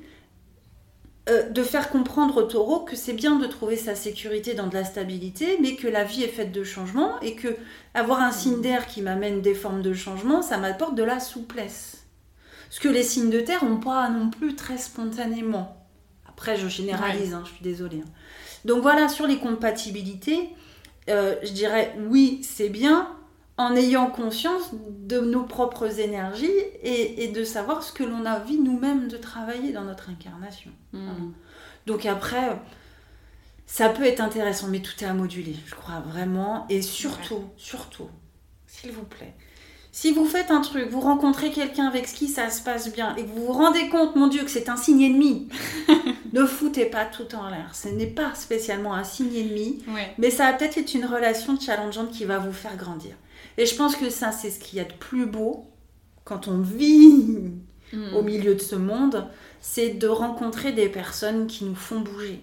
euh, 1.30 1.50
de 1.50 1.64
faire 1.64 1.90
comprendre 1.90 2.44
au 2.44 2.44
taureau 2.44 2.80
que 2.82 2.96
c'est 2.96 3.14
bien 3.14 3.38
de 3.38 3.48
trouver 3.48 3.78
sa 3.78 3.96
sécurité 3.96 4.56
dans 4.56 4.68
de 4.68 4.74
la 4.74 4.84
stabilité, 4.84 5.58
mais 5.62 5.76
que 5.76 5.88
la 5.88 6.04
vie 6.04 6.24
est 6.24 6.28
faite 6.28 6.52
de 6.52 6.64
changements 6.64 7.20
et 7.22 7.36
que 7.36 7.56
avoir 7.94 8.22
un 8.22 8.32
signe 8.32 8.62
d'air 8.62 8.88
qui 8.88 9.02
m'amène 9.02 9.42
des 9.42 9.54
formes 9.56 9.82
de 9.82 9.94
changement, 9.94 10.42
ça 10.42 10.58
m'apporte 10.58 10.96
de 10.96 11.04
la 11.04 11.20
souplesse. 11.20 12.06
Ce 12.70 12.80
que 12.80 12.90
les 12.90 13.04
signes 13.04 13.30
de 13.30 13.40
terre 13.40 13.64
n'ont 13.64 13.80
pas 13.80 14.10
non 14.10 14.30
plus 14.30 14.56
très 14.56 14.78
spontanément. 14.78 15.78
Après, 16.28 16.58
je 16.58 16.68
généralise, 16.68 17.34
hein, 17.34 17.44
je 17.46 17.52
suis 17.52 17.64
désolée. 17.64 18.02
Hein. 18.04 18.12
Donc 18.66 18.82
voilà, 18.82 19.08
sur 19.08 19.28
les 19.28 19.38
compatibilités, 19.38 20.50
euh, 21.10 21.36
je 21.44 21.52
dirais 21.52 21.96
oui, 22.10 22.42
c'est 22.44 22.70
bien, 22.70 23.08
en 23.58 23.76
ayant 23.76 24.08
conscience 24.08 24.72
de 24.74 25.20
nos 25.20 25.44
propres 25.44 26.00
énergies 26.00 26.50
et, 26.82 27.28
de 27.28 27.44
savoir 27.44 27.84
ce 27.84 27.92
que 27.94 28.04
l'on 28.04 28.26
a 28.26 28.40
envie 28.40 28.58
nous-mêmes 28.58 29.08
de 29.08 29.18
travailler 29.18 29.72
dans 29.72 29.84
notre 29.84 30.10
incarnation. 30.10 30.72
Hmm. 30.92 31.32
Donc 31.86 32.06
après, 32.06 32.60
ça 33.66 33.90
peut 33.90 34.06
être 34.06 34.22
intéressant, 34.22 34.68
mais 34.68 34.82
tout 34.82 34.94
est 35.02 35.08
à 35.08 35.14
moduler, 35.14 35.56
je 35.66 35.76
crois 35.76 36.00
vraiment. 36.00 36.66
Et 36.70 36.82
surtout, 36.82 37.44
surtout, 37.58 38.10
s'il 38.66 38.92
vous 38.92 39.04
plaît, 39.04 39.36
si 39.92 40.12
vous 40.12 40.26
faites 40.26 40.50
un 40.50 40.62
truc, 40.62 40.90
vous 40.90 41.00
rencontrez 41.00 41.52
quelqu'un 41.52 41.86
avec 41.86 42.08
qui 42.08 42.28
ça 42.28 42.50
se 42.50 42.64
passe 42.64 42.92
bien 42.92 43.16
et 43.16 43.24
que 43.24 43.30
vous 43.30 43.46
vous 43.46 43.54
rendez 43.54 43.90
compte, 43.90 44.16
mon 44.16 44.26
Dieu, 44.26 44.44
que 44.44 44.50
c'est 44.50 44.68
un 44.68 44.76
signe 44.76 45.04
ennemi, 45.04 45.50
ne 46.34 46.46
foutez 46.46 46.86
pas 46.86 47.06
tout 47.06 47.36
en 47.36 47.48
l'air. 47.48 47.76
Ce 47.76 47.90
n'est 47.90 48.08
pas 48.08 48.34
spécialement 48.34 48.96
un 48.96 49.04
signe 49.04 49.36
ennemi, 49.36 49.84
mais 50.18 50.32
ça 50.32 50.52
va 50.52 50.58
peut-être 50.58 50.80
être 50.80 50.96
une 50.96 51.06
relation 51.06 51.60
challengeante 51.60 52.10
qui 52.10 52.26
va 52.26 52.40
vous 52.40 52.52
faire 52.52 52.76
grandir. 52.76 53.16
Et 53.58 53.66
je 53.66 53.76
pense 53.76 53.96
que 53.96 54.10
ça, 54.10 54.32
c'est 54.32 54.50
ce 54.50 54.60
qu'il 54.60 54.78
y 54.78 54.82
a 54.82 54.86
de 54.86 54.94
plus 54.94 55.26
beau 55.26 55.70
quand 56.24 56.48
on 56.48 56.60
vit 56.60 57.52
hmm. 57.94 58.16
au 58.16 58.22
milieu 58.22 58.56
de 58.56 58.62
ce 58.62 58.76
monde, 58.76 59.28
c'est 59.62 59.92
de 59.92 60.08
rencontrer 60.08 60.72
des 60.72 60.90
personnes 60.90 61.48
qui 61.48 61.66
nous 61.66 61.76
font 61.76 62.00
bouger. 62.00 62.42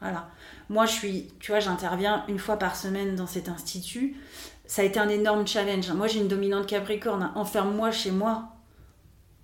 Voilà. 0.00 0.30
Moi, 0.68 0.86
je 0.86 0.92
suis, 0.92 1.28
tu 1.40 1.52
vois, 1.52 1.60
j'interviens 1.60 2.24
une 2.28 2.38
fois 2.38 2.58
par 2.58 2.76
semaine 2.76 3.16
dans 3.16 3.26
cet 3.26 3.48
institut 3.48 4.16
ça 4.66 4.82
a 4.82 4.84
été 4.84 4.98
un 4.98 5.08
énorme 5.08 5.46
challenge. 5.46 5.90
Moi, 5.92 6.08
j'ai 6.08 6.18
une 6.18 6.28
dominante 6.28 6.66
Capricorne. 6.66 7.30
Enferme-moi 7.34 7.90
chez 7.90 8.10
moi. 8.10 8.48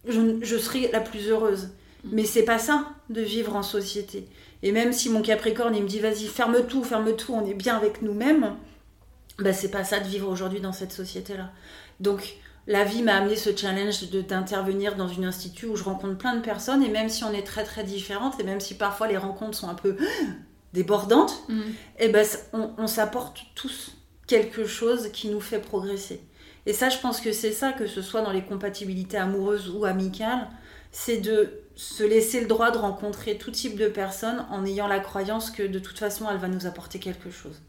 Je, 0.07 0.21
je 0.43 0.57
serai 0.57 0.91
la 0.93 1.01
plus 1.01 1.29
heureuse. 1.29 1.71
Mm. 2.05 2.09
Mais 2.13 2.25
c'est 2.25 2.45
pas 2.45 2.59
ça 2.59 2.89
de 3.09 3.21
vivre 3.21 3.55
en 3.55 3.63
société. 3.63 4.27
Et 4.63 4.73
même 4.73 4.93
si 4.93 5.11
mon 5.11 5.23
Capricorne, 5.23 5.75
il 5.77 5.83
me 5.83 5.89
dit 5.89 6.01
vas-y, 6.01 6.27
ferme 6.27 6.67
tout, 6.67 6.85
ferme 6.85 7.15
tout, 7.17 7.35
on 7.35 7.47
est 7.47 7.55
bien 7.55 7.77
avec 7.77 8.03
nous-mêmes, 8.03 8.57
bah, 9.43 9.53
c'est 9.53 9.71
pas 9.71 9.85
ça 9.85 10.01
de 10.01 10.07
vivre 10.07 10.29
aujourd'hui 10.29 10.61
dans 10.61 10.73
cette 10.73 10.93
société-là. 10.93 11.51
Donc, 12.01 12.37
la 12.67 12.85
vie 12.85 13.03
m'a 13.03 13.17
amené 13.17 13.37
ce 13.37 13.55
challenge 13.55 14.09
d'intervenir 14.11 14.97
dans 14.97 15.09
une 15.09 15.25
institut 15.25 15.67
où 15.67 15.77
je 15.77 15.85
rencontre 15.85 16.19
plein 16.19 16.37
de 16.37 16.43
personnes, 16.43 16.83
et 16.83 16.89
même 16.89 17.09
si 17.09 17.25
on 17.25 17.33
est 17.33 17.43
très 17.43 17.65
très 17.65 17.85
différentes, 17.85 18.39
et 18.41 18.45
même 18.45 18.61
si 18.61 18.75
parfois 18.75 19.09
les 19.09 19.17
rencontres 19.17 19.59
sont 19.59 19.69
un 19.69 19.75
peu 19.75 19.97
débordantes, 20.73 21.43
mm. 21.49 21.61
et 21.99 22.09
ben, 22.09 22.27
on, 22.53 22.71
on 22.79 22.87
s'apporte 22.87 23.41
tous 23.55 23.97
quelque 24.27 24.65
chose 24.65 25.11
qui 25.13 25.29
nous 25.29 25.41
fait 25.41 25.59
progresser. 25.59 26.21
Et 26.67 26.73
ça, 26.73 26.89
je 26.89 26.99
pense 26.99 27.21
que 27.21 27.33
c'est 27.33 27.53
ça, 27.53 27.73
que 27.73 27.87
ce 27.87 28.03
soit 28.03 28.23
dans 28.23 28.31
les 28.31 28.45
compatibilités 28.45 29.17
amoureuses 29.17 29.71
ou 29.71 29.85
amicales, 29.85 30.49
c'est 30.93 31.19
de 31.19 31.63
se 31.75 32.05
laisser 32.05 32.41
le 32.41 32.47
droit 32.47 32.71
de 32.71 32.79
rencontrer 32.79 33.37
tout 33.39 33.51
type 33.51 33.77
de 33.77 33.89
personnes 33.89 34.47
en 34.51 34.65
ayant 34.65 34.87
la 34.87 35.01
croyance 35.01 35.51
que 35.51 35.63
de 35.63 35.79
toute 35.79 35.99
façon, 35.99 36.27
elle 36.31 36.37
va 36.37 36.49
nous 36.49 36.67
apporter 36.67 36.99
quelque 36.99 37.31
chose. 37.31 37.61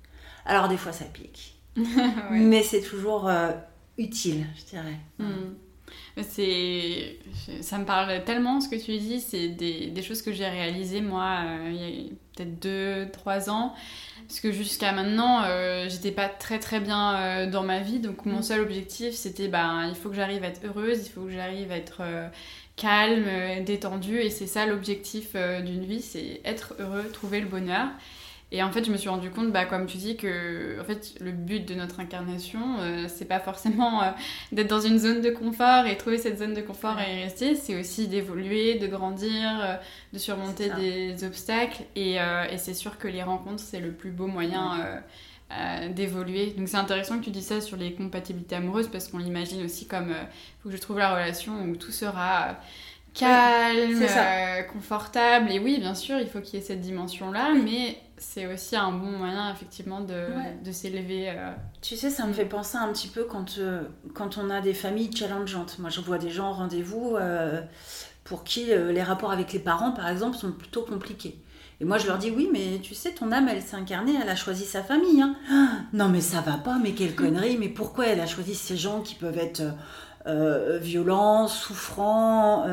Alors 0.46 0.68
des 0.68 0.78
fois, 0.78 0.92
ça 0.92 1.06
pique. 1.06 1.53
Mais 2.32 2.64
c'est 2.64 2.82
toujours 2.82 3.28
euh, 3.28 3.52
utile, 3.98 4.46
je 4.56 4.66
dirais. 4.66 5.00
Hmm. 5.20 5.54
C'est, 6.22 7.18
ça 7.62 7.80
me 7.80 7.86
parle 7.86 8.24
tellement 8.24 8.62
ce 8.62 8.70
que 8.70 8.76
tu 8.76 8.98
dis. 8.98 9.20
C'est 9.20 9.50
des, 9.50 9.88
des 9.88 10.02
choses 10.04 10.22
que 10.22 10.32
j'ai 10.32 10.48
réalisées 10.48 11.02
moi 11.02 11.42
euh, 11.46 11.72
il 11.72 11.76
y 11.76 11.84
a 11.84 12.10
peut-être 12.36 12.60
deux, 12.60 13.10
trois 13.12 13.50
ans. 13.50 13.74
Parce 14.28 14.40
que 14.40 14.52
jusqu'à 14.52 14.94
maintenant, 14.94 15.44
euh, 15.44 15.90
j'étais 15.90 16.12
pas 16.12 16.30
très 16.30 16.60
très 16.60 16.80
bien 16.80 17.16
euh, 17.16 17.50
dans 17.50 17.64
ma 17.64 17.80
vie. 17.80 18.00
Donc 18.00 18.26
mon 18.26 18.40
mm. 18.40 18.44
seul 18.44 18.62
objectif, 18.62 19.14
c'était 19.14 19.48
bah, 19.48 19.86
il 19.90 19.96
faut 19.96 20.10
que 20.10 20.16
j'arrive 20.16 20.44
à 20.44 20.48
être 20.48 20.62
heureuse, 20.66 21.06
il 21.06 21.10
faut 21.10 21.22
que 21.22 21.32
j'arrive 21.32 21.72
à 21.72 21.78
être 21.78 22.02
calme, 22.76 23.26
détendue. 23.66 24.20
Et 24.20 24.30
c'est 24.30 24.48
ça 24.48 24.66
l'objectif 24.68 25.36
d'une 25.36 25.84
vie, 25.84 26.02
c'est 26.02 26.42
être 26.46 26.76
heureux, 26.80 27.10
trouver 27.12 27.42
le 27.42 27.48
bonheur. 27.48 27.88
Et 28.56 28.62
en 28.62 28.72
fait, 28.72 28.86
je 28.86 28.92
me 28.92 28.98
suis 28.98 29.10
rendu 29.10 29.32
compte, 29.32 29.52
bah, 29.52 29.66
comme 29.66 29.88
tu 29.88 29.98
dis, 29.98 30.16
que 30.16 30.80
en 30.80 30.84
fait, 30.84 31.16
le 31.20 31.32
but 31.32 31.68
de 31.68 31.74
notre 31.74 32.00
incarnation, 32.00 32.78
euh, 32.82 33.08
c'est 33.08 33.26
pas 33.26 33.40
forcément 33.40 34.04
euh, 34.04 34.12
d'être 34.52 34.70
dans 34.70 34.80
une 34.80 35.00
zone 35.00 35.22
de 35.22 35.32
confort 35.32 35.88
et 35.88 35.98
trouver 35.98 36.20
cette 36.20 36.38
zone 36.38 36.54
de 36.54 36.62
confort 36.62 37.00
et 37.02 37.22
y 37.22 37.24
rester, 37.24 37.56
c'est 37.56 37.80
aussi 37.80 38.08
d'évoluer, 38.08 38.76
de 38.76 38.86
grandir, 38.86 39.60
euh, 39.60 39.76
de 40.14 40.20
surmonter 40.20 40.70
des 40.70 41.24
obstacles. 41.24 41.82
Et, 41.96 42.18
et 42.18 42.58
c'est 42.58 42.76
sûr 42.76 43.00
que 43.00 43.08
les 43.08 43.24
rencontres, 43.24 43.64
c'est 43.64 43.80
le 43.80 43.92
plus 43.92 44.12
beau 44.12 44.28
moyen 44.28 45.02
d'évoluer. 45.90 46.54
Donc 46.56 46.68
c'est 46.68 46.78
intéressant 46.78 47.18
que 47.18 47.24
tu 47.24 47.32
dis 47.32 47.42
ça 47.42 47.60
sur 47.60 47.78
les 47.78 47.94
compatibilités 47.94 48.56
amoureuses 48.56 48.88
parce 48.88 49.08
qu'on 49.08 49.18
l'imagine 49.18 49.66
aussi 49.66 49.88
comme 49.88 50.10
il 50.10 50.62
faut 50.62 50.70
que 50.70 50.76
je 50.76 50.82
trouve 50.82 51.00
la 51.00 51.12
relation 51.12 51.64
où 51.64 51.76
tout 51.76 51.92
sera 51.92 52.60
calme, 53.14 54.06
confortable. 54.72 55.52
Et 55.52 55.60
oui, 55.60 55.80
bien 55.80 55.96
sûr, 55.96 56.20
il 56.20 56.28
faut 56.28 56.40
qu'il 56.40 56.60
y 56.60 56.62
ait 56.62 56.66
cette 56.66 56.82
dimension-là, 56.82 57.54
mais 57.54 57.98
c'est 58.24 58.48
aussi 58.48 58.76
un 58.76 58.92
bon 58.92 59.12
moyen 59.12 59.52
effectivement 59.52 60.02
de, 60.02 60.28
de 60.64 60.72
s'élever. 60.72 61.30
Euh. 61.30 61.54
Tu 61.82 61.96
sais, 61.96 62.10
ça 62.10 62.26
me 62.26 62.34
fait 62.34 62.46
penser 62.46 62.78
un 62.78 62.92
petit 62.92 63.08
peu 63.08 63.26
quand, 63.26 63.58
euh, 63.58 63.84
quand 64.14 64.38
on 64.38 64.50
a 64.50 64.62
des 64.62 64.74
familles 64.74 65.16
challengeantes. 65.16 65.78
Moi, 65.80 65.90
je 65.90 66.02
vois 66.02 66.18
des 66.18 66.30
gens 66.30 66.48
en 66.48 66.54
rendez-vous 66.54 67.16
euh, 67.16 67.62
pour 68.24 68.44
qui 68.44 68.66
les 68.66 69.04
rapports 69.04 69.32
avec 69.32 69.54
les 69.54 69.60
parents, 69.60 69.92
par 69.92 70.08
exemple, 70.08 70.38
sont 70.38 70.52
plutôt 70.52 70.84
compliqués. 70.84 71.38
Et 71.82 71.86
moi, 71.86 71.98
je 71.98 72.08
leur 72.08 72.18
dis 72.18 72.32
oui, 72.32 72.50
mais 72.52 72.80
tu 72.82 72.96
sais, 72.96 73.12
ton 73.12 73.32
âme, 73.32 73.50
elle 73.50 73.62
s'est 73.62 73.76
incarnée, 73.76 74.14
elle 74.22 74.30
a 74.30 74.36
choisi 74.36 74.64
sa 74.64 74.82
famille. 74.82 75.22
Hein. 75.22 75.36
non, 75.92 76.08
mais 76.08 76.22
ça 76.22 76.42
va 76.42 76.58
pas, 76.58 76.80
mais 76.82 76.94
quelle 76.94 77.16
connerie, 77.16 77.58
mais 77.58 77.70
pourquoi 77.70 78.08
elle 78.08 78.22
a 78.22 78.28
choisi 78.28 78.56
ces 78.56 78.78
gens 78.78 79.02
qui 79.02 79.16
peuvent 79.16 79.38
être 79.38 79.62
euh, 80.28 80.78
violent, 80.82 81.48
souffrant, 81.48 82.66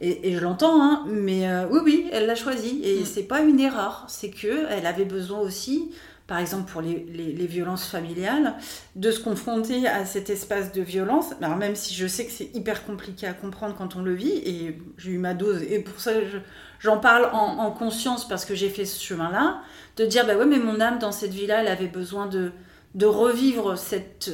et, 0.00 0.34
je 0.34 0.40
l'entends, 0.40 0.82
hein, 0.82 1.04
mais 1.08 1.46
oui, 1.70 1.80
oui, 1.84 2.10
elle 2.12 2.26
l'a 2.26 2.34
choisi, 2.34 2.80
et 2.84 3.00
mm. 3.00 3.04
c'est 3.04 3.24
pas 3.24 3.40
une 3.40 3.60
erreur, 3.60 4.04
c'est 4.08 4.30
que 4.30 4.66
elle 4.70 4.86
avait 4.86 5.04
besoin 5.04 5.38
aussi 5.40 5.90
par 6.28 6.38
exemple 6.38 6.70
pour 6.70 6.82
les, 6.82 7.46
violences 7.46 7.86
familiales, 7.86 8.54
de 8.94 9.10
se 9.10 9.18
confronter 9.18 9.88
à 9.88 10.04
cet 10.04 10.28
espace 10.28 10.72
de 10.72 10.82
violence. 10.82 11.32
Alors 11.40 11.56
même 11.56 11.74
si 11.74 11.94
je 11.94 12.06
sais 12.06 12.26
que 12.26 12.30
c'est 12.30 12.54
hyper 12.54 12.84
compliqué 12.84 13.26
à 13.26 13.32
comprendre 13.32 13.74
quand 13.76 13.96
on 13.96 14.02
le 14.02 14.12
vit, 14.14 14.34
et 14.44 14.78
j'ai 14.98 15.10
eu 15.10 15.18
ma 15.18 15.32
dose, 15.32 15.62
et 15.62 15.78
pour 15.80 15.98
ça 15.98 16.12
j'en 16.80 16.98
parle 16.98 17.30
en, 17.32 17.70
conscience 17.70 18.28
parce 18.28 18.44
que 18.44 18.54
j'ai 18.54 18.68
fait 18.68 18.84
ce 18.84 19.02
chemin-là, 19.02 19.62
de 19.96 20.04
dire 20.04 20.26
bah 20.26 20.36
ouais 20.36 20.44
mais 20.44 20.58
mon 20.58 20.80
âme 20.80 20.98
dans 20.98 21.12
cette 21.12 21.32
vie-là, 21.32 21.62
elle 21.62 21.68
avait 21.68 21.88
besoin 21.88 22.26
de, 22.26 22.52
de 22.94 23.06
revivre 23.06 23.78
cet 23.78 24.30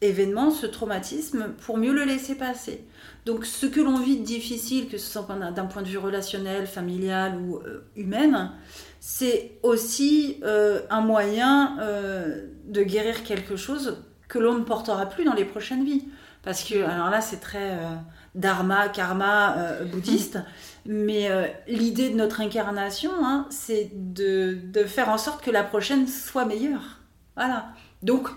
événement, 0.00 0.50
ce 0.50 0.66
traumatisme, 0.66 1.54
pour 1.64 1.78
mieux 1.78 1.92
le 1.92 2.04
laisser 2.04 2.34
passer. 2.34 2.84
Donc 3.24 3.44
ce 3.44 3.66
que 3.66 3.80
l'on 3.80 3.98
vit 3.98 4.18
de 4.18 4.24
difficile, 4.24 4.88
que 4.88 4.98
ce 4.98 5.10
soit 5.10 5.26
d'un 5.54 5.66
point 5.66 5.82
de 5.82 5.88
vue 5.88 5.98
relationnel, 5.98 6.66
familial 6.66 7.38
ou 7.40 7.56
euh, 7.56 7.84
humain, 7.96 8.52
c'est 9.00 9.58
aussi 9.62 10.40
euh, 10.44 10.82
un 10.90 11.00
moyen 11.00 11.78
euh, 11.80 12.46
de 12.66 12.82
guérir 12.82 13.24
quelque 13.24 13.56
chose 13.56 14.04
que 14.28 14.38
l'on 14.38 14.54
ne 14.54 14.64
portera 14.64 15.06
plus 15.06 15.24
dans 15.24 15.34
les 15.34 15.44
prochaines 15.44 15.84
vies. 15.84 16.04
Parce 16.42 16.62
que, 16.62 16.80
alors 16.84 17.10
là, 17.10 17.20
c'est 17.20 17.40
très 17.40 17.76
dharma, 18.36 18.88
karma 18.88 19.56
bouddhiste, 19.90 20.38
mais 20.86 21.28
l'idée 21.66 22.10
de 22.10 22.14
notre 22.14 22.40
incarnation, 22.40 23.10
hein, 23.24 23.48
c'est 23.50 23.90
de, 23.92 24.56
de, 24.72 24.84
faire 24.84 25.08
en 25.08 25.18
sorte 25.18 25.42
que 25.42 25.50
la 25.50 25.64
prochaine 25.64 26.06
soit 26.06 26.44
meilleure. 26.44 27.00
Voilà. 27.34 27.70
Donc, 28.04 28.28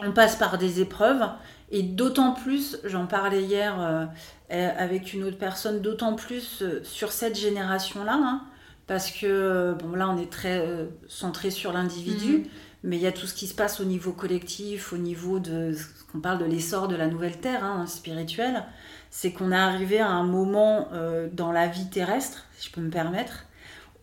on 0.00 0.12
passe 0.12 0.36
par 0.36 0.58
des 0.58 0.80
épreuves, 0.80 1.22
et 1.70 1.82
d'autant 1.82 2.32
plus, 2.32 2.78
j'en 2.84 3.06
parlais 3.06 3.42
hier 3.42 4.08
avec 4.50 5.12
une 5.12 5.24
autre 5.24 5.38
personne, 5.38 5.80
d'autant 5.80 6.14
plus 6.14 6.62
sur 6.82 7.12
cette 7.12 7.38
génération-là, 7.38 8.14
hein, 8.14 8.42
parce 8.86 9.10
que 9.10 9.74
bon 9.80 9.94
là 9.94 10.08
on 10.08 10.18
est 10.18 10.30
très 10.30 10.58
euh, 10.58 10.86
centré 11.08 11.50
sur 11.50 11.72
l'individu, 11.72 12.38
mhm. 12.38 12.44
mais 12.84 12.96
il 12.96 13.02
y 13.02 13.06
a 13.06 13.12
tout 13.12 13.26
ce 13.26 13.34
qui 13.34 13.46
se 13.46 13.54
passe 13.54 13.80
au 13.80 13.84
niveau 13.84 14.12
collectif, 14.12 14.92
au 14.92 14.98
niveau 14.98 15.38
de 15.38 15.72
ce 15.72 16.12
qu'on 16.12 16.20
parle 16.20 16.38
de 16.38 16.44
l'essor 16.44 16.88
de 16.88 16.96
la 16.96 17.06
nouvelle 17.06 17.38
terre 17.38 17.64
hein, 17.64 17.86
spirituelle, 17.86 18.64
c'est 19.10 19.32
qu'on 19.32 19.52
est 19.52 19.56
arrivé 19.56 20.00
à 20.00 20.08
un 20.08 20.24
moment 20.24 20.88
euh, 20.92 21.28
dans 21.32 21.52
la 21.52 21.68
vie 21.68 21.88
terrestre, 21.88 22.44
si 22.58 22.68
je 22.68 22.72
peux 22.72 22.80
me 22.80 22.90
permettre, 22.90 23.46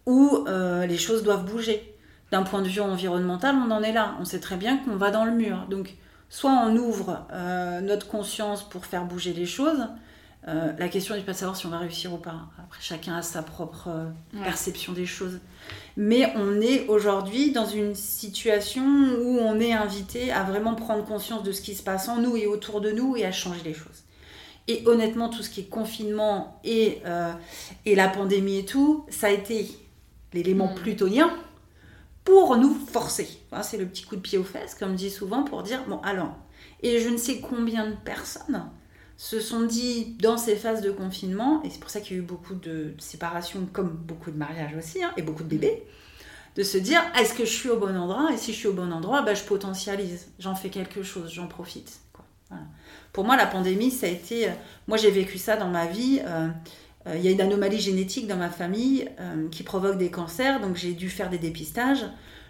où 0.05 0.45
euh, 0.47 0.85
les 0.85 0.97
choses 0.97 1.23
doivent 1.23 1.45
bouger. 1.45 1.95
D'un 2.31 2.43
point 2.43 2.61
de 2.61 2.67
vue 2.67 2.81
environnemental, 2.81 3.55
on 3.55 3.71
en 3.71 3.81
est 3.81 3.93
là. 3.93 4.15
On 4.19 4.25
sait 4.25 4.39
très 4.39 4.55
bien 4.55 4.77
qu'on 4.77 4.95
va 4.95 5.11
dans 5.11 5.25
le 5.25 5.31
mur. 5.31 5.65
Donc, 5.69 5.95
soit 6.29 6.51
on 6.51 6.75
ouvre 6.75 7.25
notre 7.81 8.07
conscience 8.07 8.61
pour 8.61 8.85
faire 8.85 9.05
bouger 9.05 9.33
les 9.33 9.47
choses, 9.47 9.87
euh, 10.47 10.71
la 10.77 10.87
question 10.87 11.15
n'est 11.15 11.21
pas 11.21 11.33
de 11.33 11.37
savoir 11.37 11.57
si 11.57 11.65
on 11.65 11.69
va 11.69 11.79
réussir 11.79 12.13
ou 12.13 12.17
pas. 12.17 12.47
Après, 12.57 12.79
chacun 12.81 13.17
a 13.17 13.21
sa 13.21 13.43
propre 13.43 13.89
euh, 13.89 14.09
perception 14.43 14.93
des 14.93 15.05
choses. 15.05 15.39
Mais 15.97 16.31
on 16.37 16.61
est 16.61 16.87
aujourd'hui 16.87 17.51
dans 17.51 17.65
une 17.65 17.93
situation 17.93 18.83
où 18.83 19.39
on 19.39 19.59
est 19.59 19.73
invité 19.73 20.31
à 20.31 20.43
vraiment 20.43 20.75
prendre 20.75 21.03
conscience 21.03 21.43
de 21.43 21.51
ce 21.51 21.61
qui 21.61 21.75
se 21.75 21.83
passe 21.83 22.07
en 22.07 22.21
nous 22.21 22.37
et 22.37 22.47
autour 22.47 22.79
de 22.79 22.91
nous 22.91 23.17
et 23.17 23.25
à 23.25 23.31
changer 23.33 23.61
les 23.65 23.73
choses. 23.73 24.03
Et 24.69 24.83
honnêtement, 24.85 25.29
tout 25.29 25.43
ce 25.43 25.49
qui 25.49 25.61
est 25.61 25.69
confinement 25.69 26.59
et, 26.63 27.01
euh, 27.05 27.33
et 27.85 27.95
la 27.95 28.07
pandémie 28.07 28.59
et 28.59 28.65
tout, 28.65 29.05
ça 29.09 29.27
a 29.27 29.31
été 29.31 29.69
l'élément 30.33 30.71
mm. 30.71 30.75
plutonien 30.75 31.31
pour 32.29 32.57
nous 32.57 32.73
forcer. 32.73 33.27
c'est 33.63 33.77
le 33.77 33.87
petit 33.87 34.03
coup 34.03 34.15
de 34.15 34.21
pied 34.21 34.37
aux 34.37 34.43
fesses, 34.43 34.75
comme 34.75 34.95
dit 34.95 35.09
souvent, 35.09 35.43
pour 35.43 35.63
dire, 35.63 35.83
bon, 35.87 35.99
alors, 36.01 36.35
et 36.83 36.99
je 36.99 37.09
ne 37.09 37.17
sais 37.17 37.39
combien 37.39 37.89
de 37.89 37.95
personnes 37.95 38.69
se 39.17 39.39
sont 39.39 39.63
dit 39.63 40.15
dans 40.21 40.37
ces 40.37 40.55
phases 40.55 40.81
de 40.81 40.91
confinement, 40.91 41.61
et 41.63 41.69
c'est 41.69 41.79
pour 41.79 41.89
ça 41.89 41.99
qu'il 41.99 42.15
y 42.15 42.19
a 42.19 42.23
eu 42.23 42.25
beaucoup 42.25 42.53
de 42.53 42.93
séparations, 42.99 43.67
comme 43.73 43.89
beaucoup 43.89 44.31
de 44.31 44.37
mariages 44.37 44.75
aussi, 44.77 45.03
hein, 45.03 45.11
et 45.17 45.23
beaucoup 45.23 45.43
de 45.43 45.49
bébés, 45.49 45.83
de 46.55 46.63
se 46.63 46.77
dire 46.77 47.01
est-ce 47.19 47.33
que 47.33 47.45
je 47.45 47.51
suis 47.51 47.69
au 47.69 47.77
bon 47.77 47.97
endroit 47.97 48.29
Et 48.31 48.37
si 48.37 48.53
je 48.53 48.57
suis 48.57 48.67
au 48.67 48.73
bon 48.73 48.91
endroit, 48.91 49.23
bah, 49.23 49.33
je 49.33 49.43
potentialise, 49.43 50.27
j'en 50.37 50.55
fais 50.55 50.69
quelque 50.69 51.03
chose, 51.03 51.31
j'en 51.33 51.47
profite. 51.47 51.99
Pour 53.11 53.23
moi, 53.23 53.37
la 53.37 53.45
pandémie, 53.45 53.91
ça 53.91 54.07
a 54.07 54.09
été. 54.09 54.49
Euh, 54.49 54.53
moi, 54.87 54.97
j'ai 54.97 55.11
vécu 55.11 55.37
ça 55.37 55.55
dans 55.55 55.69
ma 55.69 55.85
vie. 55.85 56.19
Euh, 56.25 56.47
euh, 57.09 57.15
il 57.17 57.25
y 57.25 57.27
a 57.27 57.31
une 57.31 57.41
anomalie 57.41 57.79
génétique 57.79 58.27
dans 58.27 58.37
ma 58.37 58.49
famille 58.49 59.09
qui 59.51 59.63
provoque 59.63 59.97
des 59.97 60.09
cancers, 60.09 60.61
donc 60.61 60.75
j'ai 60.75 60.93
dû 60.93 61.09
faire 61.09 61.29
des 61.29 61.37
dépistages. 61.37 62.05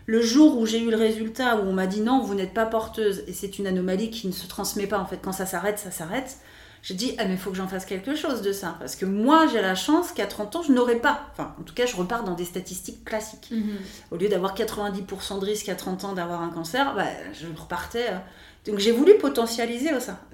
Le 0.06 0.22
jour 0.22 0.58
où 0.58 0.66
j'ai 0.66 0.82
eu 0.82 0.90
le 0.90 0.98
résultat, 0.98 1.58
où 1.58 1.68
on 1.68 1.74
m'a 1.74 1.88
dit 1.88 2.02
non, 2.02 2.22
vous 2.22 2.36
n'êtes 2.36 2.54
pas 2.54 2.66
porteuse, 2.66 3.24
et 3.28 3.34
c'est 3.34 3.60
une 3.60 3.68
anomalie 3.68 4.10
qui 4.10 4.28
ne 4.28 4.32
se 4.32 4.48
transmet 4.48 4.88
pas, 4.88 5.00
en 5.00 5.06
fait, 5.06 5.20
quand 5.22 5.32
ça 5.32 5.46
s'arrête, 5.46 5.80
ça 5.80 5.92
s'arrête 5.92 6.38
j'ai 6.82 6.94
dit, 6.94 7.16
ah, 7.18 7.26
mais 7.26 7.34
il 7.34 7.38
faut 7.38 7.50
que 7.50 7.58
j'en 7.58 7.68
fasse 7.68 7.86
quelque 7.86 8.16
chose 8.16 8.42
de 8.42 8.54
ça. 8.54 8.76
Parce 8.80 8.96
que 8.96 9.06
moi, 9.06 9.48
j'ai 9.48 9.62
la 9.62 9.76
chance 9.76 10.12
qu'à 10.12 10.28
30 10.28 10.56
ans, 10.56 10.64
je 10.64 10.72
n'aurais 10.72 10.96
pas. 10.96 11.28
Enfin, 11.32 11.54
en 11.60 11.64
tout 11.64 11.74
cas, 11.74 11.86
je 11.86 11.96
repars 11.96 12.24
dans 12.24 12.36
des 12.36 12.46
statistiques 12.46 13.04
classiques. 13.04 13.50
Mhm. 13.52 13.78
Au 14.12 14.18
lieu 14.18 14.30
d'avoir 14.30 14.56
90% 14.56 15.40
de 15.40 15.46
risque 15.46 15.68
à 15.70 15.76
30 15.76 16.06
ans 16.06 16.14
d'avoir 16.14 16.42
un 16.42 16.50
cancer, 16.50 16.96
bah, 16.96 17.08
je 17.34 17.48
repartais. 17.60 18.08
Euh. 18.10 18.18
Donc, 18.66 18.80
j'ai 18.80 18.92
voulu 18.92 19.16
potentialiser 19.18 19.90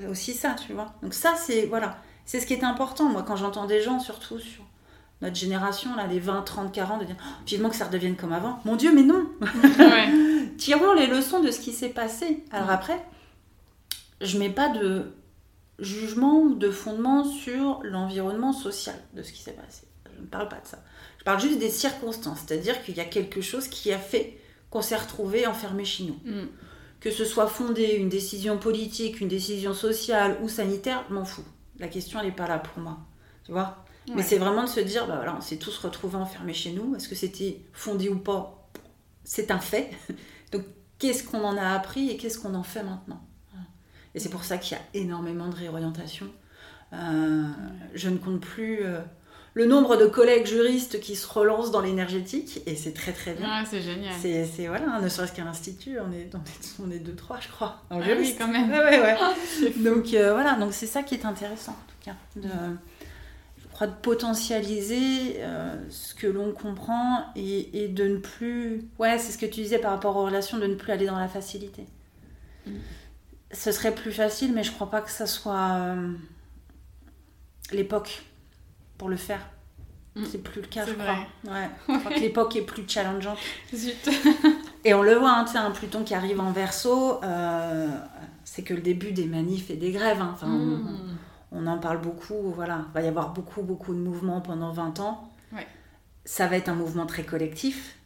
aussi 0.09 0.34
ça, 0.34 0.55
tu 0.65 0.73
vois. 0.73 0.93
Donc, 1.01 1.13
ça, 1.13 1.34
c'est 1.36 1.65
voilà, 1.65 1.97
c'est 2.26 2.39
ce 2.39 2.45
qui 2.45 2.53
est 2.53 2.63
important. 2.63 3.05
Moi, 3.05 3.23
quand 3.23 3.36
j'entends 3.36 3.65
des 3.65 3.82
gens, 3.82 3.99
surtout 3.99 4.39
sur 4.39 4.63
notre 5.21 5.36
génération, 5.36 5.95
là, 5.95 6.07
les 6.07 6.19
20, 6.19 6.41
30, 6.41 6.71
40, 6.71 7.01
de 7.01 7.05
dire 7.05 7.15
oh, 7.19 7.43
vivement 7.45 7.69
que 7.69 7.76
ça 7.76 7.86
redevienne 7.86 8.15
comme 8.15 8.34
avant. 8.34 8.59
Mon 8.65 8.76
Dieu, 8.76 8.93
mais 8.93 9.03
non 9.03 9.28
Tirons 10.57 10.93
les 10.93 11.07
leçons 11.07 11.39
de 11.39 11.51
ce 11.51 11.59
qui 11.59 11.71
s'est 11.71 11.89
passé. 11.89 12.43
Alors, 12.51 12.69
après, 12.69 13.05
je 14.21 14.38
mets 14.38 14.49
pas 14.49 14.69
de 14.69 15.13
jugement 15.80 16.39
ou 16.39 16.55
de 16.55 16.71
fondement 16.71 17.23
sur 17.23 17.82
l'environnement 17.84 18.53
social 18.53 18.95
de 19.13 19.23
ce 19.23 19.32
qui 19.32 19.41
s'est 19.41 19.53
passé. 19.53 19.84
Je 20.15 20.21
ne 20.21 20.28
parle 20.28 20.47
pas 20.47 20.59
de 20.59 20.67
ça. 20.67 20.80
Je 21.19 21.23
parle 21.23 21.41
juste 21.41 21.59
des 21.59 21.69
circonstances, 21.69 22.39
c'est-à-dire 22.45 22.84
qu'il 22.84 22.95
y 22.95 23.01
a 23.01 23.05
quelque 23.05 23.41
chose 23.41 23.67
qui 23.67 23.91
a 23.91 23.97
fait 23.97 24.39
qu'on 24.69 24.82
s'est 24.82 24.95
retrouvé 24.95 25.47
enfermé 25.47 25.86
chez 25.86 26.05
nous. 26.05 26.19
Mm. 26.26 26.47
Que 26.99 27.11
ce 27.11 27.26
soit 27.26 27.47
fondé 27.47 27.95
une 27.97 28.09
décision 28.09 28.57
politique, 28.57 29.21
une 29.21 29.28
décision 29.28 29.73
sociale 29.73 30.38
ou 30.41 30.49
sanitaire, 30.49 31.03
je 31.09 31.13
m'en 31.13 31.26
fous. 31.26 31.43
La 31.80 31.88
question, 31.88 32.19
elle 32.19 32.28
n'est 32.28 32.32
pas 32.32 32.47
là 32.47 32.59
pour 32.59 32.82
moi. 32.82 32.99
Tu 33.43 33.51
vois? 33.51 33.86
Mais 34.13 34.21
c'est 34.21 34.38
vraiment 34.38 34.63
de 34.63 34.69
se 34.69 34.80
dire, 34.80 35.07
bah 35.07 35.15
voilà, 35.15 35.36
on 35.36 35.41
s'est 35.41 35.57
tous 35.57 35.78
retrouvés 35.80 36.17
enfermés 36.17 36.53
chez 36.53 36.71
nous. 36.71 36.95
Est-ce 36.95 37.09
que 37.09 37.15
c'était 37.15 37.61
fondé 37.73 38.09
ou 38.09 38.19
pas? 38.19 38.69
C'est 39.23 39.49
un 39.49 39.59
fait. 39.59 39.89
Donc, 40.51 40.63
qu'est-ce 40.99 41.23
qu'on 41.23 41.43
en 41.43 41.57
a 41.57 41.69
appris 41.69 42.09
et 42.11 42.17
qu'est-ce 42.17 42.38
qu'on 42.38 42.53
en 42.53 42.63
fait 42.63 42.84
maintenant? 42.84 43.21
Et 44.13 44.19
c'est 44.19 44.30
pour 44.30 44.45
ça 44.45 44.57
qu'il 44.57 44.78
y 44.78 44.80
a 44.80 44.84
énormément 44.93 45.49
de 45.49 45.55
réorientation. 45.55 46.28
Euh, 46.93 47.47
je 47.93 48.09
ne 48.09 48.17
compte 48.17 48.39
plus 48.39 48.84
euh, 48.84 49.01
le 49.55 49.65
nombre 49.65 49.97
de 49.97 50.05
collègues 50.05 50.45
juristes 50.45 50.99
qui 50.99 51.15
se 51.15 51.27
relancent 51.27 51.71
dans 51.71 51.81
l'énergétique, 51.81 52.61
et 52.67 52.75
c'est 52.75 52.93
très 52.93 53.11
très 53.11 53.33
bien. 53.33 53.65
c'est 53.65 53.81
génial. 53.81 54.13
C'est, 54.21 54.67
voilà, 54.67 54.99
ne 54.99 55.09
serait-ce 55.09 55.33
qu'à 55.33 55.43
l'Institut, 55.43 55.97
on 55.99 56.11
est, 56.13 56.29
on 56.79 56.91
est, 56.91 56.99
deux, 56.99 57.15
trois, 57.15 57.39
je 57.39 57.47
crois. 57.47 57.81
Ah 57.89 57.97
oui, 57.97 58.35
quand 58.37 58.47
même. 58.47 58.69
ouais, 58.69 59.01
ouais. 59.01 59.73
donc 59.77 60.13
euh, 60.13 60.33
voilà, 60.33 60.53
donc 60.55 60.73
c'est 60.73 60.85
ça 60.85 61.01
qui 61.01 61.15
est 61.15 61.25
intéressant, 61.25 61.71
en 61.71 61.87
tout 61.87 62.11
cas. 62.11 62.15
De, 62.35 62.49
je 63.57 63.67
crois 63.71 63.87
de 63.87 63.95
potentialiser 63.95 65.41
ce 65.89 66.13
que 66.13 66.27
l'on 66.27 66.53
comprend 66.53 67.25
et, 67.35 67.83
et, 67.83 67.87
de 67.87 68.07
ne 68.07 68.17
plus. 68.17 68.83
Ouais, 68.99 69.17
c'est 69.17 69.31
ce 69.31 69.37
que 69.37 69.45
tu 69.45 69.61
disais 69.61 69.79
par 69.79 69.91
rapport 69.91 70.15
aux 70.15 70.25
relations, 70.25 70.59
de 70.59 70.67
ne 70.67 70.75
plus 70.75 70.91
aller 70.91 71.07
dans 71.07 71.19
la 71.19 71.27
facilité. 71.27 71.85
Mm 72.67 72.71
ce 73.55 73.71
serait 73.71 73.93
plus 73.93 74.11
facile, 74.11 74.53
mais 74.53 74.63
je 74.63 74.71
crois 74.71 74.89
pas 74.89 75.01
que 75.01 75.11
ça 75.11 75.25
soit 75.25 75.73
euh, 75.75 76.13
l'époque 77.71 78.23
pour 78.97 79.09
le 79.09 79.17
faire. 79.17 79.41
Mm. 80.15 80.23
C'est 80.31 80.43
plus 80.43 80.61
le 80.61 80.67
cas, 80.67 80.85
je 80.85 80.93
crois. 80.93 81.17
Ouais. 81.45 81.69
je 81.89 81.99
crois 81.99 82.11
que 82.11 82.19
l'époque 82.19 82.55
est 82.55 82.61
plus 82.61 82.85
challengeante. 82.87 83.37
et 84.85 84.93
on 84.93 85.01
le 85.01 85.15
voit, 85.15 85.31
hein, 85.31 85.45
un 85.55 85.71
Pluton 85.71 86.03
qui 86.03 86.13
arrive 86.13 86.39
en 86.39 86.51
verso, 86.51 87.21
euh, 87.23 87.89
c'est 88.43 88.63
que 88.63 88.73
le 88.73 88.81
début 88.81 89.11
des 89.11 89.25
manifs 89.25 89.69
et 89.69 89.75
des 89.75 89.91
grèves. 89.91 90.21
Hein. 90.21 90.31
Enfin, 90.33 90.47
mm. 90.47 91.17
on, 91.51 91.67
en 91.67 91.77
parle 91.77 91.99
beaucoup. 92.01 92.51
Voilà. 92.55 92.85
Il 92.89 92.93
va 92.93 93.01
y 93.01 93.07
avoir 93.07 93.33
beaucoup, 93.33 93.61
beaucoup 93.61 93.93
de 93.93 93.99
mouvements 93.99 94.41
pendant 94.41 94.71
20 94.71 94.99
ans. 94.99 95.31
Ça 96.27 96.47
va 96.47 96.57
être 96.57 96.69
un 96.69 96.75
mouvement 96.75 97.05
très 97.05 97.23
collectif. 97.23 97.97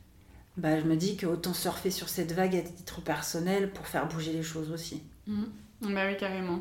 Bah, 0.57 0.77
je 0.77 0.83
me 0.83 0.97
dis 0.97 1.15
qu'autant 1.15 1.53
surfer 1.53 1.89
sur 1.89 2.09
cette 2.09 2.33
vague 2.33 2.53
à 2.53 2.61
titre 2.61 2.99
personnel 2.99 3.71
pour 3.71 3.87
faire 3.87 4.09
bouger 4.09 4.33
les 4.33 4.43
choses 4.43 4.71
aussi. 4.71 5.03
Mmh. 5.25 5.43
Bah 5.83 6.01
oui, 6.05 6.17
carrément. 6.17 6.59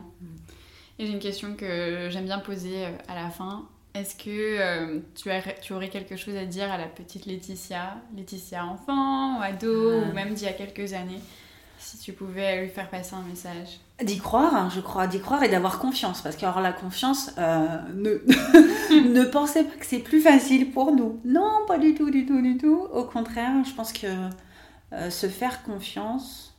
Et 1.01 1.07
j'ai 1.07 1.13
une 1.13 1.19
question 1.19 1.57
que 1.57 2.09
j'aime 2.11 2.27
bien 2.27 2.39
poser 2.39 2.87
euh, 2.87 2.93
à 3.09 3.17
la 3.17 3.29
fin. 3.31 3.69
Est-ce 3.99 4.15
que 4.15 4.31
euh, 4.31 5.01
tu, 5.17 5.29
as, 5.29 5.43
tu, 5.61 5.73
aurais 5.73 5.89
quelque 5.89 6.17
chose 6.17 6.37
à 6.37 6.45
dire 6.45 6.71
à 6.71 6.79
la 6.79 6.87
petite 6.87 7.27
Laetitia, 7.27 7.97
Laetitia 8.17 8.65
enfant, 8.65 9.39
ou 9.39 9.43
ado, 9.43 10.03
ou 10.03 10.13
même 10.13 10.35
d'il 10.35 10.45
y 10.45 10.49
a 10.49 10.53
quelques 10.53 10.93
années, 10.93 11.21
si 11.79 11.99
tu 11.99 12.13
pouvais 12.13 12.63
lui 12.63 12.69
faire 12.69 12.89
passer 12.91 13.17
un 13.17 13.23
message? 13.23 13.81
D'y 14.01 14.19
croire, 14.19 14.55
hein, 14.55 14.71
je 14.73 14.81
crois, 14.81 15.09
d'y 15.09 15.19
croire 15.19 15.43
et 15.43 15.49
d'avoir 15.49 15.81
confiance. 15.81 16.23
Parce 16.23 16.37
qu'avoir 16.37 16.61
la 16.63 16.73
confiance, 16.73 17.33
euh, 17.39 17.67
ne, 17.93 19.09
ne 19.09 19.25
pensez 19.25 19.65
pas 19.65 19.75
que 19.75 19.87
c'est 19.87 19.99
plus 19.99 20.21
facile 20.21 20.71
pour 20.71 20.95
nous. 20.95 21.21
Non, 21.25 21.65
pas 21.67 21.79
du 21.79 21.95
tout, 21.95 22.11
du 22.11 22.25
tout, 22.25 22.41
du 22.41 22.57
tout. 22.57 22.87
Au 22.93 23.03
contraire, 23.03 23.65
je 23.65 23.73
pense 23.73 23.93
que 23.93 24.07
se 25.11 25.29
faire 25.29 25.65
confiance, 25.65 26.57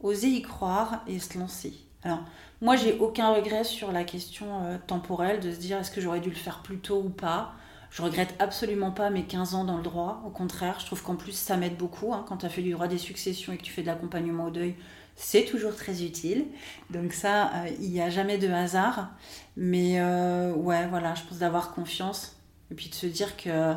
oser 0.00 0.28
y 0.28 0.42
croire 0.42 1.04
et 1.06 1.18
se 1.18 1.38
lancer. 1.38 1.74
Alors, 2.02 2.20
moi, 2.62 2.76
j'ai 2.76 2.98
aucun 2.98 3.32
regret 3.34 3.64
sur 3.64 3.92
la 3.92 4.04
question 4.04 4.64
euh, 4.64 4.78
temporelle 4.86 5.40
de 5.40 5.52
se 5.52 5.58
dire 5.58 5.78
est-ce 5.78 5.90
que 5.90 6.00
j'aurais 6.00 6.20
dû 6.20 6.30
le 6.30 6.36
faire 6.36 6.62
plus 6.62 6.78
tôt 6.78 7.02
ou 7.04 7.10
pas? 7.10 7.52
Je 7.90 8.02
regrette 8.02 8.34
absolument 8.38 8.92
pas 8.92 9.10
mes 9.10 9.24
15 9.24 9.54
ans 9.54 9.64
dans 9.64 9.76
le 9.76 9.82
droit. 9.82 10.22
Au 10.24 10.30
contraire, 10.30 10.76
je 10.78 10.86
trouve 10.86 11.02
qu'en 11.02 11.16
plus, 11.16 11.32
ça 11.32 11.56
m'aide 11.56 11.76
beaucoup. 11.76 12.14
Hein. 12.14 12.24
quand 12.28 12.38
tu 12.38 12.46
as 12.46 12.48
fait 12.48 12.62
du 12.62 12.72
droit 12.72 12.86
des 12.86 12.98
successions 12.98 13.52
et 13.52 13.56
que 13.56 13.62
tu 13.62 13.72
fais 13.72 13.82
de 13.82 13.88
l'accompagnement 13.88 14.46
au 14.46 14.50
deuil, 14.50 14.76
c'est 15.16 15.44
toujours 15.44 15.74
très 15.74 16.02
utile. 16.02 16.46
Donc 16.90 17.12
ça, 17.12 17.48
euh, 17.48 17.68
il 17.80 17.90
n'y 17.90 18.00
a 18.00 18.08
jamais 18.08 18.38
de 18.38 18.48
hasard. 18.48 19.10
Mais 19.56 20.00
euh, 20.00 20.52
ouais, 20.54 20.86
voilà, 20.86 21.14
je 21.14 21.22
pense 21.24 21.38
d'avoir 21.38 21.74
confiance. 21.74 22.36
Et 22.70 22.74
puis 22.74 22.88
de 22.88 22.94
se 22.94 23.06
dire 23.06 23.36
que 23.36 23.74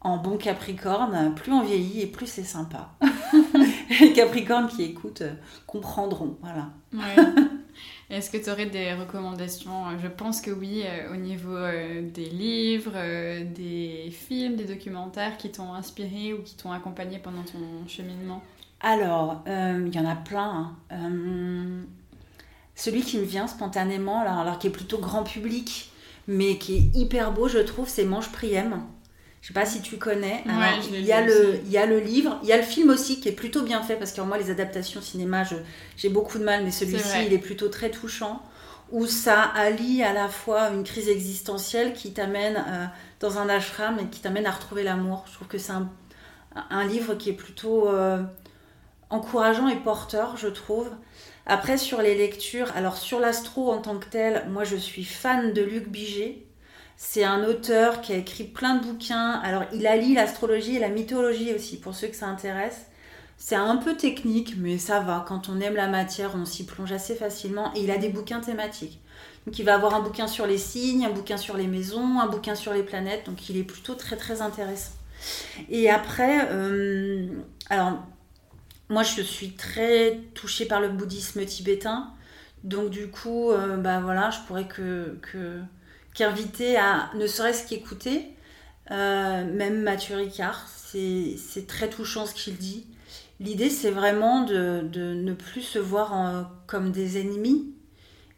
en 0.00 0.16
bon 0.16 0.36
Capricorne, 0.36 1.34
plus 1.34 1.52
on 1.52 1.62
vieillit 1.62 2.02
et 2.02 2.06
plus 2.06 2.26
c'est 2.26 2.44
sympa. 2.44 2.90
Les 4.00 4.12
Capricornes 4.12 4.68
qui 4.68 4.82
écoutent 4.82 5.22
euh, 5.22 5.34
comprendront. 5.66 6.36
Voilà. 6.40 6.70
Est-ce 8.10 8.30
que 8.30 8.38
tu 8.38 8.50
aurais 8.50 8.66
des 8.66 8.94
recommandations? 8.94 9.98
Je 10.02 10.08
pense 10.08 10.40
que 10.40 10.50
oui, 10.50 10.82
au 11.12 11.16
niveau 11.16 11.58
des 12.00 12.30
livres, 12.30 12.94
des 13.54 14.10
films, 14.10 14.56
des 14.56 14.64
documentaires 14.64 15.36
qui 15.36 15.50
t'ont 15.50 15.74
inspiré 15.74 16.32
ou 16.32 16.42
qui 16.42 16.56
t'ont 16.56 16.72
accompagné 16.72 17.18
pendant 17.18 17.42
ton 17.42 17.86
cheminement? 17.86 18.42
Alors, 18.80 19.42
euh, 19.48 19.84
il 19.86 19.94
y 19.94 19.98
en 19.98 20.08
a 20.08 20.14
plein. 20.14 20.50
Hein. 20.50 20.76
Euh, 20.92 21.82
celui 22.74 23.02
qui 23.02 23.18
me 23.18 23.24
vient 23.24 23.46
spontanément, 23.46 24.20
alors, 24.20 24.58
qui 24.58 24.68
est 24.68 24.70
plutôt 24.70 24.98
grand 24.98 25.24
public, 25.24 25.90
mais 26.28 26.58
qui 26.58 26.76
est 26.76 26.96
hyper 26.96 27.32
beau, 27.32 27.48
je 27.48 27.58
trouve, 27.58 27.88
c'est 27.88 28.04
Mange 28.04 28.30
Priem. 28.30 28.82
Je 29.48 29.54
sais 29.54 29.60
pas 29.60 29.64
si 29.64 29.80
tu 29.80 29.96
connais. 29.96 30.44
il, 30.92 31.00
y 31.06 31.10
a 31.10 31.22
le, 31.22 31.58
il 31.64 31.70
y 31.70 31.78
a 31.78 31.86
le 31.86 32.00
livre, 32.00 32.38
il 32.42 32.50
y 32.50 32.52
a 32.52 32.58
le 32.58 32.62
film 32.62 32.90
aussi 32.90 33.18
qui 33.18 33.30
est 33.30 33.32
plutôt 33.32 33.62
bien 33.62 33.82
fait 33.82 33.96
parce 33.96 34.12
que 34.12 34.20
moi 34.20 34.36
les 34.36 34.50
adaptations 34.50 35.00
cinéma, 35.00 35.42
j'ai 35.96 36.10
beaucoup 36.10 36.38
de 36.38 36.44
mal, 36.44 36.64
mais 36.64 36.70
celui-ci 36.70 37.24
il 37.24 37.32
est 37.32 37.38
plutôt 37.38 37.68
très 37.68 37.90
touchant 37.90 38.42
où 38.90 39.06
ça 39.06 39.40
allie 39.40 40.02
à 40.02 40.12
la 40.12 40.28
fois 40.28 40.68
une 40.68 40.84
crise 40.84 41.08
existentielle 41.08 41.94
qui 41.94 42.12
t'amène 42.12 42.56
euh, 42.56 42.84
dans 43.20 43.38
un 43.38 43.48
ashram 43.48 43.98
et 43.98 44.04
qui 44.08 44.20
t'amène 44.20 44.44
à 44.44 44.50
retrouver 44.50 44.82
l'amour. 44.82 45.24
Je 45.28 45.32
trouve 45.32 45.48
que 45.48 45.56
c'est 45.56 45.72
un, 45.72 46.84
livre 46.84 47.14
qui 47.14 47.30
est 47.30 47.34
plutôt 47.34 47.88
encourageant 49.08 49.68
et 49.68 49.76
porteur, 49.76 50.36
je 50.36 50.48
trouve. 50.48 50.90
Après, 51.46 51.78
sur 51.78 52.02
les 52.02 52.14
lectures, 52.14 52.70
alors 52.76 52.98
sur 52.98 53.18
l'astro 53.18 53.72
en 53.72 53.78
tant 53.78 53.96
que 53.96 54.10
tel, 54.10 54.44
moi 54.50 54.64
je 54.64 54.76
suis 54.76 55.04
fan 55.04 55.54
de 55.54 55.62
Luc 55.62 55.88
Biget. 55.88 56.47
C'est 57.00 57.22
un 57.22 57.44
auteur 57.44 58.00
qui 58.00 58.12
a 58.12 58.16
écrit 58.16 58.42
plein 58.42 58.74
de 58.74 58.84
bouquins. 58.84 59.40
Alors, 59.44 59.62
il 59.72 59.86
allie 59.86 60.14
l'astrologie 60.14 60.74
et 60.74 60.78
la 60.80 60.88
mythologie 60.88 61.54
aussi, 61.54 61.78
pour 61.78 61.94
ceux 61.94 62.08
que 62.08 62.16
ça 62.16 62.26
intéresse. 62.26 62.86
C'est 63.36 63.54
un 63.54 63.76
peu 63.76 63.96
technique, 63.96 64.56
mais 64.58 64.78
ça 64.78 64.98
va. 64.98 65.24
Quand 65.28 65.48
on 65.48 65.60
aime 65.60 65.76
la 65.76 65.86
matière, 65.86 66.32
on 66.34 66.44
s'y 66.44 66.66
plonge 66.66 66.90
assez 66.90 67.14
facilement. 67.14 67.72
Et 67.76 67.84
il 67.84 67.92
a 67.92 67.98
des 67.98 68.08
bouquins 68.08 68.40
thématiques. 68.40 68.98
Donc, 69.46 69.56
il 69.60 69.64
va 69.64 69.76
avoir 69.76 69.94
un 69.94 70.00
bouquin 70.00 70.26
sur 70.26 70.44
les 70.44 70.58
signes, 70.58 71.06
un 71.06 71.10
bouquin 71.10 71.36
sur 71.36 71.56
les 71.56 71.68
maisons, 71.68 72.18
un 72.18 72.26
bouquin 72.26 72.56
sur 72.56 72.74
les 72.74 72.82
planètes. 72.82 73.26
Donc, 73.26 73.48
il 73.48 73.56
est 73.56 73.62
plutôt 73.62 73.94
très, 73.94 74.16
très 74.16 74.42
intéressant. 74.42 74.90
Et 75.70 75.88
après, 75.88 76.48
euh, 76.50 77.28
alors, 77.70 77.92
moi, 78.88 79.04
je 79.04 79.22
suis 79.22 79.52
très 79.52 80.18
touchée 80.34 80.66
par 80.66 80.80
le 80.80 80.88
bouddhisme 80.88 81.44
tibétain. 81.44 82.12
Donc, 82.64 82.90
du 82.90 83.06
coup, 83.06 83.52
euh, 83.52 83.76
bah 83.76 84.00
voilà, 84.00 84.30
je 84.30 84.40
pourrais 84.48 84.66
que, 84.66 85.16
qu'inviter 86.18 86.76
à 86.76 87.10
ne 87.14 87.28
serait-ce 87.28 87.68
qu'écouter. 87.68 88.26
Euh, 88.90 89.44
même 89.44 89.82
Mathieu 89.82 90.16
Ricard, 90.16 90.66
c'est 90.68 91.66
très 91.68 91.88
touchant 91.88 92.26
ce 92.26 92.34
qu'il 92.34 92.56
dit. 92.56 92.86
L'idée, 93.38 93.70
c'est 93.70 93.92
vraiment 93.92 94.42
de, 94.42 94.82
ne 94.92 95.32
plus 95.32 95.62
se 95.62 95.78
voir 95.78 96.50
comme 96.66 96.90
des 96.90 97.20
ennemis, 97.20 97.72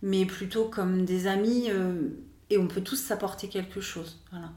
mais 0.03 0.27
plutôt 0.27 0.67
comme 0.67 1.07
des 1.07 1.27
amis, 1.27 1.71
euh, 1.71 2.11
et 2.51 2.59
on 2.59 2.69
peut 2.69 2.83
tous 2.83 2.97
s'apporter 2.97 3.49
quelque 3.49 3.81
chose. 3.81 4.21
Voilà. 4.31 4.51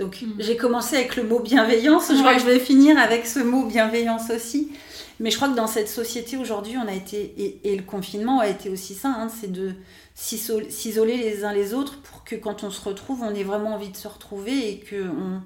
Donc, 0.00 0.22
mm. 0.22 0.32
j'ai 0.38 0.56
commencé 0.56 0.96
avec 0.96 1.14
le 1.16 1.24
mot 1.24 1.40
bienveillance, 1.40 2.08
je 2.08 2.18
crois 2.18 2.34
que 2.34 2.40
je 2.40 2.46
vais 2.46 2.58
finir 2.58 2.98
avec 2.98 3.26
ce 3.26 3.38
mot 3.38 3.66
bienveillance 3.66 4.30
aussi. 4.30 4.72
Mais 5.20 5.30
je 5.30 5.36
crois 5.36 5.50
que 5.50 5.54
dans 5.54 5.66
cette 5.66 5.90
société 5.90 6.38
aujourd'hui, 6.38 6.76
on 6.82 6.88
a 6.88 6.94
été, 6.94 7.60
et, 7.62 7.76
le 7.76 7.82
confinement 7.82 8.40
a 8.40 8.48
été 8.48 8.70
aussi 8.70 8.94
ça, 8.94 9.10
hein, 9.10 9.28
c'est 9.28 9.52
de 9.52 9.74
s'isoler 10.14 11.18
les 11.18 11.44
uns 11.44 11.52
les 11.52 11.74
autres 11.74 12.00
pour 12.00 12.24
que 12.24 12.34
quand 12.34 12.64
on 12.64 12.70
se 12.70 12.80
retrouve, 12.80 13.20
on 13.22 13.34
ait 13.34 13.44
vraiment 13.44 13.74
envie 13.74 13.90
de 13.90 13.96
se 13.96 14.08
retrouver 14.08 14.70
et 14.70 14.80
qu'on 14.80 15.42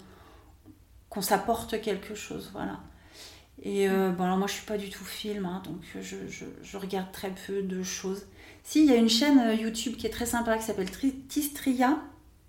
qu'on 1.10 1.22
s'apporte 1.22 1.80
quelque 1.80 2.14
chose. 2.14 2.50
Voilà. 2.52 2.78
Et 3.62 3.88
euh, 3.88 4.10
bon, 4.10 4.24
alors 4.24 4.36
moi, 4.36 4.46
je 4.46 4.52
suis 4.52 4.66
pas 4.66 4.78
du 4.78 4.90
tout 4.90 5.04
film, 5.04 5.46
hein, 5.46 5.62
donc 5.64 5.80
je, 6.00 6.16
je, 6.28 6.44
je, 6.62 6.76
regarde 6.76 7.10
très 7.12 7.32
peu 7.46 7.62
de 7.62 7.82
choses. 7.82 8.26
Si, 8.62 8.84
il 8.84 8.90
y 8.90 8.92
a 8.92 8.96
une 8.96 9.08
chaîne 9.08 9.38
euh, 9.38 9.54
YouTube 9.54 9.96
qui 9.96 10.06
est 10.06 10.10
très 10.10 10.26
sympa 10.26 10.56
qui 10.58 10.64
s'appelle 10.64 10.90
Tistria. 11.28 11.98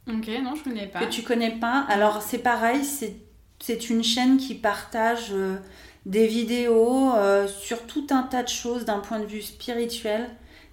Ok, 0.08 0.30
non, 0.44 0.56
je 0.56 0.64
connais 0.64 0.88
pas. 0.88 1.00
Que 1.00 1.10
tu 1.10 1.24
connais 1.24 1.58
pas. 1.58 1.86
Alors, 1.90 2.22
c'est 2.22 2.40
pareil, 2.40 2.84
c'est 2.84 3.90
une 3.90 4.04
chaîne 4.04 4.38
qui 4.38 4.56
partage. 4.56 5.32
Euh, 5.32 5.58
des 6.06 6.28
vidéos 6.28 7.14
euh, 7.16 7.48
sur 7.48 7.86
tout 7.88 8.08
un 8.12 8.24
tas 8.24 8.44
de 8.44 8.48
choses 8.48 8.86
d'un 8.86 9.00
point 9.00 9.20
de 9.20 9.26
vue 9.26 9.42
spirituel. 9.42 10.30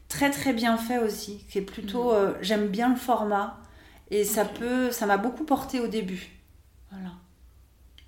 Très 0.09 0.31
très 0.31 0.53
bien 0.53 0.77
fait 0.77 0.99
aussi. 0.99 1.45
Qui 1.49 1.59
est 1.59 1.63
plutôt, 1.63 2.13
mm. 2.13 2.15
euh, 2.17 2.33
j'aime 2.43 2.69
bien 2.69 2.91
le 2.91 2.97
format 2.97 3.59
et 4.11 4.25
ça 4.25 4.45
peut, 4.45 4.91
ça 4.91 5.07
m'a 5.07 5.17
beaucoup 5.17 5.45
porté 5.45 5.81
au 5.81 5.87
début. 5.87 6.29
Voilà. 6.91 7.13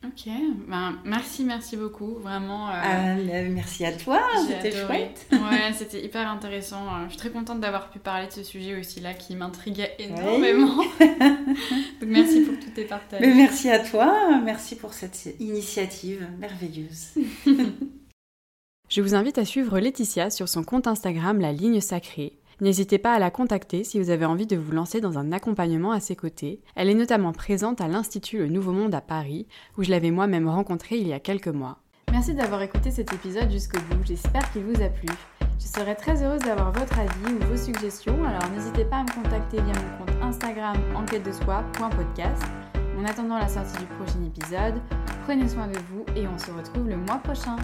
Ok, 0.06 0.30
ben, 0.68 0.98
merci, 1.04 1.44
merci 1.44 1.76
beaucoup, 1.76 2.16
vraiment. 2.16 2.68
Euh, 2.68 2.72
ah, 2.82 3.14
merci 3.48 3.86
à 3.86 3.92
toi, 3.92 4.20
c'était 4.46 4.70
chouette. 4.70 5.26
ouais, 5.32 5.72
c'était 5.74 6.04
hyper 6.04 6.28
intéressant. 6.28 7.04
Je 7.04 7.10
suis 7.10 7.18
très 7.18 7.30
contente 7.30 7.60
d'avoir 7.60 7.88
pu 7.88 7.98
parler 7.98 8.26
de 8.26 8.32
ce 8.32 8.42
sujet 8.42 8.78
aussi 8.78 9.00
là 9.00 9.14
qui 9.14 9.34
m'intriguait 9.34 9.96
énormément. 9.98 10.76
Donc 11.00 12.08
merci 12.08 12.40
pour 12.40 12.58
tous 12.58 12.70
tes 12.70 12.84
partages. 12.84 13.20
Mais 13.20 13.34
merci 13.34 13.70
à 13.70 13.78
toi, 13.78 14.40
merci 14.44 14.76
pour 14.76 14.92
cette 14.92 15.34
initiative 15.40 16.26
merveilleuse. 16.38 17.14
Je 18.90 19.00
vous 19.00 19.14
invite 19.14 19.38
à 19.38 19.46
suivre 19.46 19.78
Laetitia 19.78 20.28
sur 20.28 20.48
son 20.48 20.62
compte 20.62 20.86
Instagram 20.86 21.40
La 21.40 21.52
Ligne 21.52 21.80
Sacrée 21.80 22.38
N'hésitez 22.60 22.98
pas 22.98 23.14
à 23.14 23.18
la 23.18 23.30
contacter 23.30 23.84
si 23.84 23.98
vous 23.98 24.10
avez 24.10 24.24
envie 24.24 24.46
de 24.46 24.56
vous 24.56 24.72
lancer 24.72 25.00
dans 25.00 25.18
un 25.18 25.32
accompagnement 25.32 25.92
à 25.92 26.00
ses 26.00 26.16
côtés. 26.16 26.60
Elle 26.76 26.88
est 26.88 26.94
notamment 26.94 27.32
présente 27.32 27.80
à 27.80 27.88
l'Institut 27.88 28.38
Le 28.38 28.48
Nouveau 28.48 28.72
Monde 28.72 28.94
à 28.94 29.00
Paris, 29.00 29.46
où 29.76 29.82
je 29.82 29.90
l'avais 29.90 30.10
moi-même 30.10 30.48
rencontrée 30.48 30.96
il 30.98 31.08
y 31.08 31.12
a 31.12 31.20
quelques 31.20 31.48
mois. 31.48 31.78
Merci 32.12 32.32
d'avoir 32.32 32.62
écouté 32.62 32.92
cet 32.92 33.12
épisode 33.12 33.50
jusqu'au 33.50 33.80
bout, 33.90 34.04
j'espère 34.04 34.52
qu'il 34.52 34.62
vous 34.62 34.80
a 34.80 34.88
plu. 34.88 35.08
Je 35.58 35.66
serais 35.66 35.96
très 35.96 36.22
heureuse 36.22 36.42
d'avoir 36.42 36.70
votre 36.70 36.96
avis 36.98 37.34
ou 37.34 37.44
vos 37.46 37.56
suggestions, 37.56 38.22
alors 38.22 38.48
n'hésitez 38.54 38.84
pas 38.84 38.98
à 38.98 39.02
me 39.02 39.10
contacter 39.22 39.56
via 39.56 39.72
mon 39.74 40.04
compte 40.04 40.22
Instagram 40.22 40.76
enquête 40.94 41.24
de 41.24 41.32
soi.podcast. 41.32 42.42
En 42.96 43.04
attendant 43.04 43.38
la 43.38 43.48
sortie 43.48 43.78
du 43.78 43.86
prochain 43.86 44.22
épisode, 44.24 44.80
prenez 45.24 45.48
soin 45.48 45.66
de 45.66 45.78
vous 45.90 46.04
et 46.14 46.28
on 46.28 46.38
se 46.38 46.52
retrouve 46.52 46.88
le 46.88 46.96
mois 46.96 47.18
prochain. 47.18 47.56